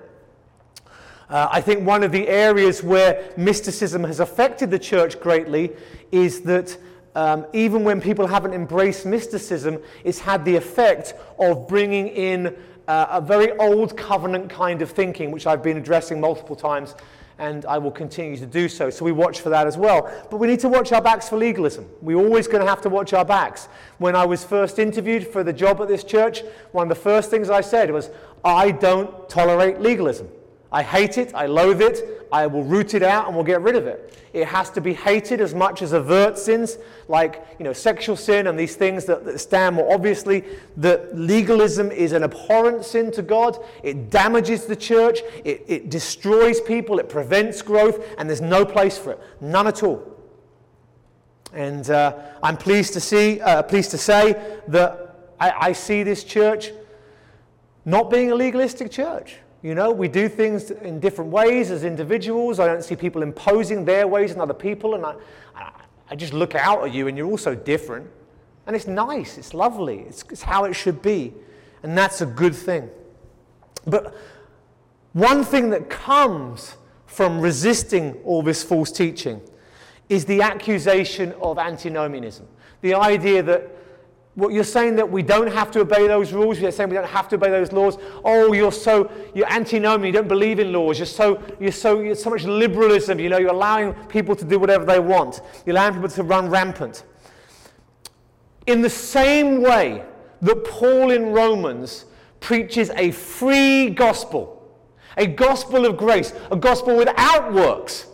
Uh, 1.28 1.48
I 1.50 1.60
think 1.60 1.86
one 1.86 2.02
of 2.02 2.12
the 2.12 2.28
areas 2.28 2.82
where 2.82 3.32
mysticism 3.36 4.04
has 4.04 4.20
affected 4.20 4.70
the 4.70 4.78
church 4.78 5.18
greatly 5.18 5.72
is 6.10 6.42
that 6.42 6.76
um, 7.14 7.46
even 7.52 7.84
when 7.84 8.00
people 8.00 8.26
haven't 8.26 8.54
embraced 8.54 9.04
mysticism, 9.04 9.78
it's 10.04 10.18
had 10.18 10.44
the 10.44 10.56
effect 10.56 11.14
of 11.38 11.68
bringing 11.68 12.08
in 12.08 12.56
uh, 12.88 13.06
a 13.10 13.20
very 13.20 13.52
old 13.58 13.96
covenant 13.96 14.50
kind 14.50 14.82
of 14.82 14.90
thinking, 14.90 15.30
which 15.30 15.46
I've 15.46 15.62
been 15.62 15.76
addressing 15.76 16.20
multiple 16.20 16.56
times, 16.56 16.94
and 17.38 17.64
I 17.66 17.78
will 17.78 17.90
continue 17.90 18.36
to 18.38 18.46
do 18.46 18.68
so. 18.68 18.88
So 18.90 19.04
we 19.04 19.12
watch 19.12 19.40
for 19.40 19.50
that 19.50 19.66
as 19.66 19.76
well. 19.76 20.10
But 20.30 20.38
we 20.38 20.46
need 20.46 20.60
to 20.60 20.68
watch 20.68 20.92
our 20.92 21.02
backs 21.02 21.28
for 21.28 21.36
legalism. 21.36 21.88
We're 22.00 22.16
always 22.16 22.46
going 22.46 22.62
to 22.62 22.68
have 22.68 22.80
to 22.82 22.88
watch 22.88 23.12
our 23.12 23.24
backs. 23.24 23.68
When 23.98 24.16
I 24.16 24.24
was 24.24 24.44
first 24.44 24.78
interviewed 24.78 25.26
for 25.26 25.42
the 25.44 25.52
job 25.52 25.80
at 25.80 25.88
this 25.88 26.04
church, 26.04 26.42
one 26.72 26.90
of 26.90 26.96
the 26.96 27.02
first 27.02 27.30
things 27.30 27.50
I 27.50 27.60
said 27.60 27.90
was, 27.90 28.10
I 28.44 28.70
don't 28.70 29.28
tolerate 29.28 29.80
legalism. 29.80 30.28
I 30.72 30.82
hate 30.82 31.18
it, 31.18 31.34
I 31.34 31.46
loathe 31.46 31.82
it, 31.82 32.26
I 32.32 32.46
will 32.46 32.64
root 32.64 32.94
it 32.94 33.02
out 33.02 33.26
and 33.26 33.36
we'll 33.36 33.44
get 33.44 33.60
rid 33.60 33.76
of 33.76 33.86
it. 33.86 34.18
It 34.32 34.46
has 34.46 34.70
to 34.70 34.80
be 34.80 34.94
hated 34.94 35.42
as 35.42 35.54
much 35.54 35.82
as 35.82 35.92
overt 35.92 36.38
sins 36.38 36.78
like 37.08 37.46
you 37.58 37.64
know, 37.64 37.74
sexual 37.74 38.16
sin 38.16 38.46
and 38.46 38.58
these 38.58 38.74
things 38.74 39.04
that, 39.04 39.26
that 39.26 39.38
stand 39.38 39.76
more 39.76 39.92
obviously. 39.92 40.44
That 40.78 41.14
legalism 41.16 41.90
is 41.90 42.12
an 42.12 42.22
abhorrent 42.22 42.86
sin 42.86 43.12
to 43.12 43.22
God. 43.22 43.62
It 43.82 44.08
damages 44.08 44.64
the 44.64 44.74
church, 44.74 45.20
it, 45.44 45.62
it 45.68 45.90
destroys 45.90 46.58
people, 46.62 46.98
it 46.98 47.10
prevents 47.10 47.60
growth, 47.60 48.02
and 48.16 48.26
there's 48.26 48.40
no 48.40 48.64
place 48.64 48.96
for 48.96 49.12
it. 49.12 49.20
None 49.42 49.66
at 49.66 49.82
all. 49.82 50.02
And 51.52 51.90
uh, 51.90 52.16
I'm 52.42 52.56
pleased 52.56 52.94
to 52.94 53.00
see, 53.00 53.42
uh, 53.42 53.62
pleased 53.62 53.90
to 53.90 53.98
say 53.98 54.58
that 54.68 55.34
I, 55.38 55.68
I 55.68 55.72
see 55.72 56.02
this 56.02 56.24
church 56.24 56.70
not 57.84 58.08
being 58.10 58.30
a 58.30 58.34
legalistic 58.34 58.90
church. 58.90 59.36
You 59.62 59.76
know, 59.76 59.92
we 59.92 60.08
do 60.08 60.28
things 60.28 60.72
in 60.72 60.98
different 60.98 61.30
ways 61.30 61.70
as 61.70 61.84
individuals. 61.84 62.58
I 62.58 62.66
don't 62.66 62.82
see 62.82 62.96
people 62.96 63.22
imposing 63.22 63.84
their 63.84 64.08
ways 64.08 64.34
on 64.34 64.40
other 64.40 64.54
people, 64.54 64.96
and 64.96 65.06
I, 65.06 65.14
I 66.10 66.16
just 66.16 66.32
look 66.32 66.56
out 66.56 66.84
at 66.84 66.92
you, 66.92 67.06
and 67.06 67.16
you're 67.16 67.30
also 67.30 67.54
different. 67.54 68.10
And 68.66 68.74
it's 68.74 68.88
nice, 68.88 69.38
it's 69.38 69.54
lovely, 69.54 70.00
it's, 70.00 70.24
it's 70.30 70.42
how 70.42 70.64
it 70.64 70.74
should 70.74 71.00
be. 71.00 71.32
And 71.82 71.96
that's 71.96 72.20
a 72.20 72.26
good 72.26 72.54
thing. 72.54 72.90
But 73.86 74.16
one 75.12 75.44
thing 75.44 75.70
that 75.70 75.88
comes 75.90 76.76
from 77.06 77.40
resisting 77.40 78.14
all 78.24 78.42
this 78.42 78.62
false 78.62 78.90
teaching 78.90 79.40
is 80.08 80.24
the 80.24 80.42
accusation 80.42 81.32
of 81.40 81.58
antinomianism. 81.58 82.46
The 82.80 82.94
idea 82.94 83.42
that 83.44 83.70
what 84.34 84.52
you're 84.52 84.64
saying 84.64 84.96
that 84.96 85.10
we 85.10 85.22
don't 85.22 85.48
have 85.48 85.70
to 85.72 85.80
obey 85.80 86.06
those 86.06 86.32
rules, 86.32 86.58
you're 86.58 86.72
saying 86.72 86.88
we 86.88 86.96
don't 86.96 87.06
have 87.06 87.28
to 87.28 87.36
obey 87.36 87.50
those 87.50 87.70
laws. 87.72 87.98
Oh, 88.24 88.52
you're 88.52 88.72
so 88.72 89.10
you're 89.34 89.50
antinomian, 89.50 90.06
you 90.06 90.12
don't 90.12 90.28
believe 90.28 90.58
in 90.58 90.72
laws, 90.72 90.98
you're 90.98 91.06
so 91.06 91.42
you're 91.60 91.72
so 91.72 92.00
you're 92.00 92.14
so 92.14 92.30
much 92.30 92.44
liberalism, 92.44 93.20
you 93.20 93.28
know, 93.28 93.38
you're 93.38 93.50
allowing 93.50 93.92
people 94.06 94.34
to 94.36 94.44
do 94.44 94.58
whatever 94.58 94.84
they 94.84 95.00
want. 95.00 95.42
You're 95.66 95.76
allowing 95.76 95.94
people 95.94 96.08
to 96.08 96.22
run 96.22 96.48
rampant. 96.48 97.04
In 98.66 98.80
the 98.80 98.90
same 98.90 99.60
way 99.60 100.04
that 100.40 100.64
Paul 100.64 101.10
in 101.10 101.32
Romans 101.32 102.06
preaches 102.40 102.90
a 102.90 103.10
free 103.10 103.90
gospel 103.90 104.62
a 105.16 105.26
gospel 105.26 105.86
of 105.86 105.96
grace, 105.96 106.32
a 106.50 106.56
gospel 106.56 106.96
without 106.96 107.52
works. 107.52 108.06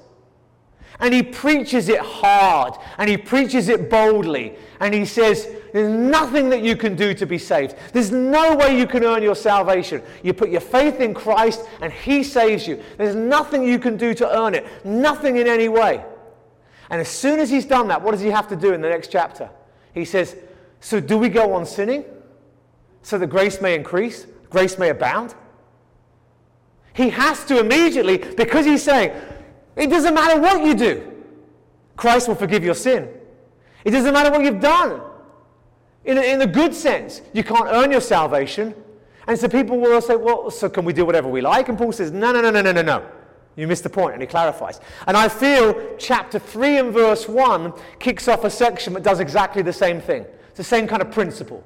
And 1.01 1.15
he 1.15 1.23
preaches 1.23 1.89
it 1.89 2.01
hard 2.01 2.75
and 2.99 3.09
he 3.09 3.17
preaches 3.17 3.69
it 3.69 3.89
boldly. 3.89 4.57
And 4.81 4.93
he 4.93 5.05
says, 5.05 5.49
There's 5.73 5.89
nothing 5.89 6.49
that 6.49 6.63
you 6.63 6.77
can 6.77 6.97
do 6.97 7.15
to 7.15 7.25
be 7.25 7.39
saved. 7.39 7.77
There's 7.93 8.11
no 8.11 8.57
way 8.57 8.77
you 8.77 8.87
can 8.87 9.05
earn 9.05 9.23
your 9.23 9.37
salvation. 9.37 10.03
You 10.23 10.33
put 10.33 10.51
your 10.51 10.61
faith 10.61 11.01
in 11.01 11.15
Christ 11.15 11.65
and 11.81 11.93
he 11.93 12.25
saves 12.25 12.67
you. 12.67 12.83
There's 12.97 13.15
nothing 13.15 13.63
you 13.63 13.79
can 13.79 13.97
do 13.97 14.13
to 14.15 14.39
earn 14.39 14.55
it, 14.55 14.67
nothing 14.85 15.37
in 15.37 15.47
any 15.47 15.69
way. 15.69 16.05
And 16.91 17.01
as 17.01 17.09
soon 17.09 17.39
as 17.39 17.51
he's 17.51 17.67
done 17.67 17.89
that, 17.89 18.03
what 18.03 18.13
does 18.13 18.21
he 18.21 18.31
have 18.31 18.49
to 18.49 18.57
do 18.57 18.73
in 18.73 18.81
the 18.81 18.89
next 18.89 19.13
chapter? 19.13 19.51
He 19.95 20.05
says, 20.05 20.37
So 20.81 21.01
do 21.01 21.17
we 21.17 21.29
go 21.29 21.55
on 21.55 21.65
sinning 21.65 22.05
so 23.03 23.19
that 23.19 23.29
grace 23.29 23.61
may 23.61 23.75
increase, 23.75 24.27
grace 24.51 24.79
may 24.79 24.89
abound? 24.89 25.35
He 26.93 27.11
has 27.11 27.45
to 27.45 27.61
immediately, 27.61 28.19
because 28.19 28.67
he's 28.67 28.83
saying, 28.83 29.13
it 29.79 29.89
doesn't 29.91 30.15
matter 30.15 30.41
what 30.41 30.65
you 30.65 30.75
do, 30.75 31.13
Christ 31.97 32.29
will 32.29 32.35
forgive 32.35 32.65
your 32.65 32.75
sin. 32.75 33.09
It 33.85 33.93
doesn't 33.93 34.13
matter 34.13 34.31
what 34.31 34.43
you've 34.43 34.61
done. 34.61 35.01
In 36.05 36.19
a, 36.19 36.23
in 36.23 36.41
a 36.43 36.47
good 36.47 36.75
sense, 36.75 37.23
you 37.33 37.45
can't 37.45 37.69
earn 37.69 37.91
your 37.91 38.01
salvation. 38.01 38.75
And 39.27 39.39
so 39.39 39.49
people 39.49 39.79
will 39.79 40.01
say, 40.01 40.17
well, 40.17 40.51
so 40.51 40.69
can 40.69 40.85
we 40.85 40.93
do 40.93 41.05
whatever 41.05 41.29
we 41.29 41.41
like? 41.41 41.69
And 41.69 41.77
Paul 41.77 41.93
says, 41.93 42.11
no, 42.11 42.33
no, 42.33 42.41
no, 42.41 42.51
no, 42.51 42.63
no, 42.63 42.73
no, 42.73 42.83
no. 42.83 43.07
You 43.57 43.67
missed 43.67 43.83
the 43.83 43.91
point, 43.91 44.15
and 44.15 44.23
he 44.23 44.27
clarifies. 44.27 44.81
And 45.07 45.17
I 45.17 45.29
feel 45.29 45.97
chapter 45.99 46.39
3 46.39 46.79
and 46.79 46.93
verse 46.93 47.29
1 47.29 47.73
kicks 47.99 48.29
off 48.29 48.45
a 48.45 48.51
section 48.51 48.93
that 48.95 49.03
does 49.03 49.21
exactly 49.21 49.63
the 49.63 49.73
same 49.73 50.01
thing. 50.01 50.25
It's 50.49 50.59
the 50.59 50.65
same 50.65 50.87
kind 50.87 51.03
of 51.03 51.11
principle. 51.11 51.65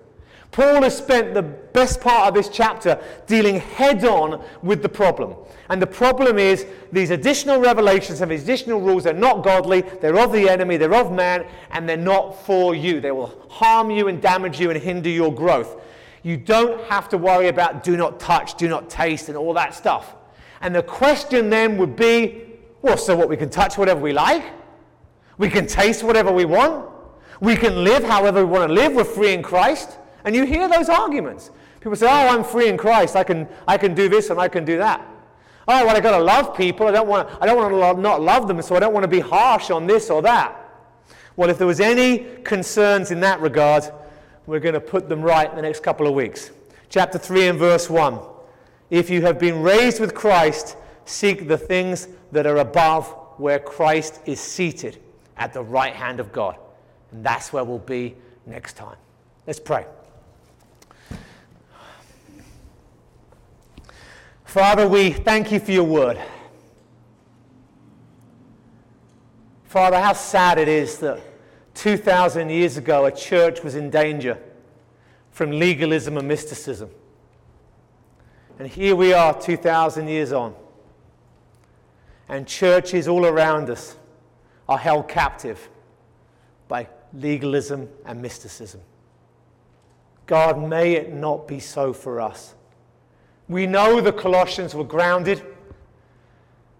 Paul 0.53 0.82
has 0.82 0.96
spent 0.96 1.32
the 1.32 1.42
best 1.42 2.00
part 2.00 2.28
of 2.28 2.34
this 2.34 2.50
chapter 2.50 3.03
dealing 3.26 3.59
head 3.59 4.05
on 4.05 4.44
with 4.62 4.82
the 4.82 4.88
problem. 4.88 5.34
And 5.70 5.80
the 5.80 5.86
problem 5.86 6.38
is 6.38 6.66
these 6.92 7.11
additional 7.11 7.59
revelations 7.59 8.20
and 8.20 8.30
these 8.30 8.42
additional 8.42 8.80
rules 8.80 9.07
are 9.07 9.14
not 9.14 9.42
godly, 9.42 9.80
they're 9.80 10.18
of 10.18 10.30
the 10.30 10.48
enemy, 10.50 10.76
they're 10.76 10.94
of 10.94 11.11
man, 11.11 11.46
and 11.70 11.88
they're 11.88 11.96
not 11.96 12.44
for 12.44 12.74
you. 12.74 13.00
They 13.00 13.12
will 13.12 13.46
harm 13.48 13.90
you 13.90 14.09
and 14.09 14.20
damage 14.20 14.61
you 14.61 14.70
and 14.70 14.80
hinder 14.80 15.09
your 15.09 15.34
growth. 15.34 15.80
You 16.22 16.36
don't 16.36 16.84
have 16.84 17.09
to 17.09 17.18
worry 17.18 17.48
about 17.48 17.82
do 17.82 17.96
not 17.96 18.20
touch, 18.20 18.55
do 18.57 18.68
not 18.68 18.90
taste, 18.90 19.28
and 19.28 19.38
all 19.38 19.55
that 19.55 19.74
stuff. 19.74 20.14
And 20.61 20.74
the 20.74 20.82
question 20.82 21.48
then 21.48 21.78
would 21.78 21.96
be 21.96 22.53
well, 22.82 22.98
so 22.98 23.16
what? 23.16 23.28
We 23.28 23.36
can 23.36 23.48
touch 23.48 23.78
whatever 23.78 24.00
we 24.00 24.12
like? 24.12 24.44
We 25.38 25.48
can 25.48 25.66
taste 25.66 26.03
whatever 26.03 26.32
we 26.32 26.44
want? 26.44 26.90
We 27.40 27.57
can 27.57 27.84
live 27.84 28.03
however 28.05 28.44
we 28.44 28.50
want 28.50 28.68
to 28.68 28.74
live? 28.74 28.92
We're 28.92 29.05
free 29.05 29.32
in 29.32 29.42
Christ? 29.42 29.98
And 30.24 30.34
you 30.34 30.44
hear 30.44 30.68
those 30.68 30.88
arguments. 30.88 31.50
People 31.80 31.96
say, 31.96 32.06
oh, 32.06 32.28
I'm 32.28 32.44
free 32.44 32.68
in 32.68 32.76
Christ. 32.76 33.16
I 33.16 33.24
can, 33.24 33.48
I 33.66 33.76
can 33.76 33.94
do 33.94 34.08
this 34.08 34.30
and 34.30 34.40
I 34.40 34.48
can 34.48 34.64
do 34.64 34.78
that. 34.78 35.00
Oh, 35.68 35.86
well, 35.86 35.96
I've 35.96 36.02
got 36.02 36.16
to 36.16 36.22
love 36.22 36.56
people. 36.56 36.86
I 36.86 36.92
don't 36.92 37.08
want, 37.08 37.28
I 37.40 37.46
don't 37.46 37.56
want 37.56 37.96
to 37.96 38.02
not 38.02 38.20
love 38.20 38.48
them, 38.48 38.60
so 38.62 38.76
I 38.76 38.80
don't 38.80 38.92
want 38.92 39.04
to 39.04 39.08
be 39.08 39.20
harsh 39.20 39.70
on 39.70 39.86
this 39.86 40.10
or 40.10 40.22
that. 40.22 40.56
Well, 41.36 41.50
if 41.50 41.58
there 41.58 41.66
was 41.66 41.80
any 41.80 42.18
concerns 42.44 43.10
in 43.10 43.20
that 43.20 43.40
regard, 43.40 43.84
we're 44.46 44.60
going 44.60 44.74
to 44.74 44.80
put 44.80 45.08
them 45.08 45.22
right 45.22 45.48
in 45.48 45.56
the 45.56 45.62
next 45.62 45.82
couple 45.82 46.06
of 46.06 46.14
weeks. 46.14 46.50
Chapter 46.88 47.18
3 47.18 47.48
and 47.48 47.58
verse 47.58 47.88
1. 47.88 48.18
If 48.90 49.08
you 49.08 49.22
have 49.22 49.38
been 49.38 49.62
raised 49.62 50.00
with 50.00 50.14
Christ, 50.14 50.76
seek 51.04 51.48
the 51.48 51.56
things 51.56 52.08
that 52.32 52.46
are 52.46 52.58
above 52.58 53.08
where 53.38 53.58
Christ 53.58 54.20
is 54.26 54.40
seated 54.40 54.98
at 55.36 55.52
the 55.52 55.62
right 55.62 55.94
hand 55.94 56.20
of 56.20 56.32
God. 56.32 56.56
And 57.12 57.24
that's 57.24 57.52
where 57.52 57.64
we'll 57.64 57.78
be 57.78 58.16
next 58.46 58.74
time. 58.74 58.96
Let's 59.46 59.60
pray. 59.60 59.86
Father, 64.53 64.86
we 64.86 65.11
thank 65.12 65.50
you 65.50 65.59
for 65.59 65.72
your 65.72 65.84
word. 65.84 66.20
Father, 69.64 69.98
how 69.98 70.12
sad 70.12 70.59
it 70.59 70.68
is 70.68 70.98
that 70.98 71.22
2,000 71.72 72.50
years 72.50 72.76
ago 72.76 73.07
a 73.07 73.11
church 73.11 73.62
was 73.62 73.76
in 73.76 73.88
danger 73.88 74.38
from 75.30 75.53
legalism 75.53 76.18
and 76.18 76.28
mysticism. 76.28 76.90
And 78.59 78.68
here 78.68 78.94
we 78.94 79.14
are 79.14 79.32
2,000 79.40 80.07
years 80.07 80.32
on. 80.32 80.55
And 82.28 82.46
churches 82.46 83.09
all 83.09 83.24
around 83.24 83.70
us 83.70 83.96
are 84.68 84.76
held 84.76 85.09
captive 85.09 85.66
by 86.68 86.88
legalism 87.14 87.88
and 88.05 88.20
mysticism. 88.20 88.82
God, 90.26 90.62
may 90.62 90.92
it 90.92 91.11
not 91.11 91.48
be 91.48 91.59
so 91.59 91.94
for 91.94 92.20
us. 92.20 92.55
We 93.49 93.66
know 93.66 94.01
the 94.01 94.12
Colossians 94.12 94.74
were 94.74 94.84
grounded 94.84 95.43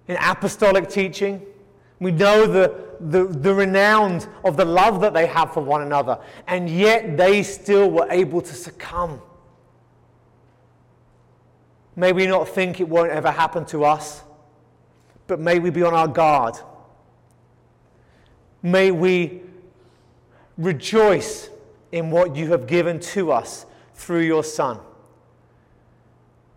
in 0.09 0.17
apostolic 0.21 0.89
teaching. 0.89 1.43
We 2.01 2.13
know 2.13 2.47
the, 2.47 2.75
the, 3.01 3.25
the 3.25 3.55
renown 3.55 4.23
of 4.45 4.57
the 4.57 4.65
love 4.65 5.01
that 5.01 5.15
they 5.15 5.27
have 5.27 5.53
for 5.53 5.63
one 5.63 5.83
another, 5.83 6.19
and 6.47 6.69
yet 6.69 7.17
they 7.17 7.43
still 7.43 7.91
were 7.91 8.07
able 8.11 8.41
to 8.41 8.55
succumb. 8.55 9.21
May 11.95 12.13
we 12.13 12.27
not 12.27 12.49
think 12.49 12.81
it 12.81 12.89
won't 12.89 13.11
ever 13.11 13.31
happen 13.31 13.65
to 13.67 13.85
us, 13.85 14.23
but 15.27 15.39
may 15.39 15.59
we 15.59 15.71
be 15.71 15.83
on 15.83 15.95
our 15.95 16.09
guard. 16.09 16.57
May 18.63 18.91
we 18.91 19.43
rejoice 20.57 21.51
in 21.91 22.11
what 22.11 22.35
you 22.35 22.49
have 22.53 22.67
given 22.67 22.99
to 23.01 23.31
us 23.33 23.67
through 23.95 24.23
your 24.23 24.43
Son 24.43 24.79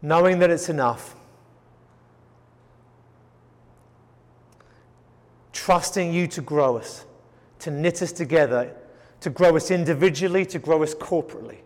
knowing 0.05 0.37
that 0.37 0.51
it's 0.51 0.69
enough. 0.69 1.15
Trusting 5.51 6.13
you 6.13 6.27
to 6.27 6.41
grow 6.41 6.77
us, 6.77 7.05
to 7.59 7.71
knit 7.71 8.03
us 8.03 8.11
together, 8.11 8.71
to 9.21 9.31
grow 9.31 9.55
us 9.55 9.71
individually, 9.71 10.45
to 10.45 10.59
grow 10.59 10.83
us 10.83 10.93
corporately, 10.93 11.57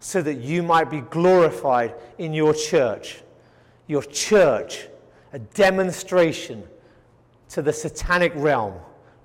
so 0.00 0.22
that 0.22 0.38
you 0.38 0.62
might 0.62 0.90
be 0.90 1.02
glorified 1.02 1.94
in 2.18 2.32
your 2.32 2.52
church. 2.52 3.22
Your 3.86 4.02
church, 4.02 4.88
a 5.32 5.38
demonstration 5.38 6.64
to 7.50 7.62
the 7.62 7.72
satanic 7.72 8.32
realm 8.34 8.74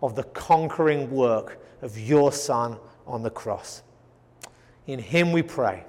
of 0.04 0.16
the 0.16 0.24
conquering 0.26 1.10
work 1.10 1.60
of 1.82 1.98
your 1.98 2.32
Son 2.32 2.78
on 3.08 3.24
the 3.24 3.32
cross. 3.32 3.82
In 4.86 5.00
Him 5.00 5.32
we 5.32 5.42
pray. 5.42 5.86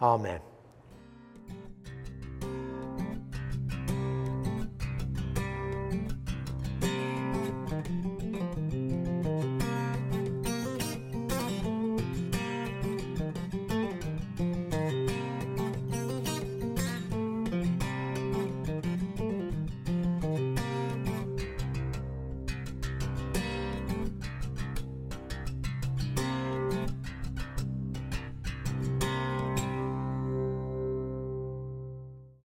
Amen. 0.00 0.40